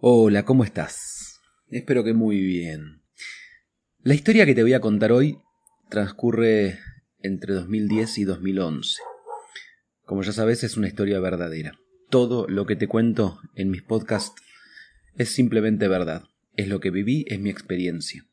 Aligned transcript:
Hola, 0.00 0.44
¿cómo 0.44 0.62
estás? 0.62 1.40
Espero 1.70 2.04
que 2.04 2.14
muy 2.14 2.40
bien. 2.40 3.02
La 4.04 4.14
historia 4.14 4.46
que 4.46 4.54
te 4.54 4.62
voy 4.62 4.72
a 4.74 4.80
contar 4.80 5.10
hoy 5.10 5.38
transcurre 5.88 6.78
entre 7.18 7.52
2010 7.54 8.18
y 8.18 8.24
2011. 8.24 9.00
Como 10.04 10.22
ya 10.22 10.30
sabes, 10.30 10.62
es 10.62 10.76
una 10.76 10.86
historia 10.86 11.18
verdadera. 11.18 11.80
Todo 12.10 12.46
lo 12.46 12.64
que 12.64 12.76
te 12.76 12.86
cuento 12.86 13.40
en 13.56 13.70
mis 13.70 13.82
podcasts 13.82 14.40
es 15.16 15.30
simplemente 15.30 15.88
verdad. 15.88 16.22
Es 16.54 16.68
lo 16.68 16.78
que 16.78 16.92
viví, 16.92 17.24
es 17.26 17.40
mi 17.40 17.50
experiencia. 17.50 18.24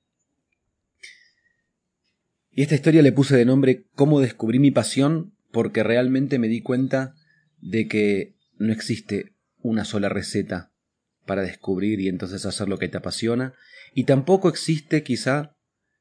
Y 2.51 2.61
esta 2.61 2.75
historia 2.75 3.01
le 3.01 3.11
puse 3.11 3.35
de 3.35 3.45
nombre 3.45 3.87
Cómo 3.95 4.19
descubrí 4.19 4.59
mi 4.59 4.69
pasión 4.69 5.33
porque 5.51 5.81
realmente 5.81 6.37
me 6.37 6.47
di 6.47 6.61
cuenta 6.61 7.15
de 7.59 7.87
que 7.87 8.35
no 8.59 8.71
existe 8.71 9.33
una 9.63 9.83
sola 9.83 10.09
receta 10.09 10.74
para 11.25 11.41
descubrir 11.41 11.99
y 11.99 12.07
entonces 12.07 12.45
hacer 12.45 12.69
lo 12.69 12.77
que 12.77 12.87
te 12.87 12.97
apasiona, 12.97 13.53
y 13.93 14.03
tampoco 14.05 14.49
existe 14.49 15.03
quizá 15.03 15.55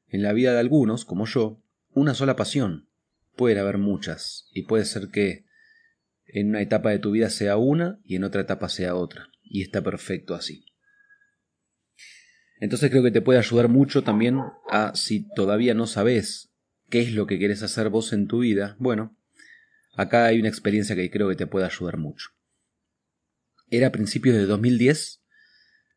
en 0.07 0.23
la 0.23 0.33
vida 0.33 0.53
de 0.53 0.59
algunos, 0.59 1.05
como 1.05 1.25
yo, 1.25 1.61
una 1.93 2.13
sola 2.13 2.35
pasión. 2.35 2.89
Puede 3.35 3.59
haber 3.59 3.77
muchas, 3.77 4.47
y 4.53 4.63
puede 4.63 4.85
ser 4.85 5.09
que 5.09 5.45
en 6.27 6.49
una 6.49 6.61
etapa 6.61 6.89
de 6.89 6.99
tu 6.99 7.11
vida 7.11 7.29
sea 7.29 7.57
una 7.57 7.99
y 8.03 8.15
en 8.15 8.23
otra 8.23 8.41
etapa 8.41 8.69
sea 8.69 8.95
otra, 8.95 9.29
y 9.43 9.61
está 9.61 9.81
perfecto 9.81 10.35
así. 10.35 10.65
Entonces 12.59 12.89
creo 12.89 13.03
que 13.03 13.11
te 13.11 13.21
puede 13.21 13.39
ayudar 13.39 13.67
mucho 13.67 14.03
también 14.03 14.39
a 14.69 14.95
si 14.95 15.27
todavía 15.35 15.73
no 15.73 15.87
sabes 15.87 16.53
qué 16.89 17.01
es 17.01 17.13
lo 17.13 17.27
que 17.27 17.37
quieres 17.37 17.63
hacer 17.63 17.89
vos 17.89 18.13
en 18.13 18.27
tu 18.27 18.39
vida, 18.39 18.75
bueno, 18.79 19.17
acá 19.95 20.25
hay 20.25 20.39
una 20.39 20.49
experiencia 20.49 20.95
que 20.95 21.09
creo 21.09 21.29
que 21.29 21.35
te 21.35 21.47
puede 21.47 21.65
ayudar 21.65 21.97
mucho. 21.97 22.29
Era 23.69 23.87
a 23.87 23.91
principios 23.91 24.35
de 24.35 24.45
2010, 24.45 25.21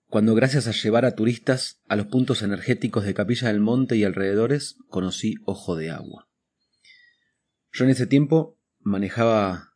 cuando 0.07 0.35
gracias 0.35 0.67
a 0.67 0.73
llevar 0.73 1.05
a 1.05 1.15
turistas 1.15 1.83
a 1.87 1.97
los 1.97 2.07
puntos 2.07 2.43
energéticos 2.43 3.05
de 3.05 3.13
Capilla 3.13 3.49
del 3.49 3.61
Monte 3.61 3.97
y 3.97 4.05
alrededores, 4.05 4.77
conocí 4.89 5.35
Ojo 5.45 5.77
de 5.77 5.91
Agua. 5.91 6.29
Yo 7.73 7.85
en 7.85 7.91
ese 7.91 8.07
tiempo 8.07 8.59
manejaba 8.81 9.75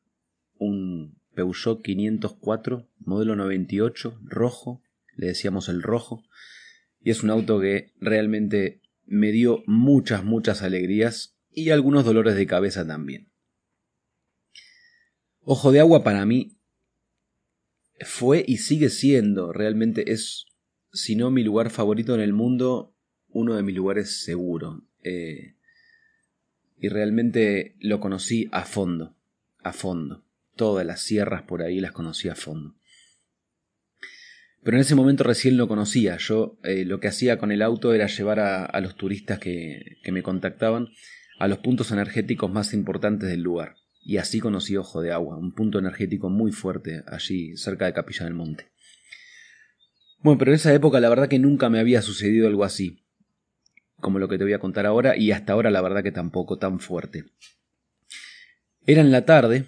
un 0.56 1.20
Peugeot 1.34 1.82
504, 1.82 2.88
modelo 2.98 3.36
98, 3.36 4.20
rojo, 4.24 4.82
le 5.14 5.26
decíamos 5.26 5.68
el 5.68 5.82
rojo, 5.82 6.24
y 7.00 7.10
es 7.10 7.22
un 7.22 7.30
auto 7.30 7.60
que 7.60 7.92
realmente 8.00 8.80
me 9.04 9.32
dio 9.32 9.62
muchas, 9.66 10.24
muchas 10.24 10.62
alegrías 10.62 11.36
y 11.50 11.70
algunos 11.70 12.06
dolores 12.06 12.36
de 12.36 12.46
cabeza 12.46 12.86
también. 12.86 13.30
Ojo 15.40 15.72
de 15.72 15.80
Agua 15.80 16.02
para 16.02 16.24
mí 16.24 16.56
fue 18.04 18.44
y 18.46 18.58
sigue 18.58 18.90
siendo, 18.90 19.52
realmente 19.52 20.12
es, 20.12 20.46
si 20.92 21.16
no 21.16 21.30
mi 21.30 21.42
lugar 21.42 21.70
favorito 21.70 22.14
en 22.14 22.20
el 22.20 22.32
mundo, 22.32 22.94
uno 23.28 23.54
de 23.54 23.62
mis 23.62 23.74
lugares 23.74 24.22
seguro. 24.22 24.82
Eh, 25.02 25.56
y 26.78 26.88
realmente 26.88 27.76
lo 27.80 28.00
conocí 28.00 28.48
a 28.52 28.64
fondo, 28.64 29.14
a 29.58 29.72
fondo. 29.72 30.24
Todas 30.56 30.86
las 30.86 31.00
sierras 31.00 31.42
por 31.42 31.62
ahí 31.62 31.80
las 31.80 31.92
conocí 31.92 32.28
a 32.28 32.34
fondo. 32.34 32.74
Pero 34.62 34.76
en 34.76 34.82
ese 34.82 34.94
momento 34.94 35.24
recién 35.24 35.56
lo 35.56 35.66
conocía. 35.68 36.16
Yo 36.18 36.58
eh, 36.62 36.84
lo 36.84 37.00
que 37.00 37.08
hacía 37.08 37.38
con 37.38 37.52
el 37.52 37.62
auto 37.62 37.94
era 37.94 38.06
llevar 38.06 38.40
a, 38.40 38.80
los 38.80 38.96
turistas 38.96 39.38
que, 39.38 39.98
que 40.02 40.12
me 40.12 40.22
contactaban 40.22 40.88
a 41.38 41.48
los 41.48 41.58
puntos 41.58 41.90
energéticos 41.90 42.50
más 42.50 42.74
importantes 42.74 43.28
del 43.28 43.40
lugar 43.40 43.81
y 44.04 44.16
así 44.16 44.40
conocí 44.40 44.76
Ojo 44.76 45.00
de 45.00 45.12
Agua, 45.12 45.36
un 45.36 45.54
punto 45.54 45.78
energético 45.78 46.28
muy 46.28 46.52
fuerte 46.52 47.04
allí 47.06 47.56
cerca 47.56 47.86
de 47.86 47.92
Capilla 47.92 48.24
del 48.24 48.34
Monte. 48.34 48.72
Bueno, 50.20 50.38
pero 50.38 50.50
en 50.50 50.56
esa 50.56 50.72
época 50.72 51.00
la 51.00 51.08
verdad 51.08 51.28
que 51.28 51.38
nunca 51.38 51.68
me 51.68 51.78
había 51.80 52.02
sucedido 52.02 52.46
algo 52.46 52.64
así, 52.64 53.04
como 54.00 54.18
lo 54.18 54.28
que 54.28 54.38
te 54.38 54.44
voy 54.44 54.52
a 54.52 54.58
contar 54.58 54.86
ahora, 54.86 55.16
y 55.16 55.32
hasta 55.32 55.52
ahora 55.52 55.70
la 55.70 55.80
verdad 55.80 56.02
que 56.02 56.12
tampoco 56.12 56.58
tan 56.58 56.80
fuerte. 56.80 57.24
Era 58.86 59.00
en 59.00 59.12
la 59.12 59.24
tarde 59.24 59.66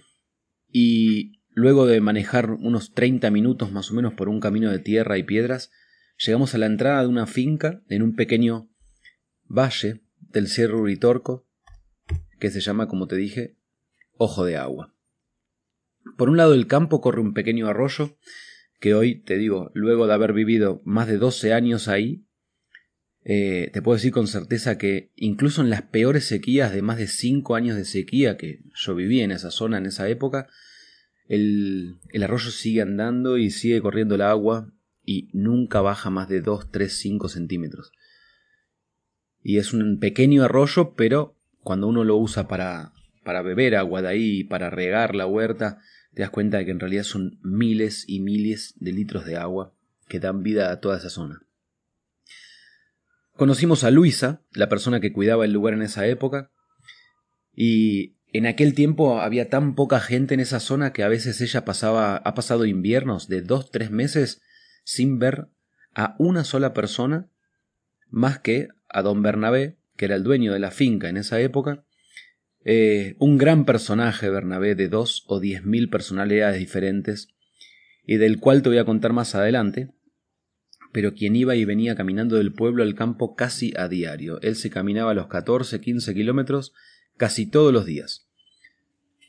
y 0.69 1.41
luego 1.51 1.87
de 1.87 2.01
manejar 2.01 2.51
unos 2.51 2.93
30 2.95 3.31
minutos 3.31 3.71
más 3.71 3.91
o 3.91 3.95
menos 3.95 4.15
por 4.15 4.28
un 4.28 4.41
camino 4.41 4.71
de 4.71 4.81
tierra 4.81 5.19
y 5.19 5.22
piedras, 5.22 5.71
llegamos 6.19 6.55
a 6.55 6.59
la 6.59 6.66
entrada 6.66 7.03
de 7.03 7.09
una 7.09 7.27
finca 7.27 7.83
en 7.89 8.03
un 8.03 8.16
pequeño 8.16 8.69
valle 9.45 10.03
del 10.19 10.49
Cerro 10.49 10.81
Uritorco, 10.81 11.47
que 12.41 12.51
se 12.51 12.61
llama, 12.61 12.89
como 12.89 13.06
te 13.06 13.16
dije, 13.16 13.56
Ojo 14.17 14.45
de 14.45 14.57
Agua. 14.57 14.95
Por 16.17 16.29
un 16.29 16.37
lado 16.37 16.53
del 16.53 16.67
campo 16.67 17.01
corre 17.01 17.21
un 17.21 17.35
pequeño 17.35 17.67
arroyo 17.67 18.17
que 18.81 18.95
hoy, 18.95 19.23
te 19.23 19.37
digo, 19.37 19.71
luego 19.75 20.07
de 20.07 20.15
haber 20.15 20.33
vivido 20.33 20.83
más 20.85 21.09
de 21.09 21.17
12 21.17 21.53
años 21.53 21.89
ahí, 21.89 22.27
eh, 23.25 23.71
te 23.73 23.81
puedo 23.81 23.97
decir 23.97 24.13
con 24.13 24.27
certeza 24.27 24.77
que 24.77 25.11
incluso 25.17 25.63
en 25.63 25.71
las 25.71 25.83
peores 25.83 26.27
sequías 26.27 26.73
de 26.73 26.83
más 26.83 26.99
de 26.99 27.07
5 27.07 27.55
años 27.55 27.77
de 27.77 27.87
sequía 27.87 28.37
que 28.37 28.61
yo 28.75 28.95
viví 28.95 29.21
en 29.21 29.31
esa 29.31 29.51
zona 29.51 29.79
en 29.79 29.87
esa 29.87 30.09
época, 30.09 30.49
el, 31.27 31.99
el 32.11 32.23
arroyo 32.23 32.51
sigue 32.51 32.83
andando 32.83 33.39
y 33.39 33.51
sigue 33.51 33.81
corriendo 33.81 34.17
el 34.17 34.23
agua 34.23 34.71
y 35.03 35.31
nunca 35.33 35.81
baja 35.81 36.11
más 36.11 36.29
de 36.29 36.43
2, 36.43 36.71
3, 36.71 36.93
5 36.93 37.29
centímetros. 37.29 37.93
Y 39.43 39.59
es 39.59 39.73
un 39.73 39.99
pequeño 39.99 40.45
arroyo, 40.45 40.95
pero 40.95 41.39
cuando 41.61 41.87
uno 41.87 42.05
lo 42.05 42.17
usa 42.17 42.47
para, 42.49 42.93
para 43.25 43.43
beber 43.43 43.75
agua 43.75 44.03
de 44.03 44.09
ahí, 44.09 44.45
para 44.45 44.71
regar 44.71 45.15
la 45.15 45.27
huerta, 45.27 45.81
te 46.15 46.23
das 46.23 46.31
cuenta 46.31 46.59
de 46.59 46.67
que 46.67 46.71
en 46.71 46.81
realidad 46.81 47.03
son 47.03 47.39
miles 47.43 48.05
y 48.07 48.21
miles 48.21 48.75
de 48.77 48.93
litros 48.93 49.25
de 49.25 49.37
agua 49.37 49.75
que 50.07 50.21
dan 50.21 50.43
vida 50.43 50.71
a 50.71 50.81
toda 50.81 50.99
esa 50.99 51.11
zona. 51.11 51.43
Conocimos 53.33 53.83
a 53.83 53.91
Luisa, 53.91 54.43
la 54.53 54.69
persona 54.69 55.01
que 55.01 55.13
cuidaba 55.13 55.45
el 55.45 55.53
lugar 55.53 55.75
en 55.75 55.83
esa 55.83 56.07
época, 56.07 56.53
y 57.53 58.17
en 58.33 58.47
aquel 58.47 58.75
tiempo 58.75 59.21
había 59.21 59.49
tan 59.49 59.75
poca 59.75 59.99
gente 59.99 60.34
en 60.34 60.41
esa 60.41 60.61
zona 60.61 60.93
que 60.93 61.03
a 61.03 61.09
veces 61.09 61.41
ella 61.41 61.65
pasaba, 61.65 62.17
ha 62.17 62.34
pasado 62.34 62.65
inviernos 62.65 63.29
de 63.29 63.43
dos, 63.43 63.71
tres 63.71 63.91
meses 63.91 64.41
sin 64.84 65.19
ver 65.19 65.49
a 65.95 66.15
una 66.19 66.45
sola 66.45 66.75
persona 66.75 67.29
más 68.09 68.39
que 68.39 68.69
a 68.89 69.03
don 69.03 69.23
Bernabé, 69.23 69.79
que 69.97 70.05
era 70.05 70.15
el 70.15 70.23
dueño 70.23 70.53
de 70.53 70.59
la 70.61 70.71
finca 70.71 71.09
en 71.09 71.17
esa 71.17 71.41
época, 71.41 71.84
eh, 72.65 73.17
un 73.19 73.39
gran 73.39 73.65
personaje, 73.65 74.31
Bernabé, 74.31 74.75
de 74.75 74.89
dos 74.89 75.25
o 75.27 75.41
diez 75.41 75.65
mil 75.65 75.91
personalidades 75.91 76.59
diferentes, 76.59 77.29
y 78.07 78.17
del 78.17 78.39
cual 78.39 78.63
te 78.63 78.69
voy 78.69 78.79
a 78.79 78.85
contar 78.85 79.13
más 79.13 79.35
adelante, 79.35 79.91
pero 80.93 81.15
quien 81.15 81.35
iba 81.37 81.57
y 81.57 81.65
venía 81.65 81.97
caminando 81.97 82.37
del 82.37 82.53
pueblo 82.53 82.83
al 82.83 82.95
campo 82.95 83.35
casi 83.35 83.73
a 83.77 83.89
diario. 83.89 84.41
Él 84.43 84.57
se 84.57 84.71
caminaba 84.71 85.11
a 85.11 85.15
los 85.15 85.27
14, 85.27 85.81
15 85.81 86.15
kilómetros 86.15 86.73
casi 87.17 87.47
todos 87.47 87.73
los 87.73 87.85
días. 87.85 88.29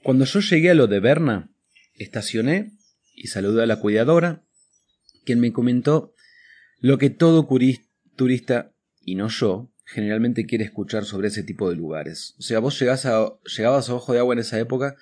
Cuando 0.04 0.26
yo 0.26 0.40
llegué 0.42 0.72
a 0.72 0.76
lo 0.76 0.88
de 0.88 1.00
Berna, 1.00 1.52
estacioné 1.96 2.74
y 3.16 3.28
saludé 3.28 3.64
a 3.64 3.66
la 3.66 3.80
cuidadora, 3.80 4.44
quien 5.26 5.40
me 5.40 5.52
comentó 5.52 6.14
lo 6.80 6.98
que 7.00 7.10
todo 7.10 7.48
turista, 8.16 8.72
y 9.04 9.16
no 9.16 9.28
yo, 9.30 9.72
generalmente 9.86 10.46
quiere 10.46 10.66
escuchar 10.66 11.06
sobre 11.06 11.28
ese 11.28 11.44
tipo 11.44 11.70
de 11.70 11.76
lugares. 11.76 12.36
O 12.40 12.42
sea, 12.42 12.60
vos 12.60 12.80
llegás 12.80 13.06
a, 13.06 13.38
llegabas 13.56 13.90
a 13.90 13.96
Ojo 13.96 14.14
de 14.14 14.20
Agua 14.20 14.34
en 14.34 14.40
esa 14.40 14.60
época 14.60 14.96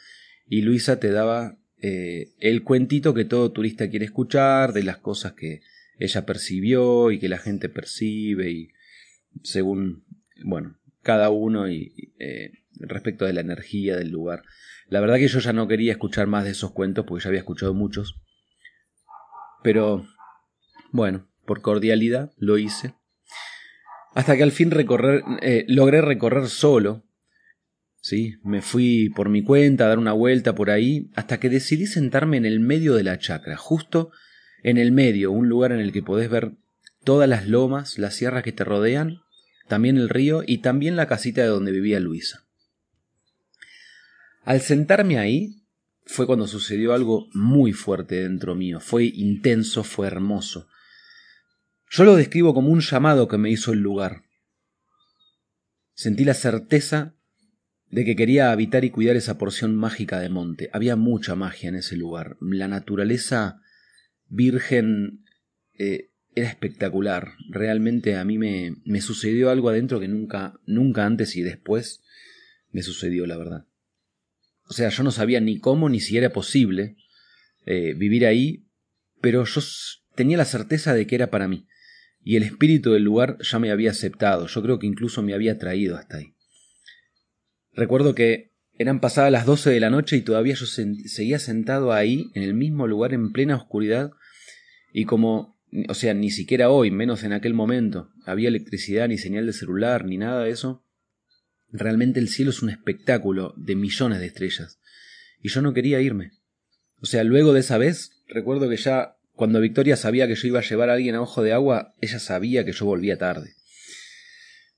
y 0.45 0.61
Luisa 0.61 0.99
te 0.99 1.09
daba 1.11 1.57
eh, 1.81 2.33
el 2.39 2.63
cuentito 2.63 3.13
que 3.13 3.25
todo 3.25 3.51
turista 3.51 3.89
quiere 3.89 4.05
escuchar, 4.05 4.73
de 4.73 4.83
las 4.83 4.97
cosas 4.97 5.33
que 5.33 5.61
ella 5.97 6.25
percibió 6.25 7.11
y 7.11 7.19
que 7.19 7.29
la 7.29 7.37
gente 7.37 7.69
percibe 7.69 8.51
y 8.51 8.69
según, 9.41 10.05
bueno, 10.43 10.77
cada 11.01 11.29
uno 11.29 11.69
y 11.69 12.13
eh, 12.19 12.51
respecto 12.75 13.25
de 13.25 13.33
la 13.33 13.41
energía 13.41 13.95
del 13.95 14.09
lugar. 14.09 14.43
La 14.89 14.99
verdad 14.99 15.15
que 15.15 15.27
yo 15.27 15.39
ya 15.39 15.53
no 15.53 15.67
quería 15.67 15.93
escuchar 15.93 16.27
más 16.27 16.43
de 16.43 16.51
esos 16.51 16.71
cuentos 16.71 17.05
porque 17.05 17.23
ya 17.23 17.29
había 17.29 17.39
escuchado 17.39 17.73
muchos. 17.73 18.21
Pero, 19.63 20.05
bueno, 20.91 21.29
por 21.45 21.61
cordialidad 21.61 22.33
lo 22.37 22.57
hice 22.57 22.95
hasta 24.13 24.37
que 24.37 24.43
al 24.43 24.51
fin 24.51 24.71
recorrer, 24.71 25.23
eh, 25.41 25.65
logré 25.67 26.01
recorrer 26.01 26.47
solo. 26.47 27.03
¿sí? 28.01 28.35
Me 28.43 28.61
fui 28.61 29.09
por 29.09 29.29
mi 29.29 29.43
cuenta 29.43 29.85
a 29.85 29.87
dar 29.87 29.99
una 29.99 30.13
vuelta 30.13 30.53
por 30.53 30.69
ahí, 30.69 31.09
hasta 31.15 31.39
que 31.39 31.49
decidí 31.49 31.87
sentarme 31.87 32.37
en 32.37 32.45
el 32.45 32.59
medio 32.59 32.93
de 32.95 33.03
la 33.03 33.17
chacra, 33.17 33.57
justo 33.57 34.11
en 34.61 34.77
el 34.77 34.91
medio, 34.91 35.31
un 35.31 35.49
lugar 35.49 35.71
en 35.71 35.79
el 35.79 35.91
que 35.91 36.03
podés 36.03 36.29
ver 36.29 36.51
todas 37.03 37.27
las 37.27 37.47
lomas, 37.47 37.97
las 37.97 38.15
sierras 38.15 38.43
que 38.43 38.51
te 38.51 38.63
rodean, 38.63 39.21
también 39.67 39.97
el 39.97 40.09
río 40.09 40.43
y 40.45 40.59
también 40.59 40.95
la 40.95 41.07
casita 41.07 41.41
de 41.41 41.47
donde 41.47 41.71
vivía 41.71 41.99
Luisa. 41.99 42.45
Al 44.43 44.61
sentarme 44.61 45.17
ahí, 45.17 45.63
fue 46.05 46.25
cuando 46.27 46.47
sucedió 46.47 46.93
algo 46.93 47.27
muy 47.33 47.71
fuerte 47.71 48.21
dentro 48.21 48.55
mío, 48.55 48.79
fue 48.79 49.05
intenso, 49.05 49.83
fue 49.83 50.07
hermoso. 50.07 50.67
Yo 51.95 52.05
lo 52.05 52.15
describo 52.15 52.55
como 52.55 52.69
un 52.69 52.79
llamado 52.79 53.27
que 53.27 53.37
me 53.37 53.51
hizo 53.51 53.71
el 53.71 53.77
lugar. 53.77 54.23
Sentí 55.93 56.25
la 56.25 56.33
certeza 56.33 57.15
de 57.91 58.03
que 58.03 58.15
quería 58.15 58.51
habitar 58.51 58.83
y 58.83 58.89
cuidar 58.89 59.15
esa 59.15 59.37
porción 59.37 59.75
mágica 59.75 60.19
de 60.19 60.29
monte. 60.29 60.71
Había 60.73 60.95
mucha 60.95 61.35
magia 61.35 61.69
en 61.69 61.75
ese 61.75 61.95
lugar. 61.95 62.35
La 62.41 62.67
naturaleza 62.67 63.61
virgen 64.27 65.23
eh, 65.77 66.09
era 66.33 66.49
espectacular. 66.49 67.33
Realmente 67.51 68.15
a 68.15 68.25
mí 68.25 68.39
me, 68.39 68.77
me 68.85 68.99
sucedió 68.99 69.51
algo 69.51 69.69
adentro 69.69 69.99
que 69.99 70.07
nunca, 70.07 70.59
nunca 70.65 71.05
antes 71.05 71.35
y 71.35 71.43
después 71.43 72.01
me 72.71 72.81
sucedió, 72.81 73.27
la 73.27 73.37
verdad. 73.37 73.67
O 74.67 74.73
sea, 74.73 74.89
yo 74.89 75.03
no 75.03 75.11
sabía 75.11 75.41
ni 75.41 75.59
cómo 75.59 75.89
ni 75.89 75.99
si 75.99 76.17
era 76.17 76.33
posible 76.33 76.95
eh, 77.67 77.93
vivir 77.93 78.25
ahí, 78.25 78.65
pero 79.21 79.45
yo 79.45 79.61
tenía 80.15 80.37
la 80.37 80.45
certeza 80.45 80.95
de 80.95 81.05
que 81.05 81.13
era 81.13 81.29
para 81.29 81.47
mí. 81.47 81.67
Y 82.23 82.37
el 82.37 82.43
espíritu 82.43 82.93
del 82.93 83.03
lugar 83.03 83.37
ya 83.41 83.59
me 83.59 83.71
había 83.71 83.91
aceptado, 83.91 84.47
yo 84.47 84.61
creo 84.61 84.79
que 84.79 84.87
incluso 84.87 85.21
me 85.21 85.33
había 85.33 85.57
traído 85.57 85.97
hasta 85.97 86.17
ahí. 86.17 86.33
Recuerdo 87.73 88.15
que 88.15 88.53
eran 88.77 88.99
pasadas 88.99 89.31
las 89.31 89.45
doce 89.45 89.69
de 89.69 89.79
la 89.79 89.89
noche 89.89 90.17
y 90.17 90.21
todavía 90.21 90.55
yo 90.55 90.65
seguía 90.65 91.39
sentado 91.39 91.93
ahí, 91.93 92.31
en 92.33 92.43
el 92.43 92.53
mismo 92.53 92.87
lugar, 92.87 93.13
en 93.13 93.31
plena 93.31 93.55
oscuridad, 93.55 94.11
y 94.93 95.05
como, 95.05 95.59
o 95.89 95.93
sea, 95.93 96.13
ni 96.13 96.31
siquiera 96.31 96.69
hoy, 96.69 96.91
menos 96.91 97.23
en 97.23 97.33
aquel 97.33 97.53
momento, 97.53 98.09
había 98.25 98.47
electricidad, 98.47 99.07
ni 99.07 99.17
señal 99.17 99.45
de 99.45 99.53
celular, 99.53 100.05
ni 100.05 100.17
nada 100.17 100.43
de 100.43 100.51
eso, 100.51 100.85
realmente 101.71 102.19
el 102.19 102.29
cielo 102.29 102.51
es 102.51 102.61
un 102.61 102.69
espectáculo 102.69 103.53
de 103.57 103.75
millones 103.75 104.19
de 104.19 104.27
estrellas. 104.27 104.79
Y 105.41 105.49
yo 105.49 105.61
no 105.61 105.73
quería 105.73 105.99
irme. 105.99 106.31
O 107.01 107.05
sea, 107.05 107.23
luego 107.23 107.53
de 107.53 107.59
esa 107.59 107.77
vez, 107.77 108.23
recuerdo 108.27 108.69
que 108.69 108.77
ya 108.77 109.12
cuando 109.35 109.59
Victoria 109.59 109.95
sabía 109.95 110.27
que 110.27 110.35
yo 110.35 110.47
iba 110.47 110.59
a 110.59 110.63
llevar 110.63 110.89
a 110.89 110.93
alguien 110.93 111.15
a 111.15 111.21
ojo 111.21 111.41
de 111.43 111.53
agua, 111.53 111.93
ella 112.01 112.19
sabía 112.19 112.65
que 112.65 112.71
yo 112.71 112.85
volvía 112.85 113.17
tarde. 113.17 113.55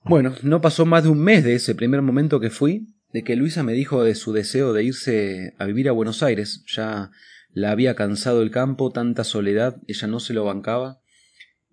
Bueno, 0.03 0.35
no 0.43 0.61
pasó 0.61 0.85
más 0.85 1.03
de 1.03 1.09
un 1.09 1.19
mes 1.19 1.43
de 1.43 1.55
ese 1.55 1.75
primer 1.75 2.01
momento 2.01 2.39
que 2.39 2.49
fui, 2.49 2.87
de 3.11 3.23
que 3.23 3.35
Luisa 3.35 3.63
me 3.63 3.73
dijo 3.73 4.03
de 4.03 4.15
su 4.15 4.33
deseo 4.33 4.71
de 4.71 4.83
irse 4.83 5.53
a 5.57 5.65
vivir 5.65 5.89
a 5.89 5.93
Buenos 5.93 6.21
Aires. 6.21 6.63
Ya 6.67 7.11
la 7.51 7.71
había 7.71 7.95
cansado 7.95 8.41
el 8.41 8.51
campo, 8.51 8.91
tanta 8.91 9.23
soledad, 9.23 9.77
ella 9.87 10.07
no 10.07 10.19
se 10.19 10.33
lo 10.33 10.43
bancaba, 10.43 10.99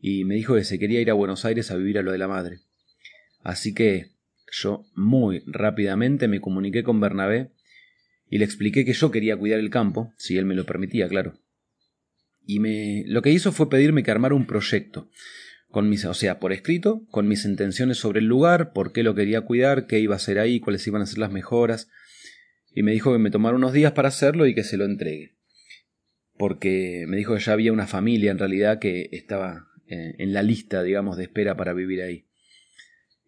y 0.01 0.25
me 0.25 0.35
dijo 0.35 0.55
que 0.55 0.65
se 0.65 0.79
quería 0.79 1.01
ir 1.01 1.11
a 1.11 1.15
Buenos 1.15 1.45
Aires 1.45 1.71
a 1.71 1.77
vivir 1.77 1.99
a 1.99 2.03
lo 2.03 2.11
de 2.11 2.19
la 2.19 2.29
madre. 2.29 2.61
Así 3.43 3.75
que 3.75 4.13
yo 4.51 4.87
muy 4.95 5.43
rápidamente 5.47 6.29
me 6.29 6.41
comuniqué 6.41 6.83
con 6.83 7.01
Bernabé 7.01 7.51
y 8.31 8.39
le 8.39 8.45
expliqué 8.45 8.85
que 8.85 8.93
yo 8.93 9.11
quería 9.11 9.37
cuidar 9.37 9.59
el 9.59 9.71
campo, 9.71 10.13
si 10.17 10.39
él 10.39 10.47
me 10.47 10.55
lo 10.55 10.65
permitía, 10.65 11.09
claro. 11.09 11.35
Y 12.45 12.59
me 12.59 13.05
lo 13.07 13.23
que 13.23 13.31
hizo 13.31 13.53
fue 13.53 13.71
pedirme 13.71 14.03
que 14.03 14.11
armara 14.11 14.35
un 14.35 14.47
proyecto, 14.47 15.09
con 15.71 15.89
mis, 15.89 16.05
o 16.05 16.15
sea, 16.15 16.39
por 16.39 16.53
escrito, 16.53 17.07
con 17.11 17.29
mis 17.29 17.45
intenciones 17.45 17.99
sobre 17.99 18.21
el 18.21 18.27
lugar, 18.27 18.73
por 18.73 18.93
qué 18.93 19.03
lo 19.03 19.15
quería 19.15 19.43
cuidar, 19.43 19.87
qué 19.87 20.01
iba 20.01 20.15
a 20.15 20.17
hacer 20.17 20.39
ahí, 20.39 20.61
cuáles 20.61 20.87
iban 20.87 21.03
a 21.03 21.07
ser 21.07 21.19
las 21.19 21.33
mejoras, 21.33 21.89
y 22.75 22.83
me 22.83 22.93
dijo 22.93 23.13
que 23.13 23.19
me 23.19 23.31
tomara 23.31 23.57
unos 23.57 23.73
días 23.73 23.93
para 23.93 24.09
hacerlo 24.09 24.47
y 24.47 24.55
que 24.55 24.65
se 24.65 24.77
lo 24.77 24.85
entregue. 24.85 25.37
Porque 26.37 27.05
me 27.07 27.17
dijo 27.17 27.35
que 27.35 27.41
ya 27.41 27.53
había 27.53 27.73
una 27.73 27.87
familia 27.87 28.31
en 28.31 28.39
realidad 28.39 28.79
que 28.79 29.09
estaba 29.13 29.69
eh, 29.87 30.15
en 30.19 30.33
la 30.33 30.43
lista, 30.43 30.83
digamos, 30.83 31.17
de 31.17 31.25
espera 31.25 31.57
para 31.57 31.75
vivir 31.75 32.03
ahí. 32.03 32.27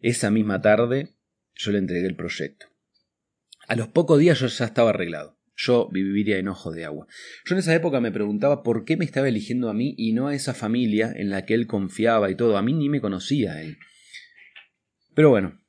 Esa 0.01 0.31
misma 0.31 0.61
tarde 0.61 1.11
yo 1.55 1.73
le 1.73 1.79
entregué 1.79 2.07
el 2.07 2.17
proyecto. 2.17 2.67
A 3.67 3.77
los 3.77 3.89
pocos 3.89 4.19
días 4.19 4.39
yo 4.41 4.47
ya 4.47 4.65
estaba 4.65 4.91
arreglado. 4.91 5.34
Yo 5.57 5.89
viviría 5.91 6.39
en 6.39 6.49
ojo 6.49 6.73
de 6.73 6.85
agua. 6.85 7.07
Yo 7.45 7.55
en 7.55 7.61
esa 7.61 7.75
época 7.75 8.01
me 8.01 8.11
preguntaba 8.11 8.63
por 8.63 8.85
qué 8.85 8.97
me 8.97 9.05
estaba 9.05 9.29
eligiendo 9.29 9.69
a 9.69 9.75
mí 9.75 9.95
y 9.97 10.13
no 10.13 10.29
a 10.29 10.35
esa 10.35 10.53
familia 10.55 11.13
en 11.15 11.31
la 11.31 11.45
que 11.45 11.55
él 11.55 11.67
confiaba 11.67 12.31
y 12.31 12.35
todo. 12.35 12.57
A 12.57 12.63
mí 12.63 12.73
ni 12.73 12.89
me 12.89 13.01
conocía 13.01 13.63
él. 13.63 13.79
Pero 15.15 15.31
bueno, 15.31 15.61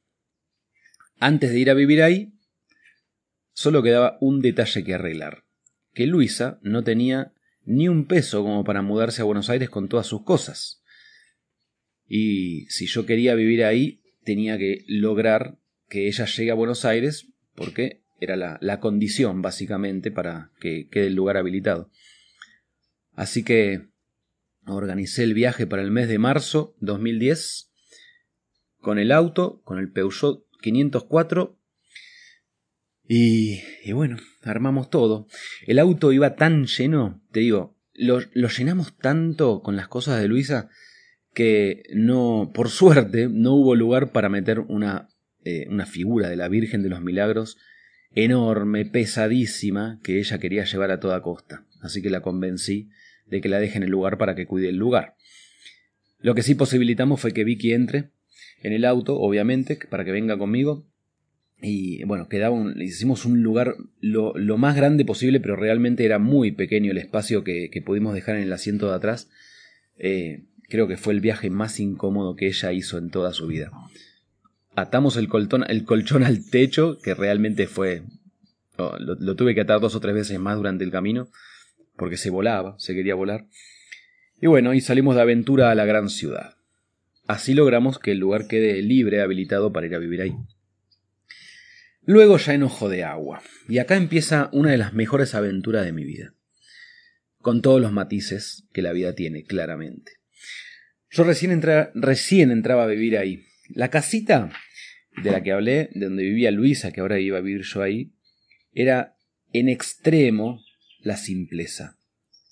antes 1.20 1.52
de 1.52 1.60
ir 1.60 1.70
a 1.70 1.76
vivir 1.76 2.02
ahí, 2.02 2.34
solo 3.54 3.84
quedaba 3.84 4.18
un 4.22 4.42
detalle 4.42 4.84
que 4.84 4.94
arreglar. 4.96 5.44
Que 5.94 6.08
Luisa 6.08 6.60
no 6.62 6.84
tenía 6.84 7.34
ni 7.64 7.88
un 7.88 8.06
peso 8.06 8.44
como 8.44 8.64
para 8.64 8.82
mudarse 8.82 9.22
a 9.22 9.26
Buenos 9.26 9.50
Aires 9.50 9.70
con 9.70 9.88
todas 9.88 10.08
sus 10.08 10.24
cosas. 10.24 10.84
Y 12.08 12.66
si 12.70 12.88
yo 12.88 13.06
quería 13.06 13.36
vivir 13.36 13.64
ahí, 13.64 14.02
tenía 14.24 14.58
que 14.58 14.84
lograr 14.88 15.58
que 15.88 16.08
ella 16.08 16.26
llegue 16.26 16.52
a 16.52 16.56
Buenos 16.56 16.86
Aires 16.86 17.28
porque 17.56 18.05
era 18.20 18.36
la, 18.36 18.80
condición 18.80 19.42
básicamente 19.42 20.12
para 20.12 20.52
que 20.60 20.88
quede 20.90 21.08
el 21.08 21.16
lugar 21.16 21.38
habilitado. 21.38 21.90
Así 23.14 23.44
que 23.44 23.88
organicé 24.66 25.24
el 25.24 25.34
viaje 25.34 25.68
para 25.68 25.82
el 25.82 25.92
mes 25.92 26.08
de 26.08 26.18
marzo 26.18 26.76
2010 26.80 27.72
con 28.80 29.00
el 29.00 29.12
auto, 29.12 29.62
con 29.64 29.80
el 29.80 29.92
Peugeot 29.92 30.46
504 30.62 31.60
y, 33.08 33.62
y 33.84 33.92
bueno, 33.92 34.18
armamos 34.44 34.90
todo. 34.90 35.28
El 35.68 35.80
auto 35.80 36.12
iba 36.12 36.36
tan 36.36 36.66
lleno, 36.66 37.22
te 37.32 37.42
digo, 37.42 37.78
lo, 37.94 38.20
lo 38.34 38.50
llenamos 38.50 38.98
tanto 38.98 39.62
con 39.62 39.76
las 39.76 39.88
cosas 39.88 40.22
de 40.22 40.28
Luisa 40.28 40.70
que 41.34 41.84
no, 41.94 42.52
por 42.54 42.70
suerte, 42.70 43.28
no 43.30 43.54
hubo 43.54 43.76
lugar 43.76 44.12
para 44.12 44.30
meter 44.30 44.62
una, 44.62 45.10
eh, 45.44 45.68
una 45.70 45.86
figura 45.86 46.30
de 46.30 46.38
la 46.38 46.48
Virgen 46.48 46.82
de 46.82 46.90
los 46.90 47.02
Milagros 47.02 47.58
enorme, 48.16 48.86
pesadísima, 48.86 50.00
que 50.02 50.20
ella 50.20 50.40
quería 50.40 50.64
llevar 50.64 50.90
a 50.90 51.00
toda 51.00 51.22
costa. 51.22 51.66
Así 51.82 52.02
que 52.02 52.10
la 52.10 52.22
convencí 52.22 52.90
de 53.28 53.42
que 53.42 53.50
la 53.50 53.60
deje 53.60 53.78
en 53.78 53.84
el 53.84 53.92
lugar 53.92 54.18
para 54.18 54.36
que 54.36 54.48
cuide 54.48 54.70
el 54.70 54.78
lugar. 54.78 55.16
Lo 56.20 56.34
que 56.34 56.42
sí 56.42 56.56
posibilitamos 56.56 57.20
fue 57.20 57.34
que 57.34 57.44
Vicky 57.44 57.74
entre 57.74 58.10
en 58.64 58.74
el 58.74 58.86
auto, 58.86 59.20
obviamente, 59.20 59.78
para 59.90 60.06
que 60.06 60.12
venga 60.12 60.38
conmigo. 60.38 60.88
Y 61.62 62.04
bueno, 62.06 62.28
quedaba 62.28 62.56
un, 62.56 62.82
hicimos 62.82 63.26
un 63.26 63.44
lugar 63.44 63.76
lo, 64.00 64.34
más 64.58 64.76
grande 64.76 65.06
posible, 65.06 65.40
pero 65.40 65.56
realmente 65.56 66.06
era 66.06 66.18
muy 66.18 66.52
pequeño 66.52 66.92
el 66.92 66.98
espacio 66.98 67.44
que, 67.44 67.70
pudimos 67.86 68.14
dejar 68.14 68.38
en 68.38 68.44
el 68.44 68.54
asiento 68.54 68.90
de 68.90 68.96
atrás. 68.96 69.30
Eh, 69.98 70.46
creo 70.70 70.88
que 70.88 70.98
fue 70.98 71.14
el 71.14 71.20
viaje 71.20 71.50
más 71.50 71.80
incómodo 71.80 72.36
que 72.36 72.48
ella 72.48 72.72
hizo 72.72 72.98
en 72.98 73.10
toda 73.10 73.34
su 73.34 73.48
vida 73.48 73.72
atamos 74.76 75.18
el 75.18 75.28
colchón, 75.28 75.66
el 75.68 75.86
colchón 75.86 76.24
al 76.24 76.50
techo, 76.50 77.00
que 77.00 77.14
realmente 77.14 77.68
fue... 77.68 78.04
Lo, 78.78 79.36
tuve 79.36 79.56
que 79.56 79.62
atar 79.62 79.80
dos 79.80 79.96
o 79.96 80.02
tres 80.02 80.14
veces 80.14 80.38
más 80.38 80.58
durante 80.58 80.84
el 80.84 80.92
camino, 80.92 81.30
porque 81.96 82.18
se 82.18 82.30
volaba, 82.30 82.76
se 82.78 82.94
quería 82.94 83.16
volar. 83.16 83.46
Y 84.42 84.48
bueno, 84.48 84.74
y 84.74 84.82
salimos 84.82 85.16
de 85.16 85.22
aventura 85.22 85.72
a 85.72 85.76
la 85.76 85.86
gran 85.86 86.10
ciudad. 86.10 86.56
Así 87.26 87.54
logramos 87.54 88.00
que 88.00 88.12
el 88.12 88.20
lugar 88.20 88.48
quede 88.48 88.82
libre, 88.82 89.22
habilitado 89.22 89.72
para 89.72 89.88
ir 89.88 89.96
a 89.96 90.00
vivir 90.00 90.22
ahí. 90.22 90.36
Luego 92.04 92.38
ya 92.38 92.54
enojo 92.54 92.90
de 92.90 93.04
agua. 93.04 93.42
Y 93.68 93.80
acá 93.80 93.96
empieza 93.96 94.50
una 94.52 94.72
de 94.72 94.78
las 94.78 94.94
mejores 94.94 95.34
aventuras 95.34 95.86
de 95.86 95.94
mi 95.94 96.04
vida. 96.04 96.34
Con 97.40 97.62
todos 97.62 97.82
los 97.82 97.92
matices 97.92 98.68
que 98.74 98.82
la 98.82 98.92
vida 98.92 99.16
tiene, 99.16 99.44
claramente. 99.44 100.12
Yo 101.10 101.24
recién, 101.24 101.62
recién 101.96 102.52
entraba 102.52 102.84
a 102.84 102.88
vivir 102.88 103.18
ahí. 103.18 103.46
La 103.70 103.90
casita 103.90 104.52
de 105.24 105.32
la 105.32 105.42
que 105.42 105.52
hablé, 105.52 105.90
de 105.94 106.06
donde 106.06 106.24
vivía 106.24 106.52
Luisa, 106.52 106.92
que 106.92 107.02
ahora 107.02 107.20
iba 107.20 107.38
a 107.38 107.42
vivir 107.42 107.64
yo 107.64 107.82
ahí, 107.82 108.14
era 108.74 109.18
en 109.54 109.70
extremo 109.70 110.62
la 111.00 111.18
simpleza. 111.18 111.98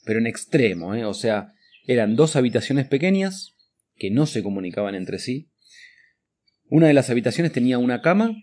Pero 0.06 0.20
en 0.20 0.28
extremo, 0.28 0.96
¿eh? 0.96 1.06
o 1.06 1.14
sea, 1.14 1.54
eran 1.86 2.16
dos 2.16 2.36
habitaciones 2.36 2.88
pequeñas 2.88 3.56
que 3.96 4.10
no 4.10 4.26
se 4.26 4.44
comunicaban 4.44 4.96
entre 4.96 5.20
sí. 5.20 5.50
Una 6.70 6.88
de 6.88 6.94
las 6.94 7.10
habitaciones 7.10 7.52
tenía 7.52 7.78
una 7.78 8.02
cama 8.02 8.36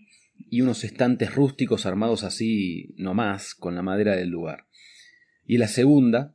y 0.49 0.61
unos 0.61 0.85
estantes 0.85 1.35
rústicos 1.35 1.87
armados 1.87 2.23
así 2.23 2.95
nomás 2.97 3.55
con 3.55 3.75
la 3.75 3.83
madera 3.83 4.17
del 4.17 4.29
lugar. 4.29 4.67
Y 5.45 5.59
la 5.59 5.69
segunda, 5.69 6.35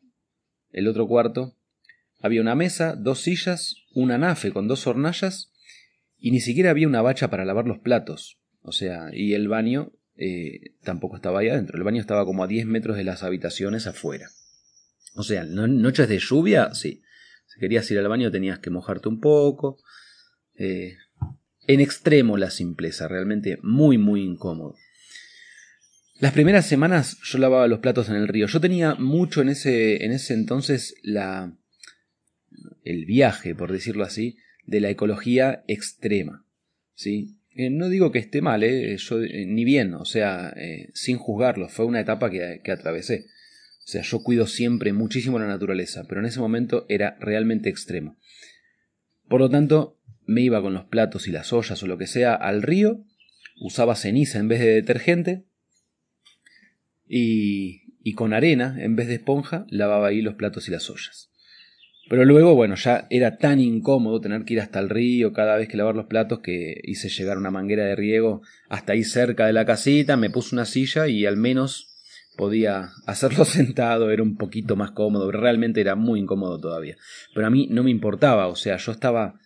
el 0.71 0.87
otro 0.87 1.07
cuarto, 1.07 1.57
había 2.19 2.41
una 2.41 2.55
mesa, 2.55 2.95
dos 2.95 3.21
sillas, 3.21 3.75
una 3.93 4.17
nafe 4.17 4.51
con 4.51 4.67
dos 4.67 4.87
hornallas 4.87 5.51
y 6.25 6.31
ni 6.31 6.39
siquiera 6.39 6.71
había 6.71 6.87
una 6.87 7.03
bacha 7.03 7.29
para 7.29 7.45
lavar 7.45 7.67
los 7.67 7.77
platos. 7.77 8.39
O 8.63 8.71
sea, 8.71 9.11
y 9.13 9.35
el 9.35 9.47
baño 9.47 9.91
eh, 10.15 10.73
tampoco 10.81 11.17
estaba 11.17 11.39
ahí 11.41 11.49
adentro. 11.49 11.77
El 11.77 11.83
baño 11.83 12.01
estaba 12.01 12.25
como 12.25 12.43
a 12.43 12.47
10 12.47 12.65
metros 12.65 12.97
de 12.97 13.03
las 13.03 13.21
habitaciones 13.21 13.85
afuera. 13.85 14.27
O 15.13 15.21
sea, 15.21 15.43
noches 15.43 16.09
de 16.09 16.17
lluvia, 16.17 16.73
sí. 16.73 17.03
Si 17.45 17.59
querías 17.59 17.91
ir 17.91 17.99
al 17.99 18.07
baño 18.07 18.31
tenías 18.31 18.57
que 18.57 18.71
mojarte 18.71 19.07
un 19.07 19.19
poco. 19.19 19.77
Eh, 20.55 20.95
en 21.67 21.79
extremo 21.79 22.37
la 22.37 22.49
simpleza, 22.49 23.07
realmente 23.07 23.59
muy, 23.61 23.99
muy 23.99 24.23
incómodo. 24.23 24.73
Las 26.19 26.33
primeras 26.33 26.65
semanas 26.65 27.19
yo 27.23 27.37
lavaba 27.37 27.67
los 27.67 27.81
platos 27.81 28.09
en 28.09 28.15
el 28.15 28.27
río. 28.27 28.47
Yo 28.47 28.59
tenía 28.59 28.95
mucho 28.95 29.43
en 29.43 29.49
ese, 29.49 30.03
en 30.03 30.11
ese 30.11 30.33
entonces 30.33 30.95
la, 31.03 31.55
el 32.83 33.05
viaje, 33.05 33.53
por 33.53 33.71
decirlo 33.71 34.03
así, 34.03 34.39
de 34.65 34.81
la 34.81 34.89
ecología 34.89 35.63
extrema. 35.67 36.45
¿sí? 36.93 37.37
Eh, 37.55 37.69
no 37.69 37.89
digo 37.89 38.11
que 38.11 38.19
esté 38.19 38.41
mal, 38.41 38.63
¿eh? 38.63 38.97
Yo, 38.97 39.21
eh, 39.21 39.45
ni 39.45 39.63
bien, 39.63 39.93
o 39.93 40.05
sea, 40.05 40.53
sin 40.93 41.17
juzgarlo, 41.17 41.69
fue 41.69 41.85
una 41.85 42.01
etapa 42.01 42.29
que, 42.29 42.61
que 42.63 42.71
atravesé. 42.71 43.25
O 43.85 43.87
sea, 43.87 44.01
yo 44.01 44.23
cuido 44.23 44.47
siempre 44.47 44.93
muchísimo 44.93 45.37
la 45.37 45.47
naturaleza, 45.47 46.05
pero 46.09 46.19
en 46.19 46.27
ese 46.27 46.39
momento 46.39 46.85
era 46.89 47.17
realmente 47.19 47.69
extremo. 47.69 48.17
Por 49.27 49.39
lo 49.39 49.49
tanto, 49.49 49.99
me 50.25 50.41
iba 50.41 50.61
con 50.61 50.73
los 50.73 50.85
platos 50.85 51.27
y 51.27 51.31
las 51.31 51.53
ollas 51.53 51.81
o 51.83 51.87
lo 51.87 51.97
que 51.97 52.07
sea 52.07 52.33
al 52.33 52.61
río, 52.61 53.03
usaba 53.59 53.95
ceniza 53.95 54.39
en 54.39 54.47
vez 54.47 54.59
de 54.59 54.73
detergente 54.73 55.45
y, 57.07 57.93
y 58.03 58.13
con 58.13 58.33
arena 58.33 58.75
en 58.79 58.95
vez 58.95 59.07
de 59.07 59.15
esponja 59.15 59.65
lavaba 59.69 60.07
ahí 60.07 60.21
los 60.21 60.35
platos 60.35 60.67
y 60.67 60.71
las 60.71 60.89
ollas. 60.89 61.31
Pero 62.07 62.23
luego, 62.23 62.53
bueno, 62.53 62.75
ya 62.75 63.07
era 63.09 63.37
tan 63.37 63.59
incómodo 63.59 64.21
tener 64.21 64.43
que 64.45 64.53
ir 64.53 64.59
hasta 64.59 64.79
el 64.79 64.89
río 64.89 65.33
cada 65.33 65.57
vez 65.57 65.67
que 65.67 65.77
lavar 65.77 65.95
los 65.95 66.05
platos 66.05 66.39
que 66.39 66.79
hice 66.83 67.09
llegar 67.09 67.37
una 67.37 67.49
manguera 67.49 67.85
de 67.85 67.95
riego 67.95 68.41
hasta 68.69 68.93
ahí 68.93 69.03
cerca 69.03 69.47
de 69.47 69.53
la 69.53 69.65
casita, 69.65 70.15
me 70.15 70.29
puse 70.29 70.55
una 70.55 70.65
silla 70.65 71.07
y 71.07 71.25
al 71.25 71.37
menos 71.37 71.95
podía 72.37 72.89
hacerlo 73.07 73.45
sentado, 73.45 74.11
era 74.11 74.21
un 74.21 74.37
poquito 74.37 74.75
más 74.75 74.91
cómodo, 74.91 75.31
realmente 75.31 75.81
era 75.81 75.95
muy 75.95 76.19
incómodo 76.19 76.59
todavía. 76.59 76.95
Pero 77.33 77.47
a 77.47 77.49
mí 77.49 77.67
no 77.71 77.83
me 77.83 77.91
importaba, 77.91 78.47
o 78.47 78.55
sea, 78.55 78.77
yo 78.77 78.91
estaba 78.91 79.39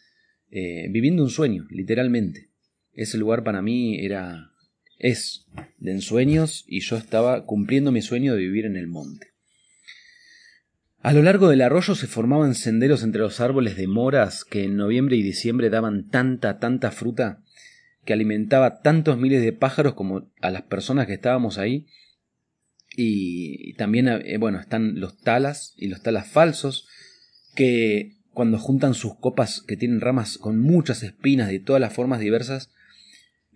eh, 0.51 0.87
viviendo 0.89 1.23
un 1.23 1.29
sueño, 1.29 1.65
literalmente. 1.69 2.49
Ese 2.91 3.17
lugar 3.17 3.45
para 3.45 3.61
mí 3.61 4.03
era, 4.03 4.51
es 4.97 5.45
de 5.77 5.91
ensueños 5.91 6.65
y 6.67 6.81
yo 6.81 6.97
estaba 6.97 7.45
cumpliendo 7.45 7.93
mi 7.93 8.01
sueño 8.01 8.33
de 8.33 8.41
vivir 8.41 8.65
en 8.65 8.75
el 8.75 8.87
monte. 8.87 9.28
A 11.01 11.13
lo 11.13 11.21
largo 11.23 11.47
del 11.47 11.61
arroyo 11.61 11.95
se 11.95 12.07
formaban 12.07 12.55
senderos 12.55 13.03
entre 13.03 13.21
los 13.21 13.39
árboles 13.39 13.77
de 13.77 13.87
moras 13.87 14.43
que 14.43 14.65
en 14.65 14.75
noviembre 14.75 15.15
y 15.15 15.23
diciembre 15.23 15.69
daban 15.69 16.09
tanta, 16.09 16.59
tanta 16.59 16.91
fruta 16.91 17.41
que 18.03 18.11
alimentaba 18.11 18.81
tantos 18.81 19.17
miles 19.17 19.41
de 19.41 19.53
pájaros 19.53 19.93
como 19.93 20.29
a 20.41 20.49
las 20.49 20.63
personas 20.63 21.07
que 21.07 21.13
estábamos 21.13 21.57
ahí. 21.57 21.87
Y 22.97 23.73
también, 23.75 24.09
eh, 24.09 24.37
bueno, 24.37 24.59
están 24.59 24.99
los 24.99 25.17
talas 25.17 25.73
y 25.77 25.87
los 25.87 26.01
talas 26.01 26.27
falsos 26.27 26.87
que 27.55 28.17
cuando 28.33 28.57
juntan 28.57 28.93
sus 28.93 29.15
copas 29.15 29.61
que 29.61 29.77
tienen 29.77 30.01
ramas 30.01 30.37
con 30.37 30.59
muchas 30.59 31.03
espinas 31.03 31.47
de 31.47 31.59
todas 31.59 31.79
las 31.79 31.93
formas 31.93 32.19
diversas, 32.19 32.71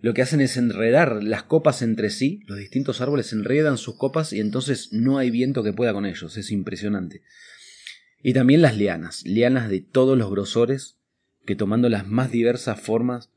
lo 0.04 0.12
que 0.12 0.20
hacen 0.20 0.42
es 0.42 0.58
enredar 0.58 1.24
las 1.24 1.44
copas 1.44 1.80
entre 1.80 2.10
sí, 2.10 2.42
los 2.46 2.58
distintos 2.58 3.00
árboles 3.00 3.32
enredan 3.32 3.78
sus 3.78 3.96
copas 3.96 4.34
y 4.34 4.40
entonces 4.40 4.92
no 4.92 5.16
hay 5.16 5.30
viento 5.30 5.62
que 5.62 5.72
pueda 5.72 5.94
con 5.94 6.04
ellos, 6.04 6.36
es 6.36 6.50
impresionante. 6.50 7.22
Y 8.22 8.34
también 8.34 8.60
las 8.60 8.76
lianas, 8.76 9.24
lianas 9.24 9.70
de 9.70 9.80
todos 9.80 10.18
los 10.18 10.30
grosores, 10.30 10.98
que 11.46 11.56
tomando 11.56 11.88
las 11.88 12.06
más 12.06 12.30
diversas 12.30 12.78
formas, 12.78 13.30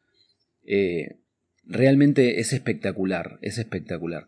eh, 0.65 1.19
realmente 1.63 2.41
es 2.41 2.51
espectacular, 2.51 3.39
es 3.41 3.59
espectacular. 3.59 4.27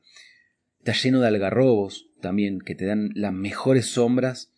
Está 0.78 0.94
lleno 0.94 1.20
de 1.20 1.28
algarrobos 1.28 2.08
también, 2.22 2.62
que 2.62 2.74
te 2.74 2.86
dan 2.86 3.10
las 3.16 3.34
mejores 3.34 3.88
sombras, 3.88 4.54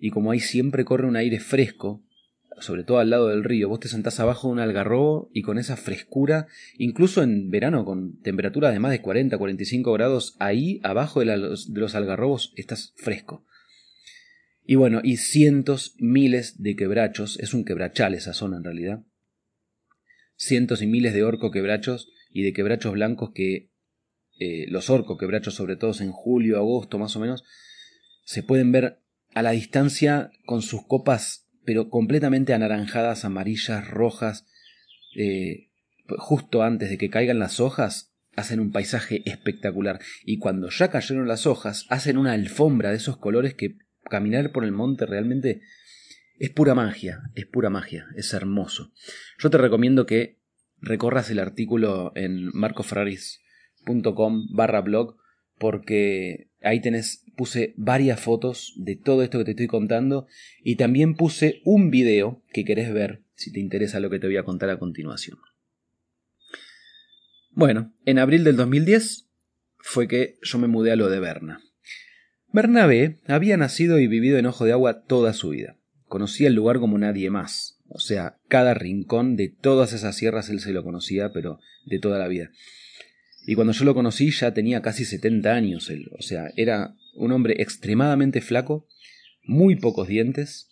y 0.00 0.12
como 0.12 0.30
ahí 0.30 0.40
siempre 0.40 0.86
corre 0.86 1.06
un 1.06 1.16
aire 1.16 1.40
fresco, 1.40 2.02
sobre 2.60 2.84
todo 2.84 2.98
al 2.98 3.10
lado 3.10 3.28
del 3.28 3.44
río, 3.44 3.68
vos 3.68 3.80
te 3.80 3.88
sentás 3.88 4.20
abajo 4.20 4.48
de 4.48 4.52
un 4.52 4.60
algarrobo 4.60 5.30
y 5.32 5.42
con 5.42 5.58
esa 5.58 5.76
frescura, 5.76 6.46
incluso 6.76 7.22
en 7.22 7.50
verano 7.50 7.84
con 7.84 8.20
temperaturas 8.20 8.72
de 8.72 8.78
más 8.78 8.92
de 8.92 9.00
40, 9.00 9.36
45 9.38 9.92
grados, 9.92 10.36
ahí 10.38 10.80
abajo 10.82 11.20
de, 11.20 11.26
los 11.36 11.94
algarrobos 11.94 12.52
estás 12.56 12.92
fresco. 12.96 13.44
Y 14.64 14.74
bueno, 14.74 15.00
y 15.02 15.16
cientos, 15.16 15.94
miles 15.98 16.62
de 16.62 16.76
quebrachos, 16.76 17.38
es 17.40 17.54
un 17.54 17.64
quebrachal 17.64 18.14
esa 18.14 18.34
zona 18.34 18.58
en 18.58 18.64
realidad. 18.64 19.02
Cientos 20.36 20.82
y 20.82 20.86
miles 20.86 21.14
de 21.14 21.24
orco 21.24 21.50
quebrachos 21.50 22.12
y 22.30 22.42
de 22.42 22.52
quebrachos 22.52 22.92
blancos 22.92 23.30
que 23.34 23.70
eh, 24.38 24.66
los 24.68 24.90
orco 24.90 25.16
quebrachos, 25.16 25.54
sobre 25.54 25.76
todo 25.76 25.92
en 26.00 26.12
julio, 26.12 26.58
agosto 26.58 26.98
más 26.98 27.16
o 27.16 27.20
menos, 27.20 27.44
se 28.24 28.42
pueden 28.42 28.70
ver 28.70 29.00
a 29.34 29.42
la 29.42 29.52
distancia 29.52 30.30
con 30.44 30.62
sus 30.62 30.86
copas 30.86 31.47
pero 31.68 31.90
completamente 31.90 32.54
anaranjadas, 32.54 33.26
amarillas, 33.26 33.90
rojas, 33.90 34.46
eh, 35.14 35.68
justo 36.16 36.62
antes 36.62 36.88
de 36.88 36.96
que 36.96 37.10
caigan 37.10 37.38
las 37.38 37.60
hojas, 37.60 38.14
hacen 38.36 38.58
un 38.58 38.72
paisaje 38.72 39.20
espectacular. 39.26 40.00
Y 40.24 40.38
cuando 40.38 40.70
ya 40.70 40.88
cayeron 40.88 41.28
las 41.28 41.46
hojas, 41.46 41.84
hacen 41.90 42.16
una 42.16 42.32
alfombra 42.32 42.88
de 42.88 42.96
esos 42.96 43.18
colores 43.18 43.52
que 43.52 43.76
caminar 44.04 44.50
por 44.50 44.64
el 44.64 44.72
monte 44.72 45.04
realmente 45.04 45.60
es 46.38 46.48
pura 46.48 46.74
magia, 46.74 47.20
es 47.34 47.44
pura 47.44 47.68
magia, 47.68 48.06
es 48.16 48.32
hermoso. 48.32 48.94
Yo 49.38 49.50
te 49.50 49.58
recomiendo 49.58 50.06
que 50.06 50.38
recorras 50.80 51.30
el 51.30 51.38
artículo 51.38 52.12
en 52.14 52.48
marcoferraris.com 52.54 54.54
barra 54.54 54.80
blog 54.80 55.18
porque 55.58 56.47
ahí 56.62 56.80
tenés, 56.80 57.24
puse 57.36 57.74
varias 57.76 58.20
fotos 58.20 58.74
de 58.76 58.96
todo 58.96 59.22
esto 59.22 59.38
que 59.38 59.44
te 59.44 59.50
estoy 59.52 59.66
contando 59.66 60.26
y 60.62 60.76
también 60.76 61.14
puse 61.14 61.60
un 61.64 61.90
video 61.90 62.42
que 62.52 62.64
querés 62.64 62.92
ver 62.92 63.22
si 63.34 63.52
te 63.52 63.60
interesa 63.60 64.00
lo 64.00 64.10
que 64.10 64.18
te 64.18 64.26
voy 64.26 64.36
a 64.36 64.44
contar 64.44 64.70
a 64.70 64.78
continuación. 64.78 65.38
Bueno, 67.50 67.92
en 68.04 68.18
abril 68.18 68.44
del 68.44 68.56
2010 68.56 69.28
fue 69.78 70.08
que 70.08 70.38
yo 70.42 70.58
me 70.58 70.68
mudé 70.68 70.92
a 70.92 70.96
lo 70.96 71.08
de 71.08 71.20
Berna. 71.20 71.60
Bernabé 72.52 73.20
había 73.26 73.56
nacido 73.56 73.98
y 73.98 74.06
vivido 74.06 74.38
en 74.38 74.46
Ojo 74.46 74.64
de 74.64 74.72
Agua 74.72 75.02
toda 75.02 75.32
su 75.32 75.50
vida. 75.50 75.76
Conocía 76.06 76.48
el 76.48 76.54
lugar 76.54 76.78
como 76.78 76.98
nadie 76.98 77.30
más. 77.30 77.78
O 77.88 77.98
sea, 77.98 78.38
cada 78.48 78.74
rincón 78.74 79.36
de 79.36 79.48
todas 79.48 79.92
esas 79.92 80.16
sierras 80.16 80.50
él 80.50 80.60
se 80.60 80.72
lo 80.72 80.82
conocía, 80.82 81.32
pero 81.32 81.58
de 81.84 81.98
toda 81.98 82.18
la 82.18 82.28
vida. 82.28 82.50
Y 83.48 83.54
cuando 83.54 83.72
yo 83.72 83.86
lo 83.86 83.94
conocí 83.94 84.30
ya 84.30 84.52
tenía 84.52 84.82
casi 84.82 85.06
70 85.06 85.54
años 85.54 85.88
él. 85.88 86.10
O 86.18 86.20
sea, 86.20 86.50
era 86.56 86.94
un 87.14 87.32
hombre 87.32 87.62
extremadamente 87.62 88.42
flaco, 88.42 88.86
muy 89.42 89.74
pocos 89.74 90.06
dientes 90.06 90.68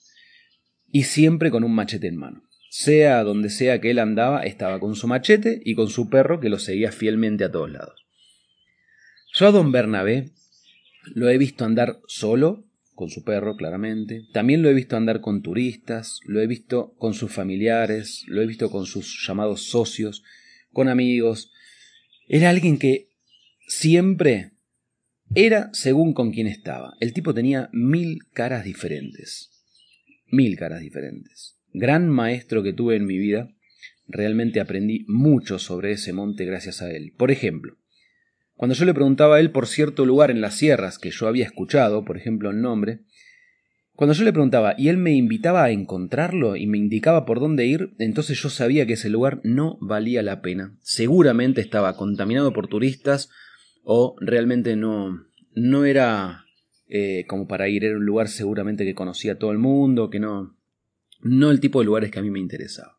y 0.92 1.04
siempre 1.04 1.50
con 1.50 1.64
un 1.64 1.74
machete 1.74 2.06
en 2.06 2.16
mano. 2.16 2.42
Sea 2.68 3.22
donde 3.22 3.48
sea 3.48 3.80
que 3.80 3.92
él 3.92 3.98
andaba, 3.98 4.42
estaba 4.42 4.78
con 4.78 4.94
su 4.94 5.08
machete 5.08 5.62
y 5.64 5.74
con 5.74 5.88
su 5.88 6.10
perro 6.10 6.38
que 6.38 6.50
lo 6.50 6.58
seguía 6.58 6.92
fielmente 6.92 7.44
a 7.44 7.50
todos 7.50 7.70
lados. 7.70 8.04
Yo 9.32 9.48
a 9.48 9.52
don 9.52 9.72
Bernabé 9.72 10.32
lo 11.14 11.30
he 11.30 11.38
visto 11.38 11.64
andar 11.64 12.00
solo, 12.08 12.66
con 12.92 13.08
su 13.08 13.24
perro 13.24 13.56
claramente, 13.56 14.26
también 14.34 14.60
lo 14.60 14.68
he 14.68 14.74
visto 14.74 14.98
andar 14.98 15.22
con 15.22 15.40
turistas, 15.40 16.20
lo 16.26 16.42
he 16.42 16.46
visto 16.46 16.92
con 16.98 17.14
sus 17.14 17.32
familiares, 17.32 18.24
lo 18.26 18.42
he 18.42 18.46
visto 18.46 18.70
con 18.70 18.84
sus 18.84 19.24
llamados 19.26 19.62
socios, 19.62 20.22
con 20.74 20.90
amigos, 20.90 21.52
era 22.28 22.50
alguien 22.50 22.78
que 22.78 23.08
siempre 23.68 24.52
era 25.34 25.70
según 25.72 26.12
con 26.12 26.32
quién 26.32 26.46
estaba. 26.46 26.94
El 27.00 27.12
tipo 27.12 27.34
tenía 27.34 27.68
mil 27.72 28.18
caras 28.32 28.64
diferentes. 28.64 29.50
Mil 30.28 30.56
caras 30.56 30.80
diferentes. 30.80 31.58
Gran 31.72 32.08
maestro 32.08 32.62
que 32.62 32.72
tuve 32.72 32.96
en 32.96 33.06
mi 33.06 33.18
vida. 33.18 33.50
Realmente 34.08 34.60
aprendí 34.60 35.04
mucho 35.08 35.58
sobre 35.58 35.92
ese 35.92 36.12
monte 36.12 36.44
gracias 36.44 36.82
a 36.82 36.90
él. 36.90 37.12
Por 37.16 37.30
ejemplo, 37.30 37.76
cuando 38.54 38.74
yo 38.74 38.84
le 38.84 38.94
preguntaba 38.94 39.36
a 39.36 39.40
él 39.40 39.50
por 39.50 39.66
cierto 39.66 40.06
lugar 40.06 40.30
en 40.30 40.40
las 40.40 40.54
sierras 40.54 40.98
que 40.98 41.10
yo 41.10 41.28
había 41.28 41.44
escuchado, 41.44 42.04
por 42.04 42.16
ejemplo 42.16 42.50
el 42.50 42.60
nombre, 42.60 43.00
cuando 43.96 44.12
yo 44.12 44.24
le 44.24 44.32
preguntaba 44.32 44.74
y 44.76 44.88
él 44.88 44.98
me 44.98 45.12
invitaba 45.12 45.64
a 45.64 45.70
encontrarlo 45.70 46.54
y 46.54 46.66
me 46.66 46.76
indicaba 46.76 47.24
por 47.24 47.40
dónde 47.40 47.66
ir, 47.66 47.94
entonces 47.98 48.40
yo 48.40 48.50
sabía 48.50 48.86
que 48.86 48.92
ese 48.92 49.08
lugar 49.08 49.40
no 49.42 49.78
valía 49.80 50.22
la 50.22 50.42
pena. 50.42 50.76
Seguramente 50.82 51.62
estaba 51.62 51.96
contaminado 51.96 52.52
por 52.52 52.68
turistas 52.68 53.30
o 53.84 54.14
realmente 54.20 54.76
no, 54.76 55.26
no 55.54 55.86
era 55.86 56.44
eh, 56.88 57.24
como 57.26 57.48
para 57.48 57.68
ir. 57.70 57.84
Era 57.84 57.96
un 57.96 58.04
lugar 58.04 58.28
seguramente 58.28 58.84
que 58.84 58.94
conocía 58.94 59.38
todo 59.38 59.50
el 59.50 59.58
mundo, 59.58 60.10
que 60.10 60.20
no, 60.20 60.56
no 61.22 61.50
el 61.50 61.60
tipo 61.60 61.80
de 61.80 61.86
lugares 61.86 62.10
que 62.10 62.18
a 62.18 62.22
mí 62.22 62.30
me 62.30 62.40
interesaba. 62.40 62.98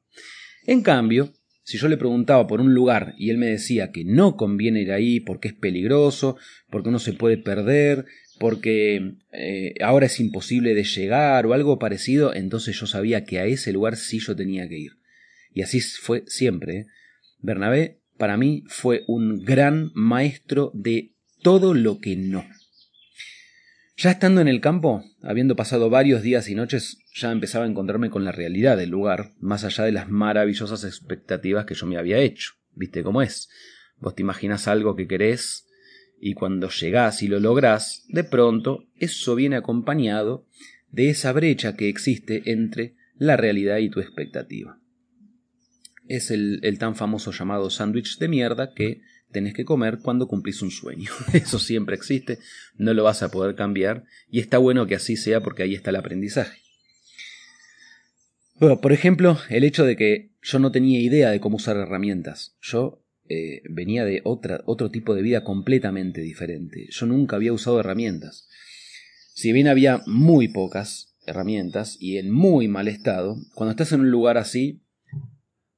En 0.66 0.82
cambio, 0.82 1.32
si 1.64 1.78
yo 1.78 1.90
le 1.90 1.98
preguntaba 1.98 2.48
por 2.48 2.60
un 2.60 2.74
lugar 2.74 3.14
y 3.18 3.30
él 3.30 3.38
me 3.38 3.48
decía 3.48 3.92
que 3.92 4.04
no 4.04 4.36
conviene 4.36 4.82
ir 4.82 4.92
ahí 4.92 5.20
porque 5.20 5.50
es 5.50 5.54
peligroso, 5.54 6.38
porque 6.70 6.90
uno 6.90 6.98
se 6.98 7.14
puede 7.14 7.38
perder, 7.38 8.06
porque 8.40 9.16
eh, 9.32 9.74
ahora 9.82 10.06
es 10.06 10.20
imposible 10.20 10.74
de 10.74 10.84
llegar 10.84 11.46
o 11.46 11.54
algo 11.54 11.80
parecido, 11.80 12.34
entonces 12.34 12.80
yo 12.80 12.88
sabía 12.88 13.24
que 13.24 13.40
a 13.40 13.46
ese 13.46 13.74
lugar 13.74 13.96
sí 13.96 14.20
yo 14.20 14.36
tenía 14.36 14.68
que 14.68 14.78
ir. 14.78 14.92
Y 15.54 15.62
así 15.62 15.82
fue 15.82 16.24
siempre. 16.28 16.78
¿eh? 16.78 16.86
Bernabé 17.40 18.00
para 18.18 18.38
mí 18.38 18.64
fue 18.68 19.04
un 19.08 19.44
gran 19.44 19.92
maestro 19.94 20.72
de 20.74 21.14
todo 21.42 21.74
lo 21.74 22.00
que 22.00 22.16
no. 22.16 22.46
Ya 23.96 24.12
estando 24.12 24.42
en 24.42 24.48
el 24.48 24.62
campo, 24.62 25.04
habiendo 25.24 25.56
pasado 25.56 25.90
varios 25.90 26.22
días 26.22 26.50
y 26.50 26.56
noches, 26.56 27.00
ya 27.16 27.32
empezaba 27.32 27.66
a 27.66 27.68
encontrarme 27.68 28.12
con 28.12 28.24
la 28.24 28.32
realidad 28.32 28.78
del 28.78 28.92
lugar, 28.92 29.34
más 29.40 29.64
allá 29.64 29.86
de 29.86 29.92
las 29.92 30.08
maravillosas 30.10 30.84
expectativas 30.84 31.66
que 31.66 31.74
yo 31.74 31.88
me 31.88 31.98
había 31.98 32.20
hecho. 32.20 32.54
¿Viste 32.74 33.02
cómo 33.02 33.24
es? 33.24 33.50
Vos 33.98 34.14
te 34.14 34.22
imaginas 34.22 34.68
algo 34.68 34.96
que 34.96 35.08
querés 35.08 35.67
y 36.20 36.34
cuando 36.34 36.70
llegás 36.70 37.22
y 37.24 37.28
lo 37.28 37.40
lográs, 37.40 38.06
de 38.08 38.24
pronto 38.24 38.88
eso 38.96 39.36
viene 39.36 39.56
acompañado 39.56 40.46
de 40.92 41.10
esa 41.10 41.32
brecha 41.32 41.76
que 41.76 41.90
existe 41.90 42.52
entre 42.52 42.96
la 43.18 43.38
realidad 43.38 43.78
y 43.78 43.90
tu 43.90 44.00
expectativa. 44.00 44.80
Es 46.08 46.32
el, 46.32 46.62
tan 46.80 46.96
famoso 46.96 47.32
llamado 47.32 47.70
sándwich 47.70 48.18
de 48.18 48.30
mierda 48.30 48.74
que 48.74 49.02
tenés 49.32 49.54
que 49.54 49.66
comer 49.66 50.00
cuando 50.02 50.28
cumplís 50.28 50.62
un 50.62 50.72
sueño. 50.72 51.12
Eso 51.34 51.60
siempre 51.60 51.96
existe, 51.96 52.40
no 52.76 52.94
lo 52.94 53.04
vas 53.04 53.24
a 53.24 53.32
poder 53.32 53.56
cambiar 53.56 54.06
y 54.30 54.40
está 54.40 54.58
bueno 54.58 54.88
que 54.88 54.96
así 54.96 55.18
sea 55.18 55.42
porque 55.42 55.64
ahí 55.64 55.74
está 55.74 55.90
el 55.90 55.98
aprendizaje. 55.98 56.62
Por 58.60 58.92
ejemplo, 58.92 59.38
el 59.50 59.64
hecho 59.64 59.86
de 59.86 59.96
que 59.96 60.32
yo 60.42 60.58
no 60.58 60.72
tenía 60.72 61.00
idea 61.00 61.30
de 61.30 61.40
cómo 61.40 61.58
usar 61.58 61.78
herramientas. 61.78 62.58
Yo 62.60 63.04
eh, 63.30 63.62
venía 63.70 64.06
de 64.06 64.22
otra, 64.24 64.62
otro 64.66 64.92
tipo 64.92 65.16
de 65.16 65.22
vida 65.22 65.44
completamente 65.44 66.22
diferente. 66.22 66.88
Yo 66.90 67.06
nunca 67.06 67.36
había 67.36 67.54
usado 67.54 67.80
herramientas. 67.80 68.48
Si 69.34 69.52
bien 69.52 69.68
había 69.68 70.02
muy 70.06 70.48
pocas, 70.48 71.16
herramientas 71.28 71.98
y 72.00 72.18
en 72.18 72.32
muy 72.32 72.68
mal 72.68 72.88
estado, 72.88 73.38
cuando 73.54 73.72
estás 73.72 73.92
en 73.92 74.02
un 74.02 74.10
lugar 74.10 74.38
así, 74.38 74.82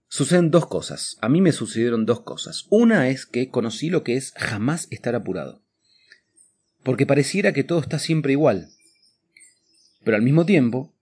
suceden 0.07 0.51
dos 0.51 0.67
cosas. 0.67 1.17
A 1.21 1.27
mí 1.27 1.41
me 1.41 1.51
sucedieron 1.51 2.05
dos 2.05 2.21
cosas. 2.21 2.67
Una 2.69 3.09
es 3.09 3.25
que 3.25 3.49
conocí 3.49 3.89
lo 3.89 4.03
que 4.03 4.15
es 4.15 4.31
jamás 4.37 4.87
estar 4.91 5.15
apurado. 5.15 5.61
Porque 6.83 7.05
pareciera 7.05 7.51
que 7.51 7.63
todo 7.63 7.79
está 7.79 7.99
siempre 7.99 8.31
igual. 8.31 8.69
Pero 10.03 10.15
al 10.15 10.23
mismo 10.23 10.45
tiempo, 10.45 10.95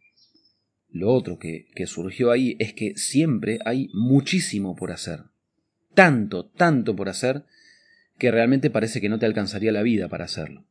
lo 0.89 1.13
otro 1.13 1.38
que, 1.38 1.68
que 1.75 1.86
surgió 1.86 2.32
ahí 2.32 2.56
es 2.60 2.74
que 2.74 2.96
siempre 2.96 3.60
hay 3.66 3.89
muchísimo 3.94 4.75
por 4.75 4.92
hacer. 4.92 5.25
Tanto, 5.98 6.46
tanto 6.46 6.96
por 6.96 7.10
hacer, 7.10 7.46
que 8.20 8.30
realmente 8.30 8.70
parece 8.70 9.01
que 9.01 9.10
no 9.10 9.18
te 9.18 9.25
alcanzaría 9.25 9.72
la 9.72 9.82
vida 9.82 10.08
para 10.10 10.25
hacerlo. 10.25 10.63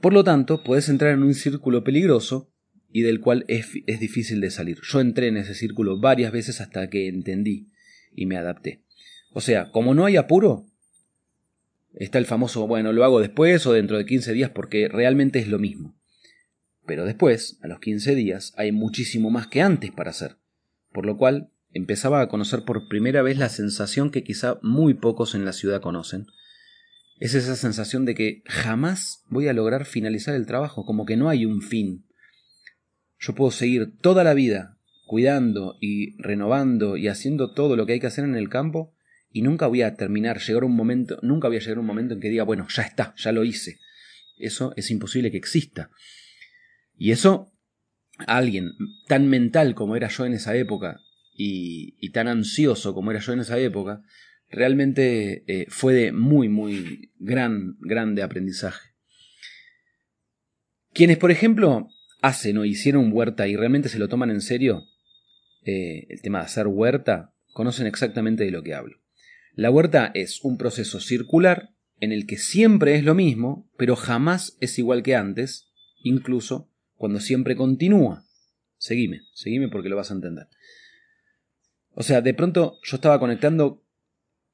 Por 0.00 0.12
lo 0.12 0.24
tanto, 0.24 0.64
puedes 0.64 0.88
entrar 0.88 1.14
en 1.14 1.22
un 1.22 1.32
círculo 1.32 1.84
peligroso 1.84 2.50
y 2.90 3.02
del 3.02 3.20
cual 3.20 3.44
es, 3.46 3.68
es, 3.86 4.00
difícil 4.00 4.40
de 4.40 4.50
salir. 4.50 4.80
Yo 4.82 4.98
entré 4.98 5.28
en 5.28 5.36
ese 5.36 5.54
círculo 5.54 6.00
varias 6.00 6.32
veces 6.32 6.60
hasta 6.60 6.90
que 6.90 7.06
entendí 7.06 7.68
y 8.12 8.26
me 8.26 8.36
adapté. 8.36 8.82
O 9.30 9.40
sea, 9.40 9.70
como 9.70 9.94
no 9.94 10.06
hay 10.06 10.16
apuro, 10.16 10.66
está 11.94 12.18
el 12.18 12.26
famoso, 12.26 12.66
bueno, 12.66 12.92
lo 12.92 13.04
hago 13.04 13.20
después 13.20 13.64
o 13.64 13.74
dentro 13.74 13.96
de 13.96 14.06
15 14.06 14.32
días 14.32 14.50
porque 14.50 14.88
realmente 14.88 15.38
es 15.38 15.46
lo 15.46 15.60
mismo. 15.60 15.96
Pero 16.84 17.04
después, 17.04 17.60
a 17.62 17.68
los 17.68 17.78
15 17.78 18.16
días, 18.16 18.54
hay 18.56 18.72
muchísimo 18.72 19.30
más 19.30 19.46
que 19.46 19.62
antes 19.62 19.92
para 19.92 20.10
hacer. 20.10 20.34
Por 20.90 21.06
lo 21.06 21.16
cual, 21.16 21.52
empezaba 21.78 22.20
a 22.20 22.28
conocer 22.28 22.64
por 22.64 22.88
primera 22.88 23.22
vez 23.22 23.38
la 23.38 23.48
sensación 23.48 24.10
que 24.10 24.22
quizá 24.22 24.58
muy 24.62 24.94
pocos 24.94 25.34
en 25.34 25.44
la 25.44 25.52
ciudad 25.52 25.80
conocen. 25.80 26.26
Es 27.18 27.34
esa 27.34 27.56
sensación 27.56 28.04
de 28.04 28.14
que 28.14 28.42
jamás 28.46 29.24
voy 29.28 29.48
a 29.48 29.52
lograr 29.52 29.84
finalizar 29.84 30.34
el 30.34 30.46
trabajo, 30.46 30.84
como 30.84 31.04
que 31.04 31.16
no 31.16 31.28
hay 31.28 31.46
un 31.46 31.62
fin. 31.62 32.06
Yo 33.18 33.34
puedo 33.34 33.50
seguir 33.50 33.96
toda 34.00 34.22
la 34.22 34.34
vida 34.34 34.78
cuidando 35.06 35.78
y 35.80 36.20
renovando 36.22 36.96
y 36.96 37.08
haciendo 37.08 37.52
todo 37.52 37.74
lo 37.76 37.86
que 37.86 37.94
hay 37.94 38.00
que 38.00 38.06
hacer 38.06 38.24
en 38.24 38.36
el 38.36 38.48
campo 38.48 38.94
y 39.30 39.42
nunca 39.42 39.66
voy 39.66 39.82
a 39.82 39.94
terminar, 39.94 40.38
llegar 40.38 40.64
un 40.64 40.76
momento, 40.76 41.18
nunca 41.22 41.48
voy 41.48 41.56
a 41.56 41.60
llegar 41.60 41.78
a 41.78 41.80
un 41.80 41.86
momento 41.86 42.14
en 42.14 42.20
que 42.20 42.28
diga, 42.28 42.44
bueno, 42.44 42.66
ya 42.68 42.82
está, 42.82 43.14
ya 43.16 43.32
lo 43.32 43.44
hice. 43.44 43.80
Eso 44.36 44.72
es 44.76 44.90
imposible 44.90 45.30
que 45.30 45.36
exista. 45.38 45.90
Y 46.96 47.10
eso, 47.10 47.52
alguien 48.26 48.72
tan 49.06 49.28
mental 49.28 49.74
como 49.74 49.96
era 49.96 50.08
yo 50.08 50.24
en 50.26 50.34
esa 50.34 50.54
época 50.56 51.00
y, 51.40 52.10
tan 52.10 52.26
ansioso 52.26 52.94
como 52.94 53.12
era 53.12 53.20
yo 53.20 53.32
en 53.32 53.40
esa 53.40 53.58
época, 53.58 54.02
realmente 54.50 55.44
eh, 55.46 55.66
fue 55.68 55.94
de 55.94 56.12
muy, 56.12 56.48
muy 56.48 57.12
gran, 57.18 57.76
grande 57.80 58.22
aprendizaje. 58.22 58.90
Quienes, 60.92 61.16
por 61.16 61.30
ejemplo, 61.30 61.88
hacen 62.22 62.58
o 62.58 62.64
hicieron 62.64 63.12
huerta 63.12 63.46
y 63.46 63.54
realmente 63.54 63.88
se 63.88 64.00
lo 64.00 64.08
toman 64.08 64.30
en 64.30 64.40
serio, 64.40 64.82
eh, 65.64 66.06
el 66.08 66.20
tema 66.22 66.40
de 66.40 66.46
hacer 66.46 66.66
huerta, 66.66 67.32
conocen 67.52 67.86
exactamente 67.86 68.44
de 68.44 68.50
lo 68.50 68.64
que 68.64 68.74
hablo. 68.74 68.98
La 69.54 69.70
huerta 69.70 70.10
es 70.14 70.42
un 70.42 70.58
proceso 70.58 70.98
circular 70.98 71.70
en 72.00 72.10
el 72.10 72.26
que 72.26 72.36
siempre 72.36 72.96
es 72.96 73.04
lo 73.04 73.14
mismo, 73.14 73.70
pero 73.76 73.94
jamás 73.94 74.56
es 74.60 74.78
igual 74.78 75.04
que 75.04 75.14
antes, 75.14 75.68
incluso 76.02 76.68
cuando 76.96 77.20
siempre 77.20 77.54
continúa. 77.54 78.24
Seguime, 78.76 79.20
seguime 79.34 79.68
porque 79.68 79.88
lo 79.88 79.96
vas 79.96 80.10
a 80.10 80.14
entender. 80.14 80.48
O 82.00 82.04
sea, 82.04 82.20
de 82.20 82.32
pronto 82.32 82.78
yo 82.84 82.94
estaba 82.94 83.18
conectando 83.18 83.82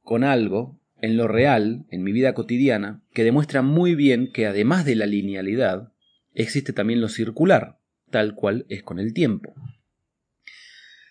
con 0.00 0.24
algo 0.24 0.80
en 1.02 1.18
lo 1.18 1.28
real, 1.28 1.84
en 1.90 2.02
mi 2.02 2.10
vida 2.10 2.32
cotidiana, 2.32 3.02
que 3.12 3.22
demuestra 3.22 3.60
muy 3.60 3.94
bien 3.94 4.32
que 4.32 4.46
además 4.46 4.86
de 4.86 4.94
la 4.94 5.04
linealidad, 5.04 5.92
existe 6.32 6.72
también 6.72 7.02
lo 7.02 7.10
circular, 7.10 7.78
tal 8.10 8.34
cual 8.34 8.64
es 8.70 8.82
con 8.82 8.98
el 8.98 9.12
tiempo. 9.12 9.54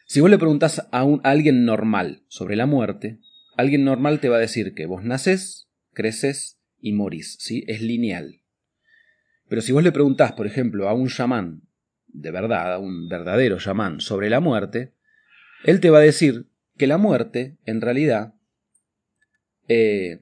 Si 0.08 0.22
vos 0.22 0.30
le 0.32 0.40
preguntás 0.40 0.88
a, 0.92 1.04
un, 1.04 1.22
alguien 1.24 1.66
normal 1.66 2.24
sobre 2.30 2.56
la 2.56 2.66
muerte, 2.66 3.20
alguien 3.56 3.86
normal 3.86 4.20
te 4.20 4.30
va 4.30 4.38
a 4.38 4.40
decir 4.40 4.74
que 4.74 4.88
vos 4.88 5.04
nacés, 5.04 5.70
creces 5.94 6.60
y 6.82 6.94
morís, 6.94 7.38
¿sí? 7.40 7.64
Es 7.68 7.80
lineal. 7.80 8.42
Pero 9.50 9.62
si 9.62 9.72
vos 9.72 9.84
le 9.84 9.92
preguntás, 9.92 10.32
por 10.32 10.48
ejemplo, 10.48 10.90
a 10.90 10.96
un 10.96 11.10
chamán, 11.10 11.62
de 12.08 12.32
verdad, 12.32 12.74
a 12.74 12.80
un 12.80 13.08
verdadero 13.08 13.60
chamán, 13.60 14.02
sobre 14.02 14.32
la 14.32 14.40
muerte, 14.40 14.94
él 15.64 15.80
te 15.80 15.90
va 15.90 16.00
a 16.00 16.02
decir 16.02 16.48
que 16.78 16.88
la 16.88 16.98
muerte, 16.98 17.58
en 17.66 17.82
realidad, 17.82 18.34
eh, 19.68 20.20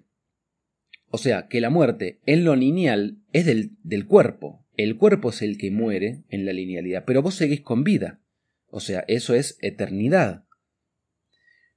o 1.09 1.17
sea, 1.17 1.47
que 1.47 1.61
la 1.61 1.69
muerte 1.69 2.21
en 2.25 2.45
lo 2.45 2.55
lineal 2.55 3.21
es 3.33 3.45
del, 3.45 3.71
del 3.83 4.05
cuerpo. 4.05 4.65
El 4.77 4.97
cuerpo 4.97 5.29
es 5.29 5.41
el 5.41 5.57
que 5.57 5.71
muere 5.71 6.23
en 6.29 6.45
la 6.45 6.53
linealidad, 6.53 7.03
pero 7.05 7.21
vos 7.21 7.35
seguís 7.35 7.61
con 7.61 7.83
vida. 7.83 8.21
O 8.67 8.79
sea, 8.79 9.03
eso 9.07 9.33
es 9.35 9.57
eternidad. 9.61 10.45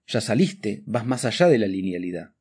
Ya 0.07 0.20
saliste, 0.20 0.83
vas 0.87 1.07
más 1.07 1.24
allá 1.24 1.48
de 1.48 1.59
la 1.59 1.66
linealidad. 1.66 2.35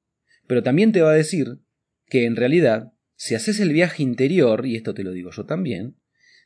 Pero 0.47 0.61
también 0.61 0.91
te 0.91 1.01
va 1.01 1.11
a 1.11 1.15
decir 1.15 1.59
que 2.07 2.25
en 2.25 2.35
realidad, 2.35 2.93
si 3.15 3.33
haces 3.33 3.59
el 3.59 3.73
viaje 3.73 4.03
interior, 4.03 4.65
y 4.65 4.75
esto 4.75 4.93
te 4.93 5.03
lo 5.03 5.11
digo 5.11 5.31
yo 5.31 5.45
también, 5.45 5.97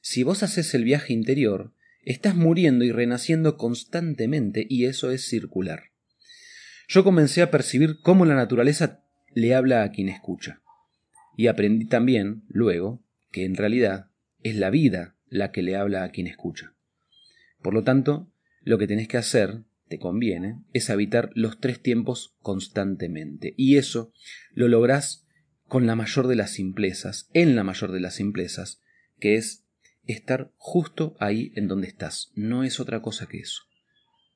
si 0.02 0.24
vos 0.24 0.44
haces 0.44 0.74
el 0.74 0.84
viaje 0.84 1.12
interior, 1.12 1.74
Estás 2.08 2.38
muriendo 2.38 2.86
y 2.86 2.94
renaciendo 2.94 3.58
constantemente 3.58 4.66
y 4.70 4.86
eso 4.86 5.12
es 5.12 5.28
circular. 5.28 5.92
Yo 6.88 7.04
comencé 7.04 7.42
a 7.42 7.52
percibir 7.52 8.00
cómo 8.02 8.24
la 8.24 8.34
naturaleza 8.34 9.04
le 9.34 9.54
habla 9.54 9.84
a 9.84 9.92
quien 9.92 10.08
escucha. 10.08 10.62
Y 11.36 11.48
aprendí 11.48 11.86
también, 11.86 12.44
luego, 12.48 13.04
que 13.30 13.44
en 13.44 13.58
realidad 13.58 14.10
es 14.42 14.56
la 14.56 14.70
vida 14.70 15.18
la 15.28 15.52
que 15.52 15.62
le 15.62 15.76
habla 15.76 16.06
a 16.06 16.12
quien 16.12 16.28
escucha. 16.28 16.78
Por 17.62 17.74
lo 17.74 17.84
tanto, 17.84 18.32
lo 18.62 18.78
que 18.78 18.88
tenés 18.88 19.10
que 19.10 19.18
hacer, 19.18 19.66
te 19.90 20.00
conviene, 20.00 20.62
es 20.72 20.90
habitar 20.90 21.32
los 21.36 21.60
tres 21.60 21.82
tiempos 21.82 22.38
constantemente. 22.40 23.54
Y 23.58 23.76
eso 23.76 24.14
lo 24.54 24.70
lográs 24.70 25.28
con 25.68 25.86
la 25.86 25.98
mayor 25.98 26.28
de 26.28 26.38
las 26.38 26.52
simplezas, 26.52 27.30
en 27.34 27.58
la 27.58 27.66
mayor 27.66 27.92
de 27.92 28.00
las 28.00 28.16
simplezas, 28.16 28.82
que 29.20 29.36
es 29.36 29.67
estar 30.08 30.52
justo 30.58 31.16
ahí 31.20 31.52
en 31.56 31.68
donde 31.68 31.88
estás. 31.88 32.32
No 32.36 32.64
es 32.64 32.80
otra 32.80 33.02
cosa 33.02 33.28
que 33.28 33.40
eso. 33.40 33.64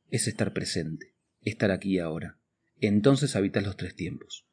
Es 0.10 0.28
estar 0.28 0.54
presente, 0.54 1.16
estar 1.42 1.72
aquí 1.72 2.00
ahora. 2.00 2.38
Entonces 2.80 3.36
habitas 3.36 3.64
los 3.64 3.78
tres 3.78 3.96
tiempos. 3.96 4.48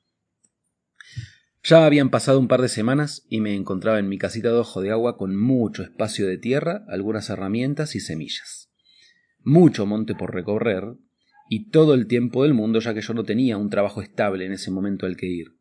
Ya 1.64 1.84
habían 1.84 2.10
pasado 2.10 2.38
un 2.38 2.48
par 2.48 2.62
de 2.62 2.68
semanas 2.68 3.26
y 3.28 3.40
me 3.40 3.54
encontraba 3.54 3.98
en 3.98 4.08
mi 4.08 4.16
casita 4.16 4.48
de 4.48 4.58
ojo 4.58 4.80
de 4.80 4.90
agua 4.90 5.18
con 5.18 5.36
mucho 5.36 5.82
espacio 5.82 6.26
de 6.26 6.38
tierra, 6.38 6.84
algunas 6.88 7.28
herramientas 7.30 7.94
y 7.94 8.00
semillas. 8.00 8.70
Mucho 9.40 9.84
monte 9.84 10.14
por 10.14 10.32
recorrer 10.32 10.84
y 11.50 11.70
todo 11.70 11.94
el 11.94 12.06
tiempo 12.06 12.44
del 12.44 12.54
mundo 12.54 12.80
ya 12.80 12.94
que 12.94 13.00
yo 13.00 13.12
no 13.12 13.24
tenía 13.24 13.56
un 13.56 13.70
trabajo 13.70 14.02
estable 14.02 14.46
en 14.46 14.52
ese 14.52 14.70
momento 14.70 15.06
al 15.06 15.16
que 15.16 15.26
ir. 15.26 15.58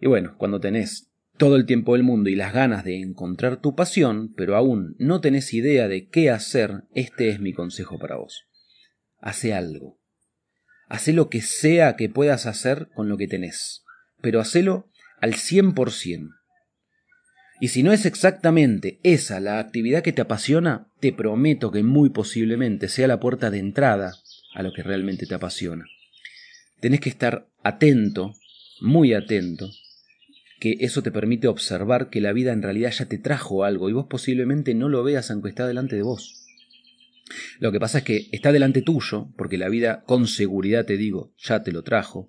Y 0.00 0.06
bueno, 0.06 0.36
cuando 0.38 0.60
tenés 0.60 1.09
todo 1.40 1.56
el 1.56 1.64
tiempo 1.64 1.94
del 1.94 2.02
mundo 2.02 2.28
y 2.28 2.36
las 2.36 2.52
ganas 2.52 2.84
de 2.84 3.00
encontrar 3.00 3.62
tu 3.62 3.74
pasión, 3.74 4.34
pero 4.36 4.56
aún 4.56 4.94
no 4.98 5.22
tenés 5.22 5.54
idea 5.54 5.88
de 5.88 6.06
qué 6.06 6.28
hacer, 6.28 6.82
este 6.94 7.30
es 7.30 7.40
mi 7.40 7.54
consejo 7.54 7.98
para 7.98 8.16
vos. 8.16 8.44
Hace 9.20 9.54
algo. 9.54 9.98
Hace 10.86 11.14
lo 11.14 11.30
que 11.30 11.40
sea 11.40 11.96
que 11.96 12.10
puedas 12.10 12.44
hacer 12.44 12.88
con 12.94 13.08
lo 13.08 13.16
que 13.16 13.26
tenés, 13.26 13.84
pero 14.20 14.38
hacelo 14.38 14.90
al 15.18 15.32
100%. 15.32 16.28
Y 17.58 17.68
si 17.68 17.82
no 17.82 17.92
es 17.92 18.04
exactamente 18.04 19.00
esa 19.02 19.40
la 19.40 19.60
actividad 19.60 20.02
que 20.02 20.12
te 20.12 20.20
apasiona, 20.20 20.88
te 21.00 21.10
prometo 21.10 21.70
que 21.70 21.82
muy 21.82 22.10
posiblemente 22.10 22.86
sea 22.88 23.08
la 23.08 23.18
puerta 23.18 23.50
de 23.50 23.60
entrada 23.60 24.12
a 24.54 24.62
lo 24.62 24.74
que 24.74 24.82
realmente 24.82 25.24
te 25.24 25.36
apasiona. 25.36 25.86
Tenés 26.80 27.00
que 27.00 27.08
estar 27.08 27.48
atento, 27.62 28.34
muy 28.82 29.14
atento, 29.14 29.70
que 30.60 30.76
eso 30.80 31.02
te 31.02 31.10
permite 31.10 31.48
observar 31.48 32.10
que 32.10 32.20
la 32.20 32.34
vida 32.34 32.52
en 32.52 32.62
realidad 32.62 32.92
ya 32.92 33.06
te 33.06 33.18
trajo 33.18 33.64
algo 33.64 33.88
y 33.88 33.94
vos 33.94 34.06
posiblemente 34.08 34.74
no 34.74 34.90
lo 34.90 35.02
veas 35.02 35.30
aunque 35.30 35.48
está 35.48 35.66
delante 35.66 35.96
de 35.96 36.02
vos. 36.02 36.46
Lo 37.58 37.72
que 37.72 37.80
pasa 37.80 37.98
es 37.98 38.04
que 38.04 38.28
está 38.30 38.52
delante 38.52 38.82
tuyo, 38.82 39.32
porque 39.36 39.56
la 39.56 39.70
vida 39.70 40.04
con 40.04 40.26
seguridad 40.26 40.84
te 40.84 40.98
digo, 40.98 41.32
ya 41.38 41.62
te 41.62 41.72
lo 41.72 41.82
trajo, 41.82 42.28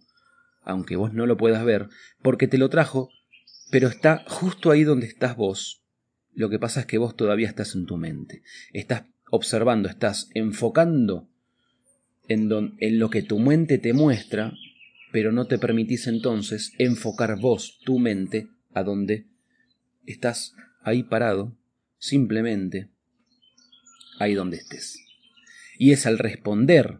aunque 0.63 0.95
vos 0.95 1.13
no 1.13 1.25
lo 1.25 1.35
puedas 1.35 1.65
ver, 1.65 1.89
porque 2.21 2.47
te 2.47 2.57
lo 2.57 2.69
trajo, 2.69 3.09
pero 3.69 3.89
está 3.89 4.23
justo 4.27 4.71
ahí 4.71 4.83
donde 4.83 5.07
estás 5.07 5.35
vos. 5.35 5.83
Lo 6.33 6.49
que 6.49 6.59
pasa 6.59 6.81
es 6.81 6.85
que 6.85 6.97
vos 6.97 7.15
todavía 7.17 7.49
estás 7.49 7.75
en 7.75 7.85
tu 7.85 7.97
mente, 7.97 8.43
estás 8.71 9.03
observando, 9.29 9.89
estás 9.89 10.29
enfocando 10.33 11.27
en, 12.29 12.49
en 12.79 12.99
lo 12.99 13.09
que 13.09 13.23
tu 13.23 13.39
mente 13.39 13.77
te 13.77 13.91
muestra 13.91 14.53
pero 15.11 15.31
no 15.31 15.47
te 15.47 15.57
permitís 15.57 16.07
entonces 16.07 16.73
enfocar 16.77 17.39
vos, 17.39 17.79
tu 17.85 17.99
mente, 17.99 18.49
a 18.73 18.83
donde 18.83 19.27
estás 20.05 20.53
ahí 20.83 21.03
parado, 21.03 21.57
simplemente 21.97 22.89
ahí 24.19 24.33
donde 24.33 24.57
estés. 24.57 24.99
Y 25.77 25.91
es 25.91 26.05
al 26.05 26.19
responder 26.19 26.99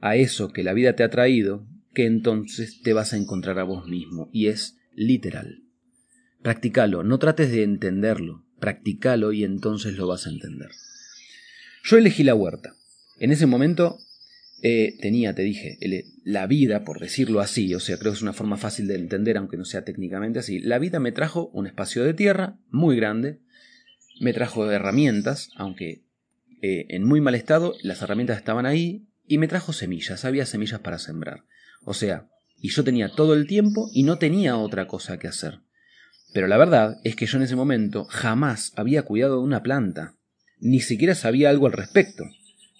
a 0.00 0.16
eso 0.16 0.52
que 0.52 0.62
la 0.62 0.72
vida 0.72 0.94
te 0.94 1.02
ha 1.02 1.10
traído 1.10 1.66
que 1.94 2.04
entonces 2.04 2.82
te 2.82 2.92
vas 2.92 3.14
a 3.14 3.16
encontrar 3.16 3.58
a 3.58 3.64
vos 3.64 3.86
mismo, 3.86 4.28
y 4.30 4.48
es 4.48 4.76
literal. 4.94 5.62
Practícalo, 6.42 7.02
no 7.02 7.18
trates 7.18 7.50
de 7.50 7.62
entenderlo, 7.62 8.44
practicalo 8.60 9.32
y 9.32 9.44
entonces 9.44 9.96
lo 9.96 10.06
vas 10.06 10.26
a 10.26 10.30
entender. 10.30 10.68
Yo 11.84 11.96
elegí 11.96 12.22
la 12.22 12.34
huerta. 12.34 12.74
En 13.18 13.30
ese 13.30 13.46
momento 13.46 13.98
eh, 14.62 14.98
tenía, 15.00 15.34
te 15.34 15.42
dije, 15.42 15.78
la 16.26 16.48
vida, 16.48 16.82
por 16.82 16.98
decirlo 16.98 17.38
así, 17.38 17.72
o 17.76 17.78
sea, 17.78 17.98
creo 17.98 18.10
que 18.10 18.16
es 18.16 18.22
una 18.22 18.32
forma 18.32 18.56
fácil 18.56 18.88
de 18.88 18.96
entender, 18.96 19.36
aunque 19.36 19.56
no 19.56 19.64
sea 19.64 19.84
técnicamente 19.84 20.40
así. 20.40 20.58
La 20.58 20.80
vida 20.80 20.98
me 20.98 21.12
trajo 21.12 21.50
un 21.52 21.68
espacio 21.68 22.02
de 22.02 22.14
tierra 22.14 22.58
muy 22.68 22.96
grande, 22.96 23.38
me 24.20 24.32
trajo 24.32 24.68
herramientas, 24.68 25.50
aunque 25.54 26.02
eh, 26.62 26.86
en 26.88 27.04
muy 27.04 27.20
mal 27.20 27.36
estado, 27.36 27.74
las 27.80 28.02
herramientas 28.02 28.38
estaban 28.38 28.66
ahí, 28.66 29.06
y 29.28 29.38
me 29.38 29.46
trajo 29.46 29.72
semillas, 29.72 30.24
había 30.24 30.46
semillas 30.46 30.80
para 30.80 30.98
sembrar. 30.98 31.44
O 31.84 31.94
sea, 31.94 32.28
y 32.60 32.70
yo 32.70 32.82
tenía 32.82 33.08
todo 33.08 33.32
el 33.34 33.46
tiempo 33.46 33.88
y 33.92 34.02
no 34.02 34.18
tenía 34.18 34.56
otra 34.56 34.88
cosa 34.88 35.20
que 35.20 35.28
hacer. 35.28 35.60
Pero 36.32 36.48
la 36.48 36.56
verdad 36.56 36.98
es 37.04 37.14
que 37.14 37.26
yo 37.26 37.38
en 37.38 37.44
ese 37.44 37.54
momento 37.54 38.04
jamás 38.06 38.72
había 38.74 39.02
cuidado 39.02 39.36
de 39.36 39.44
una 39.44 39.62
planta, 39.62 40.16
ni 40.58 40.80
siquiera 40.80 41.14
sabía 41.14 41.50
algo 41.50 41.66
al 41.66 41.72
respecto, 41.72 42.24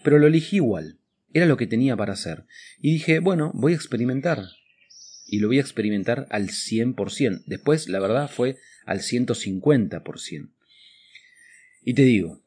pero 0.02 0.18
lo 0.18 0.26
elegí 0.26 0.56
igual. 0.56 0.98
Era 1.36 1.44
lo 1.44 1.58
que 1.58 1.66
tenía 1.66 1.98
para 1.98 2.14
hacer. 2.14 2.46
Y 2.80 2.92
dije, 2.92 3.18
bueno, 3.18 3.50
voy 3.52 3.74
a 3.74 3.76
experimentar. 3.76 4.42
Y 5.26 5.40
lo 5.40 5.48
voy 5.48 5.58
a 5.58 5.60
experimentar 5.60 6.26
al 6.30 6.48
100%. 6.48 7.42
Después, 7.44 7.90
la 7.90 8.00
verdad, 8.00 8.30
fue 8.30 8.56
al 8.86 9.00
150%. 9.00 10.48
Y 11.84 11.92
te 11.92 12.02
digo, 12.04 12.42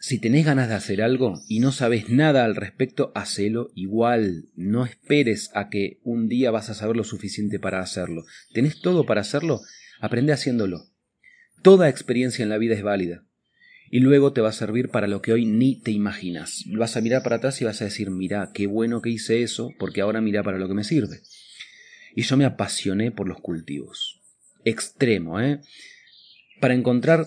si 0.00 0.18
tenés 0.18 0.44
ganas 0.44 0.68
de 0.68 0.74
hacer 0.74 1.02
algo 1.02 1.40
y 1.46 1.60
no 1.60 1.70
sabes 1.70 2.08
nada 2.08 2.44
al 2.44 2.56
respecto, 2.56 3.12
hacelo 3.14 3.70
igual. 3.76 4.48
No 4.56 4.84
esperes 4.84 5.52
a 5.54 5.68
que 5.68 6.00
un 6.02 6.26
día 6.26 6.50
vas 6.50 6.68
a 6.68 6.74
saber 6.74 6.96
lo 6.96 7.04
suficiente 7.04 7.60
para 7.60 7.78
hacerlo. 7.78 8.24
¿Tenés 8.52 8.80
todo 8.80 9.06
para 9.06 9.20
hacerlo? 9.20 9.60
Aprende 10.00 10.32
haciéndolo. 10.32 10.88
Toda 11.62 11.88
experiencia 11.88 12.42
en 12.42 12.48
la 12.48 12.58
vida 12.58 12.74
es 12.74 12.82
válida 12.82 13.24
y 13.90 13.98
luego 13.98 14.32
te 14.32 14.40
va 14.40 14.50
a 14.50 14.52
servir 14.52 14.88
para 14.88 15.08
lo 15.08 15.20
que 15.20 15.32
hoy 15.32 15.44
ni 15.44 15.74
te 15.74 15.90
imaginas. 15.90 16.64
Vas 16.68 16.96
a 16.96 17.00
mirar 17.00 17.24
para 17.24 17.36
atrás 17.36 17.60
y 17.60 17.64
vas 17.64 17.82
a 17.82 17.86
decir, 17.86 18.10
mira, 18.10 18.50
qué 18.54 18.68
bueno 18.68 19.02
que 19.02 19.10
hice 19.10 19.42
eso, 19.42 19.72
porque 19.78 20.00
ahora 20.00 20.20
mira 20.20 20.44
para 20.44 20.58
lo 20.58 20.68
que 20.68 20.74
me 20.74 20.84
sirve. 20.84 21.22
Y 22.14 22.22
yo 22.22 22.36
me 22.36 22.44
apasioné 22.44 23.10
por 23.10 23.26
los 23.26 23.40
cultivos. 23.40 24.20
Extremo, 24.64 25.40
¿eh? 25.40 25.60
Para 26.60 26.74
encontrar, 26.74 27.26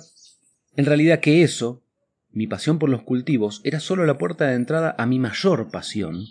en 0.77 0.85
realidad, 0.85 1.19
que 1.19 1.43
eso, 1.43 1.83
mi 2.31 2.47
pasión 2.47 2.79
por 2.79 2.89
los 2.89 3.03
cultivos, 3.03 3.59
era 3.65 3.81
solo 3.81 4.05
la 4.05 4.17
puerta 4.17 4.47
de 4.47 4.55
entrada 4.55 4.95
a 4.97 5.05
mi 5.05 5.19
mayor 5.19 5.69
pasión, 5.69 6.25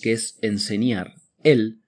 que 0.00 0.12
es 0.12 0.38
enseñar 0.42 1.14
él 1.44 1.79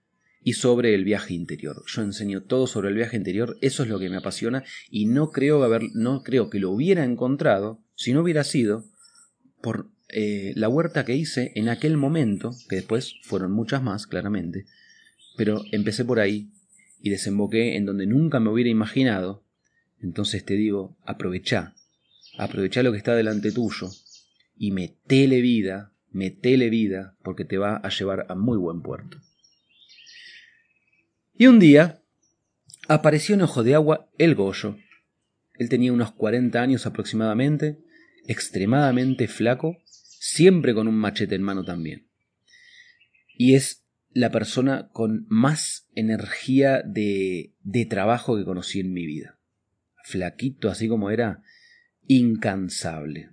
y 0.45 0.55
sobre 0.55 0.95
el 0.95 1.05
viaje 1.05 1.35
interior. 1.35 1.83
Yo 1.87 2.03
enseño 2.03 2.43
todo 2.43 2.67
sobre 2.67 2.89
el 2.89 2.95
viaje 2.95 3.17
interior, 3.17 3.57
eso 3.61 3.83
es 3.83 3.89
lo 3.89 3.99
que 3.99 4.11
me 4.11 4.17
apasiona 4.17 4.65
y 4.91 5.07
no 5.07 5.31
creo, 5.31 5.63
haber, 5.63 5.83
no 5.95 6.23
creo 6.23 6.51
que 6.51 6.59
lo 6.59 6.71
hubiera 6.71 7.05
encontrado 7.05 7.81
si 7.95 8.13
no 8.13 8.23
hubiera 8.23 8.45
sido 8.45 8.85
por 9.61 9.91
eh, 10.09 10.53
la 10.57 10.69
huerta 10.69 11.05
que 11.05 11.17
hice 11.17 11.53
en 11.55 11.69
aquel 11.69 11.97
momento, 11.97 12.51
que 12.69 12.77
después 12.77 13.15
fueron 13.23 13.53
muchas 13.53 13.83
más, 13.83 14.07
claramente, 14.07 14.67
pero 15.37 15.63
empecé 15.73 16.05
por 16.05 16.21
ahí 16.21 16.51
y 17.01 17.11
desemboqué 17.11 17.77
en 17.77 17.87
donde 17.87 18.07
nunca 18.07 18.41
me 18.41 18.51
hubiera 18.51 18.71
imaginado. 18.71 19.45
Entonces 20.01 20.45
te 20.45 20.55
digo, 20.55 20.97
aprovecha, 21.05 21.75
aprovecha 22.37 22.83
lo 22.83 22.93
que 22.93 22.99
está 22.99 23.15
delante 23.15 23.53
tuyo 23.53 23.91
y 24.57 24.73
metele 24.73 25.41
vida, 25.41 25.93
metele 26.11 26.69
vida, 26.71 27.17
porque 27.23 27.45
te 27.45 27.59
va 27.59 27.77
a 27.77 27.89
llevar 27.89 28.27
a 28.29 28.35
muy 28.35 28.59
buen 28.59 28.83
puerto. 28.83 29.19
Y 31.35 31.47
un 31.47 31.59
día 31.59 32.03
apareció 32.89 33.35
en 33.35 33.43
Ojo 33.43 33.63
de 33.63 33.75
Agua 33.75 34.11
el 34.19 34.35
Goyo. 34.35 34.77
Él 35.55 35.69
tenía 35.69 35.93
unos 35.93 36.13
40 36.13 36.61
años 36.61 36.87
aproximadamente, 36.87 37.79
extremadamente 38.27 39.29
flaco, 39.29 39.79
siempre 39.85 40.75
con 40.75 40.89
un 40.89 40.97
machete 40.97 41.35
en 41.35 41.43
mano 41.43 41.65
también. 41.65 42.07
Y 43.37 43.55
es 43.55 43.85
la 44.11 44.31
persona 44.31 44.91
con 44.93 45.27
más 45.29 45.89
energía 45.95 46.83
de, 46.85 47.55
de 47.63 47.87
trabajo 47.87 48.37
que 48.37 48.45
conocí 48.45 48.81
en 48.81 48.93
mi 48.93 49.07
vida. 49.07 49.39
Flaquito, 50.05 50.69
así 50.69 50.89
como 50.89 51.11
era, 51.11 51.43
incansable, 52.07 53.31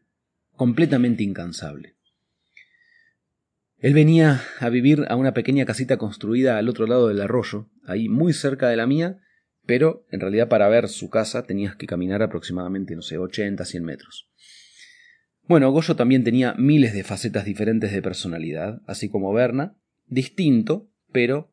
completamente 0.53 1.23
incansable. 1.23 1.95
Él 3.77 3.93
venía 3.93 4.41
a 4.59 4.69
vivir 4.69 5.05
a 5.09 5.15
una 5.15 5.33
pequeña 5.33 5.65
casita 5.65 5.97
construida 5.97 6.57
al 6.57 6.69
otro 6.69 6.85
lado 6.85 7.07
del 7.07 7.21
arroyo, 7.21 7.69
ahí 7.89 8.09
muy 8.09 8.33
cerca 8.33 8.69
de 8.69 8.77
la 8.77 8.87
mía, 8.87 9.17
pero 9.65 10.05
en 10.11 10.19
realidad 10.19 10.47
para 10.47 10.69
ver 10.69 10.87
su 10.87 11.09
casa 11.09 11.43
tenías 11.43 11.75
que 11.75 11.87
caminar 11.87 12.21
aproximadamente, 12.23 12.95
no 12.95 13.01
sé, 13.01 13.17
80, 13.17 13.63
100 13.65 13.83
metros. 13.83 14.29
Bueno, 15.47 15.71
Goyo 15.71 15.95
también 15.95 16.23
tenía 16.23 16.53
miles 16.53 16.93
de 16.93 17.03
facetas 17.03 17.45
diferentes 17.45 17.91
de 17.91 18.01
personalidad, 18.01 18.81
así 18.85 19.09
como 19.09 19.33
Berna, 19.33 19.75
distinto, 20.07 20.91
pero 21.11 21.51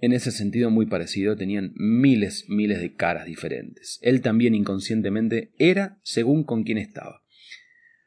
en 0.00 0.12
ese 0.12 0.30
sentido 0.32 0.70
muy 0.70 0.86
parecido, 0.86 1.36
tenían 1.36 1.72
miles, 1.76 2.44
miles 2.48 2.80
de 2.80 2.94
caras 2.94 3.24
diferentes. 3.24 3.98
Él 4.02 4.20
también 4.20 4.54
inconscientemente 4.54 5.52
era 5.58 5.98
según 6.02 6.44
con 6.44 6.64
quién 6.64 6.78
estaba. 6.78 7.22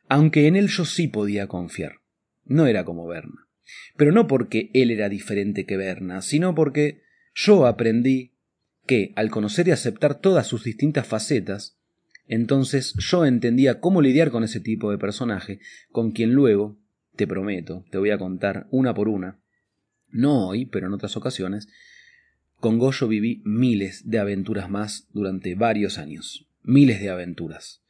Aunque 0.08 0.48
en 0.48 0.56
él 0.56 0.68
yo 0.68 0.86
sí 0.86 1.08
podía 1.08 1.48
confiar. 1.48 1.94
No 2.46 2.68
era 2.68 2.84
como 2.84 3.08
Berna. 3.08 3.48
Pero 3.96 4.12
no 4.12 4.28
porque 4.28 4.72
él 4.74 4.92
era 4.92 5.10
diferente 5.10 5.66
que 5.66 5.78
Berna, 5.78 6.22
sino 6.22 6.56
porque 6.56 7.02
yo 7.34 7.65
aprendí 7.65 8.34
que, 8.86 9.13
al 9.15 9.30
conocer 9.30 9.68
y 9.68 9.72
aceptar 9.72 10.20
todas 10.20 10.48
sus 10.48 10.63
distintas 10.63 11.08
facetas, 11.08 11.78
entonces 12.28 12.94
yo 12.98 13.26
entendía 13.26 13.80
cómo 13.80 14.02
lidiar 14.02 14.32
con 14.32 14.44
ese 14.44 14.60
tipo 14.60 14.92
de 14.92 14.98
personaje, 14.98 15.60
con 15.92 16.12
quien 16.12 16.34
luego, 16.34 16.78
te 17.15 17.28
prometo, 17.28 17.86
te 17.92 17.98
voy 17.98 18.12
a 18.12 18.18
contar 18.18 18.68
una 18.72 18.94
por 18.94 19.10
una, 19.10 19.39
no 20.10 20.48
hoy, 20.48 20.65
pero 20.65 20.88
en 20.88 20.94
otras 20.94 21.18
ocasiones, 21.18 21.68
con 22.60 22.78
Goyo 22.78 23.08
viví 23.08 23.42
miles 23.46 24.10
de 24.10 24.20
aventuras 24.20 24.70
más 24.70 25.08
durante 25.13 25.56
varios 25.56 25.98
años, 25.98 26.48
miles 26.63 27.00
de 27.00 27.10
aventuras. 27.10 27.82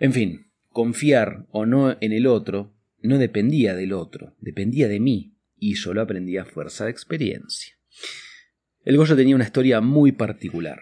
En 0.00 0.12
fin, 0.12 0.46
confiar 0.70 1.46
o 1.50 1.66
no 1.66 1.96
en 2.00 2.12
el 2.12 2.26
otro 2.26 2.72
no 3.02 3.18
dependía 3.18 3.74
del 3.74 3.92
otro, 3.92 4.34
dependía 4.40 4.88
de 4.88 5.00
mí, 5.00 5.34
y 5.58 5.74
yo 5.74 5.94
lo 5.94 6.02
aprendí 6.02 6.36
a 6.36 6.44
fuerza 6.44 6.84
de 6.84 6.90
experiencia. 6.90 7.74
El 8.88 8.96
Goyo 8.96 9.16
tenía 9.16 9.34
una 9.34 9.44
historia 9.44 9.82
muy 9.82 10.12
particular. 10.12 10.80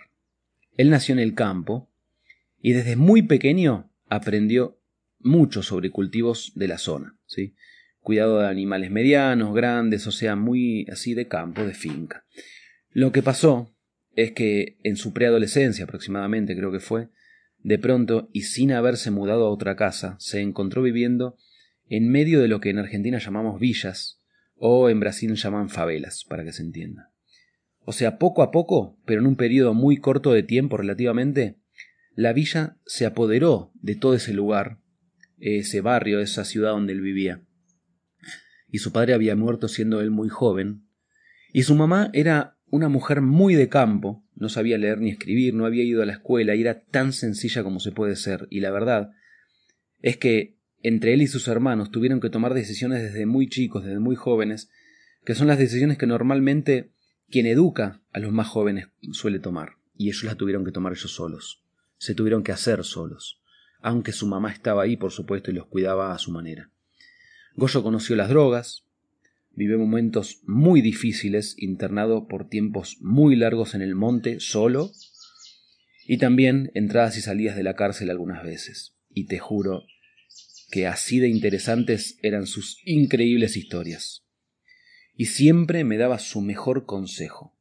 Él 0.77 0.91
nació 0.91 1.13
en 1.13 1.19
el 1.19 1.35
campo 1.35 1.91
y 2.63 2.73
desde 2.73 2.95
muy 2.95 3.23
pequeño 3.23 3.91
aprendió 4.09 4.79
mucho 5.19 5.65
sobre 5.65 5.91
cultivos 5.91 6.53
de 6.55 6.69
la 6.69 6.79
zona, 6.79 7.19
¿sí? 7.27 7.57
cuidado 7.99 8.39
de 8.39 8.47
animales 8.47 8.93
medianos, 8.93 9.53
grandes, 9.53 10.07
o 10.07 10.13
sea, 10.13 10.37
muy 10.37 10.87
así 10.89 11.15
de 11.15 11.27
campo, 11.27 11.65
de 11.65 11.75
finca. 11.75 12.25
Lo 12.93 13.11
que 13.11 13.25
pasó 13.25 13.75
es 14.15 14.31
que 14.31 14.79
en 14.85 14.95
su 14.95 15.13
preadolescencia 15.13 15.83
aproximadamente 15.83 16.57
creo 16.57 16.71
que 16.71 16.79
fue, 16.79 17.09
de 17.59 17.81
pronto 17.81 18.31
y 18.33 18.43
sin 18.43 18.71
haberse 18.71 19.11
mudado 19.11 19.47
a 19.47 19.51
otra 19.51 19.75
casa, 19.75 20.15
se 20.21 20.41
encontró 20.41 20.81
viviendo 20.81 21.37
en 21.89 22.09
medio 22.09 22.41
de 22.41 22.47
lo 22.47 22.61
que 22.61 22.71
en 22.71 22.79
Argentina 22.79 23.19
llamamos 23.19 23.59
villas 23.59 24.23
o 24.55 24.91
en 24.91 25.01
Brasil 25.01 25.35
llaman 25.35 25.71
favelas, 25.71 26.25
para 26.25 26.45
que 26.45 26.53
se 26.53 26.63
entienda. 26.63 27.11
O 27.89 27.93
sea, 27.93 28.19
poco 28.19 28.43
a 28.43 28.51
poco, 28.51 28.99
pero 29.07 29.21
en 29.21 29.29
un 29.29 29.37
periodo 29.37 29.73
muy 29.73 29.99
corto 29.99 30.33
de 30.33 30.43
tiempo 30.43 30.77
relativamente, 30.77 31.61
la 32.17 32.33
villa 32.33 32.79
se 32.85 33.07
apoderó 33.07 33.71
de 33.75 33.95
todo 33.95 34.15
ese 34.15 34.35
lugar, 34.35 34.81
ese 35.39 35.83
barrio, 35.83 36.19
esa 36.19 36.45
ciudad 36.45 36.73
donde 36.73 36.95
él 36.95 37.01
vivía. 37.01 37.43
Y 38.69 38.79
su 38.79 38.91
padre 38.91 39.15
había 39.15 39.37
muerto 39.37 39.69
siendo 39.69 40.01
él 40.01 40.11
muy 40.11 40.29
joven, 40.29 40.89
y 41.53 41.63
su 41.63 41.77
mamá 41.77 42.11
era 42.13 42.59
una 42.71 42.89
mujer 42.89 43.21
muy 43.21 43.55
de 43.55 43.69
campo, 43.69 44.27
no 44.35 44.49
sabía 44.49 44.79
leer 44.79 44.99
ni 44.99 45.11
escribir, 45.11 45.55
no 45.55 45.65
había 45.65 45.85
ido 45.85 46.03
a 46.03 46.07
la 46.07 46.15
escuela 46.15 46.57
y 46.57 46.63
era 46.63 46.83
tan 46.87 47.13
sencilla 47.13 47.63
como 47.63 47.79
se 47.79 47.93
puede 47.93 48.17
ser, 48.17 48.49
y 48.51 48.61
la 48.61 48.73
verdad 48.73 49.13
es 50.01 50.17
que 50.17 50.59
entre 50.83 51.15
él 51.15 51.23
y 51.23 51.29
sus 51.29 51.47
hermanos 51.47 51.93
tuvieron 51.93 52.21
que 52.21 52.31
tomar 52.31 52.53
decisiones 52.53 53.01
desde 53.01 53.27
muy 53.27 53.49
chicos, 53.49 53.85
desde 53.85 54.01
muy 54.01 54.17
jóvenes, 54.17 54.71
que 55.25 55.37
son 55.37 55.47
las 55.47 55.59
decisiones 55.59 55.99
que 55.99 56.07
normalmente 56.09 56.96
quien 57.31 57.47
educa 57.47 58.01
a 58.13 58.19
los 58.19 58.33
más 58.33 58.49
jóvenes 58.49 58.89
suele 59.13 59.39
tomar, 59.39 59.77
y 59.97 60.09
ellos 60.09 60.25
las 60.25 60.37
tuvieron 60.37 60.65
que 60.65 60.73
tomar 60.73 60.93
ellos 60.93 61.13
solos, 61.13 61.63
se 61.99 62.15
tuvieron 62.15 62.43
que 62.43 62.53
hacer 62.53 62.85
solos, 62.85 63.41
aunque 63.81 64.13
su 64.13 64.27
mamá 64.27 64.53
estaba 64.53 64.83
ahí, 64.83 64.97
por 64.97 65.13
supuesto, 65.13 65.51
y 65.51 65.55
los 65.55 65.67
cuidaba 65.67 66.15
a 66.15 66.19
su 66.19 66.31
manera. 66.31 66.71
Goyo 67.55 67.83
conoció 67.83 68.17
las 68.17 68.29
drogas, 68.29 68.85
vivió 69.53 69.79
momentos 69.79 70.41
muy 70.45 70.83
difíciles, 70.83 71.55
internado 71.59 72.29
por 72.29 72.49
tiempos 72.49 72.99
muy 73.01 73.37
largos 73.37 73.75
en 73.75 73.83
el 73.83 73.95
monte, 73.95 74.41
solo, 74.41 74.93
y 76.07 76.19
también 76.19 76.71
entradas 76.75 77.17
y 77.17 77.23
salidas 77.23 77.57
de 77.57 77.63
la 77.63 77.75
cárcel 77.75 78.11
algunas 78.11 78.45
veces. 78.45 78.95
Y 79.11 79.27
te 79.27 79.39
juro 79.39 79.85
que 80.71 80.87
así 80.87 81.19
de 81.19 81.29
interesantes 81.29 82.19
eran 82.23 82.47
sus 82.47 82.79
increíbles 82.85 83.57
historias. 83.57 84.26
Y 85.17 85.27
siempre 85.27 85.85
me 85.85 85.97
daba 85.97 86.19
su 86.19 86.41
mejor 86.41 86.87
consejo. 86.87 87.53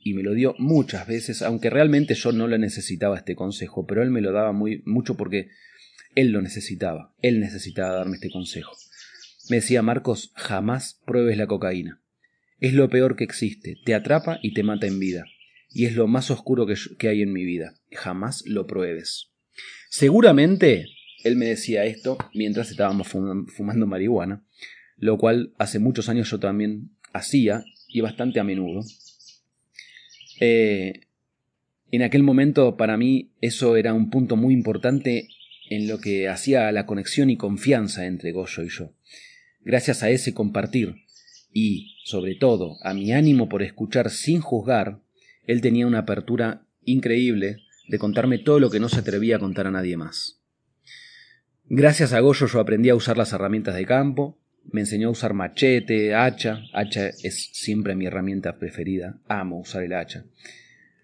y 0.00 0.14
me 0.14 0.22
lo 0.22 0.32
dio 0.32 0.54
muchas 0.58 1.06
veces, 1.06 1.42
aunque 1.42 1.70
realmente 1.70 2.14
yo 2.14 2.32
no 2.32 2.46
le 2.46 2.58
necesitaba 2.58 3.18
este 3.18 3.34
consejo, 3.34 3.84
pero 3.86 4.02
él 4.02 4.10
me 4.10 4.20
lo 4.20 4.32
daba 4.32 4.52
muy, 4.52 4.80
mucho 4.86 5.16
porque 5.16 5.50
él 6.14 6.30
lo 6.30 6.40
necesitaba, 6.40 7.14
él 7.20 7.40
necesitaba 7.40 7.94
darme 7.94 8.14
este 8.14 8.30
consejo. 8.30 8.72
Me 9.50 9.56
decía 9.56 9.82
Marcos, 9.82 10.32
jamás 10.34 11.02
pruebes 11.04 11.36
la 11.36 11.46
cocaína. 11.46 12.00
Es 12.60 12.74
lo 12.74 12.88
peor 12.88 13.16
que 13.16 13.24
existe, 13.24 13.76
te 13.84 13.94
atrapa 13.94 14.38
y 14.40 14.54
te 14.54 14.62
mata 14.62 14.86
en 14.86 14.98
vida, 14.98 15.24
y 15.70 15.86
es 15.86 15.96
lo 15.96 16.06
más 16.06 16.30
oscuro 16.30 16.66
que, 16.66 16.74
que 16.98 17.08
hay 17.08 17.22
en 17.22 17.32
mi 17.32 17.44
vida. 17.44 17.74
Jamás 17.90 18.44
lo 18.46 18.66
pruebes. 18.66 19.32
Seguramente 19.90 20.86
él 21.24 21.36
me 21.36 21.46
decía 21.46 21.84
esto 21.84 22.18
mientras 22.34 22.70
estábamos 22.70 23.08
fumando 23.08 23.86
marihuana, 23.86 24.44
lo 24.96 25.18
cual 25.18 25.54
hace 25.58 25.78
muchos 25.78 26.08
años 26.08 26.30
yo 26.30 26.38
también 26.38 26.90
hacía 27.12 27.64
y 27.88 28.00
bastante 28.00 28.40
a 28.40 28.44
menudo. 28.44 28.84
Eh, 30.40 31.00
en 31.90 32.02
aquel 32.02 32.22
momento 32.22 32.76
para 32.76 32.96
mí 32.96 33.30
eso 33.40 33.76
era 33.76 33.94
un 33.94 34.10
punto 34.10 34.36
muy 34.36 34.54
importante 34.54 35.28
en 35.70 35.88
lo 35.88 36.00
que 36.00 36.28
hacía 36.28 36.70
la 36.72 36.86
conexión 36.86 37.30
y 37.30 37.36
confianza 37.36 38.06
entre 38.06 38.32
Goyo 38.32 38.62
y 38.62 38.68
yo. 38.68 38.92
Gracias 39.60 40.02
a 40.02 40.10
ese 40.10 40.34
compartir 40.34 40.96
y, 41.52 41.96
sobre 42.04 42.34
todo, 42.34 42.76
a 42.82 42.94
mi 42.94 43.12
ánimo 43.12 43.48
por 43.48 43.62
escuchar 43.62 44.10
sin 44.10 44.40
juzgar, 44.40 45.00
él 45.46 45.60
tenía 45.60 45.86
una 45.86 46.00
apertura 46.00 46.66
increíble 46.84 47.62
de 47.88 47.98
contarme 47.98 48.38
todo 48.38 48.60
lo 48.60 48.70
que 48.70 48.80
no 48.80 48.88
se 48.88 49.00
atrevía 49.00 49.36
a 49.36 49.40
contar 49.40 49.66
a 49.66 49.70
nadie 49.70 49.96
más. 49.96 50.40
Gracias 51.64 52.12
a 52.12 52.20
Goyo 52.20 52.46
yo 52.46 52.60
aprendí 52.60 52.88
a 52.88 52.94
usar 52.94 53.18
las 53.18 53.32
herramientas 53.32 53.74
de 53.74 53.86
campo, 53.86 54.38
me 54.70 54.80
enseñó 54.80 55.08
a 55.08 55.12
usar 55.12 55.34
machete, 55.34 56.14
hacha, 56.14 56.62
hacha 56.72 57.08
es 57.08 57.50
siempre 57.52 57.94
mi 57.94 58.06
herramienta 58.06 58.58
preferida, 58.58 59.18
amo 59.28 59.60
usar 59.60 59.82
el 59.82 59.94
hacha. 59.94 60.24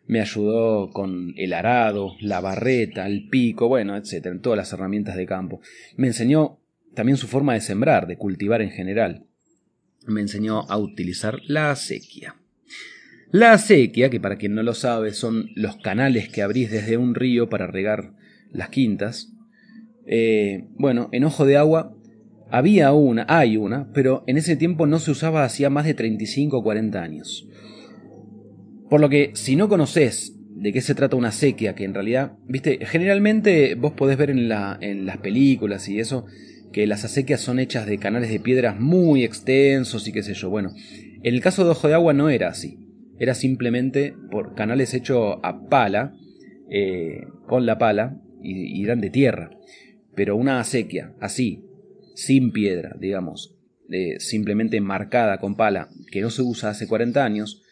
Me 0.07 0.21
ayudó 0.21 0.91
con 0.91 1.33
el 1.37 1.55
arado, 1.55 2.15
la 2.21 2.41
barreta, 2.41 3.07
el 3.07 3.29
pico, 3.29 3.69
bueno, 3.69 3.97
etcétera, 3.97 4.39
todas 4.41 4.59
las 4.59 4.73
herramientas 4.73 5.17
de 5.17 5.25
campo. 5.25 5.61
Me 5.97 6.09
enseñó 6.09 6.61
también 6.95 7.17
su 7.17 7.27
forma 7.27 7.55
de 7.55 7.61
sembrar, 7.61 8.07
de 8.07 8.19
cultivar 8.19 8.61
en 8.61 8.71
general. 8.71 9.25
Me 10.07 10.21
enseñó 10.21 10.61
a 10.69 10.77
utilizar 10.77 11.41
la 11.47 11.71
acequia. 11.71 12.37
La 13.31 13.53
acequia, 13.53 14.11
que 14.11 14.21
para 14.21 14.37
quien 14.37 14.55
no 14.55 14.63
lo 14.63 14.75
sabe 14.75 15.13
son 15.13 15.49
los 15.57 15.77
canales 15.79 16.29
que 16.29 16.43
abrís 16.43 16.71
desde 16.71 16.99
un 16.99 17.15
río 17.15 17.49
para 17.49 17.67
regar 17.67 18.13
las 18.53 18.69
quintas. 18.69 19.33
Eh, 20.07 20.67
bueno, 20.77 21.09
en 21.13 21.25
ojo 21.25 21.47
de 21.47 21.57
agua 21.57 21.97
había 22.51 22.93
una, 22.93 23.27
hay 23.29 23.57
una, 23.57 23.91
pero 23.93 24.25
en 24.27 24.37
ese 24.37 24.57
tiempo 24.57 24.87
no 24.87 24.99
se 24.99 25.11
usaba 25.11 25.45
hacía 25.45 25.71
más 25.71 25.87
de 25.87 25.95
35 25.95 26.59
o 26.59 26.63
40 26.63 27.03
años. 27.03 27.49
Por 28.89 29.01
lo 29.01 29.09
que, 29.09 29.31
si 29.35 29.57
no 29.57 29.69
conoces 29.69 30.37
de 30.55 30.73
qué 30.73 30.81
se 30.81 30.95
trata 30.95 31.17
una 31.17 31.33
sequía, 31.33 31.75
que 31.75 31.85
en 31.85 31.95
realidad, 31.95 32.33
viste, 32.47 32.79
generalmente 32.87 33.75
vos 33.75 33.93
podés 33.93 34.17
ver 34.17 34.31
en, 34.31 34.49
la, 34.49 34.79
en 34.81 35.05
las 35.05 35.19
películas 35.19 35.89
y 35.89 35.99
eso, 35.99 36.27
que 36.73 36.87
las 36.87 37.05
acequias 37.05 37.41
son 37.41 37.59
hechas 37.59 37.87
de 37.87 37.99
canales 37.99 38.31
de 38.31 38.41
piedras 38.41 38.79
muy 38.79 39.25
extensos 39.25 40.07
y 40.07 40.13
qué 40.13 40.23
sé 40.23 40.35
yo. 40.35 40.51
Bueno, 40.51 40.73
en 41.23 41.35
el 41.35 41.41
caso 41.41 41.65
de 41.65 41.71
Ojo 41.71 41.89
de 41.89 41.95
Agua 41.95 42.13
no 42.13 42.29
era 42.29 42.49
así. 42.49 42.79
Era 43.19 43.35
simplemente 43.35 44.15
por 44.31 44.55
canales 44.55 44.93
hechos 44.93 45.39
a 45.43 45.69
pala, 45.69 46.15
eh, 46.71 47.23
con 47.47 47.65
la 47.65 47.79
pala, 47.79 48.21
y, 48.43 48.81
y 48.81 48.85
eran 48.85 49.01
de 49.01 49.11
tierra. 49.11 49.51
Pero 50.15 50.37
una 50.37 50.61
acequia, 50.61 51.15
así, 51.21 51.65
sin 52.15 52.53
piedra, 52.53 52.97
digamos, 52.99 53.55
simplemente 54.19 54.81
marcada 54.81 55.39
con 55.39 55.57
pala, 55.57 55.91
que 56.11 56.23
no 56.23 56.31
se 56.31 56.43
usa 56.43 56.71
hace 56.71 56.87
40 56.87 57.25
años, 57.25 57.63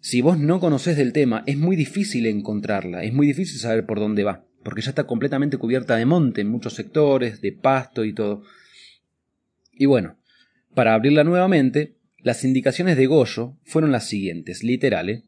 si 0.00 0.20
vos 0.20 0.38
no 0.38 0.60
conocés 0.60 0.96
del 0.96 1.12
tema, 1.12 1.42
es 1.46 1.58
muy 1.58 1.74
difícil 1.74 2.26
encontrarla, 2.26 3.02
es 3.02 3.12
muy 3.12 3.26
difícil 3.26 3.58
saber 3.58 3.86
por 3.86 3.98
dónde 3.98 4.22
va, 4.22 4.46
porque 4.62 4.80
ya 4.80 4.90
está 4.90 5.04
completamente 5.04 5.58
cubierta 5.58 5.96
de 5.96 6.06
monte 6.06 6.42
en 6.42 6.48
muchos 6.48 6.74
sectores, 6.74 7.40
de 7.40 7.52
pasto 7.52 8.04
y 8.04 8.12
todo. 8.12 8.42
Y 9.72 9.86
bueno, 9.86 10.16
para 10.74 10.94
abrirla 10.94 11.24
nuevamente, 11.24 11.96
las 12.18 12.44
indicaciones 12.44 12.96
de 12.96 13.06
Goyo 13.06 13.56
fueron 13.64 13.90
las 13.92 14.06
siguientes, 14.06 14.62
literales. 14.62 15.24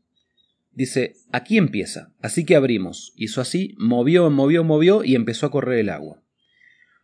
Dice, 0.73 1.17
aquí 1.33 1.59
empieza, 1.59 2.13
así 2.23 2.45
que 2.45 2.55
abrimos. 2.55 3.13
Hizo 3.17 3.41
así, 3.41 3.75
movió, 3.79 4.31
movió, 4.31 4.63
movió 4.63 5.03
y 5.03 5.17
empezó 5.17 5.47
a 5.47 5.51
correr 5.51 5.81
el 5.81 5.89
agua. 5.89 6.23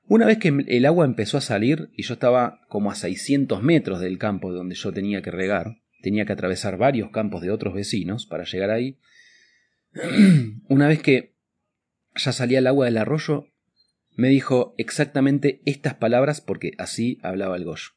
Una 0.07 0.27
vez 0.27 0.39
que 0.39 0.49
el 0.49 0.87
agua 0.87 1.07
empezó 1.07 1.39
a 1.39 1.41
salir 1.41 1.91
y 1.97 2.03
yo 2.03 2.15
estaba 2.15 2.61
como 2.69 2.91
a 2.91 2.95
600 2.95 3.63
metros 3.63 4.01
del 4.01 4.19
campo 4.19 4.53
donde 4.53 4.75
yo 4.75 4.93
tenía 4.93 5.23
que 5.23 5.31
regar, 5.31 5.79
tenía 6.03 6.27
que 6.27 6.33
atravesar 6.35 6.77
varios 6.77 7.11
campos 7.11 7.41
de 7.41 7.51
otros 7.51 7.75
vecinos 7.75 8.27
para 8.27 8.45
llegar 8.45 8.71
ahí, 8.71 8.99
una 10.69 10.89
vez 10.89 11.01
que 11.01 11.35
ya 12.17 12.33
salía 12.33 12.59
el 12.59 12.67
agua 12.67 12.85
del 12.85 12.99
arroyo, 12.99 13.49
me 14.17 14.29
dijo 14.29 14.75
exactamente 14.79 15.61
estas 15.65 15.95
palabras 15.95 16.41
porque 16.41 16.73
así 16.79 17.19
hablaba 17.23 17.57
el 17.57 17.65
Goyo. 17.65 17.91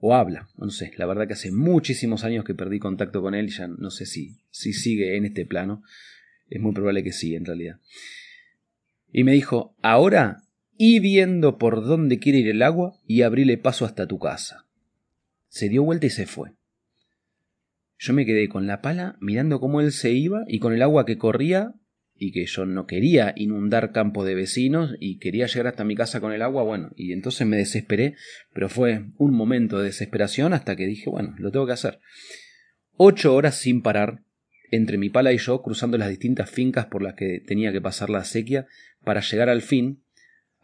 O 0.00 0.14
habla, 0.14 0.48
no 0.56 0.68
sé, 0.68 0.92
la 0.98 1.06
verdad 1.06 1.26
que 1.26 1.32
hace 1.32 1.50
muchísimos 1.50 2.24
años 2.24 2.44
que 2.44 2.54
perdí 2.54 2.78
contacto 2.78 3.22
con 3.22 3.34
él 3.34 3.48
ya 3.48 3.68
no 3.68 3.90
sé 3.90 4.04
si, 4.04 4.36
si 4.50 4.74
sigue 4.74 5.16
en 5.16 5.24
este 5.24 5.46
plano. 5.46 5.82
Es 6.50 6.60
muy 6.60 6.74
probable 6.74 7.02
que 7.02 7.12
sí, 7.12 7.34
en 7.34 7.46
realidad. 7.46 7.80
Y 9.10 9.24
me 9.24 9.32
dijo, 9.32 9.74
ahora 9.80 10.43
y 10.76 11.00
viendo 11.00 11.58
por 11.58 11.84
dónde 11.84 12.18
quiere 12.18 12.38
ir 12.38 12.48
el 12.48 12.62
agua 12.62 12.98
y 13.06 13.22
abríle 13.22 13.58
paso 13.58 13.84
hasta 13.84 14.06
tu 14.06 14.18
casa. 14.18 14.66
Se 15.48 15.68
dio 15.68 15.84
vuelta 15.84 16.06
y 16.06 16.10
se 16.10 16.26
fue. 16.26 16.52
Yo 17.98 18.12
me 18.12 18.26
quedé 18.26 18.48
con 18.48 18.66
la 18.66 18.82
pala 18.82 19.16
mirando 19.20 19.60
cómo 19.60 19.80
él 19.80 19.92
se 19.92 20.10
iba 20.12 20.44
y 20.48 20.58
con 20.58 20.72
el 20.72 20.82
agua 20.82 21.06
que 21.06 21.16
corría 21.16 21.74
y 22.16 22.32
que 22.32 22.46
yo 22.46 22.64
no 22.64 22.86
quería 22.86 23.32
inundar 23.36 23.92
campo 23.92 24.24
de 24.24 24.34
vecinos 24.34 24.94
y 25.00 25.18
quería 25.18 25.46
llegar 25.46 25.68
hasta 25.68 25.84
mi 25.84 25.96
casa 25.96 26.20
con 26.20 26.32
el 26.32 26.42
agua, 26.42 26.62
bueno, 26.62 26.90
y 26.96 27.12
entonces 27.12 27.46
me 27.46 27.56
desesperé, 27.56 28.14
pero 28.52 28.68
fue 28.68 29.06
un 29.18 29.34
momento 29.34 29.78
de 29.78 29.86
desesperación 29.86 30.52
hasta 30.52 30.76
que 30.76 30.86
dije, 30.86 31.10
bueno, 31.10 31.34
lo 31.38 31.50
tengo 31.50 31.66
que 31.66 31.72
hacer. 31.72 32.00
Ocho 32.96 33.34
horas 33.34 33.56
sin 33.56 33.82
parar, 33.82 34.22
entre 34.70 34.96
mi 34.96 35.10
pala 35.10 35.32
y 35.32 35.38
yo, 35.38 35.60
cruzando 35.62 35.98
las 35.98 36.08
distintas 36.08 36.50
fincas 36.50 36.86
por 36.86 37.02
las 37.02 37.14
que 37.14 37.40
tenía 37.44 37.72
que 37.72 37.80
pasar 37.80 38.10
la 38.10 38.24
sequía, 38.24 38.66
para 39.02 39.20
llegar 39.20 39.48
al 39.48 39.62
fin, 39.62 40.03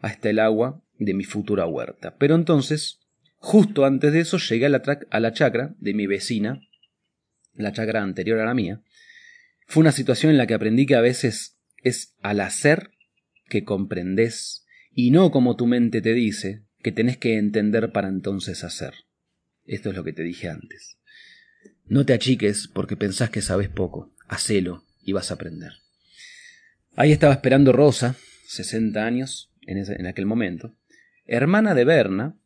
hasta 0.01 0.29
el 0.29 0.39
agua 0.39 0.83
de 0.97 1.13
mi 1.13 1.23
futura 1.23 1.65
huerta. 1.65 2.15
Pero 2.17 2.35
entonces, 2.35 2.99
justo 3.37 3.85
antes 3.85 4.11
de 4.13 4.19
eso, 4.19 4.37
llegué 4.37 4.65
a 4.65 4.69
la, 5.19 5.33
chacra 5.33 5.75
de 5.79 5.93
mi 5.93 6.07
vecina, 6.07 6.61
la 7.53 7.71
chacra 7.71 8.01
anterior 8.01 8.39
a 8.39 8.45
la 8.45 8.53
mía. 8.53 8.81
Fue 9.67 9.81
una 9.81 9.91
situación 9.91 10.31
en 10.31 10.37
la 10.37 10.47
que 10.47 10.53
aprendí 10.53 10.85
que 10.85 10.95
a 10.95 11.01
veces 11.01 11.57
es 11.77 12.15
al 12.21 12.41
hacer 12.41 12.91
que 13.47 13.63
comprendes 13.63 14.65
y 14.93 15.11
no 15.11 15.31
como 15.31 15.55
tu 15.55 15.65
mente 15.65 16.01
te 16.01 16.13
dice 16.13 16.63
que 16.81 16.91
tenés 16.91 17.17
que 17.17 17.37
entender 17.37 17.91
para 17.91 18.09
entonces 18.09 18.63
hacer. 18.63 18.93
Esto 19.65 19.89
es 19.89 19.95
lo 19.95 20.03
que 20.03 20.13
te 20.13 20.23
dije 20.23 20.49
antes. 20.49 20.97
No 21.85 22.05
te 22.05 22.13
achiques 22.13 22.67
porque 22.67 22.95
pensás 22.95 23.29
que 23.29 23.41
sabes 23.41 23.69
poco. 23.69 24.13
Hacelo 24.27 24.83
y 25.03 25.11
vas 25.11 25.31
a 25.31 25.35
aprender. 25.35 25.73
Ahí 26.95 27.11
estaba 27.11 27.33
esperando 27.33 27.71
Rosa, 27.71 28.15
60 28.47 29.05
años, 29.05 29.50
en, 29.77 30.05
aquel 30.05 30.25
momento, 30.25 30.75
hermana 31.25 31.73
de 31.73 31.85
Berna, 31.85 32.37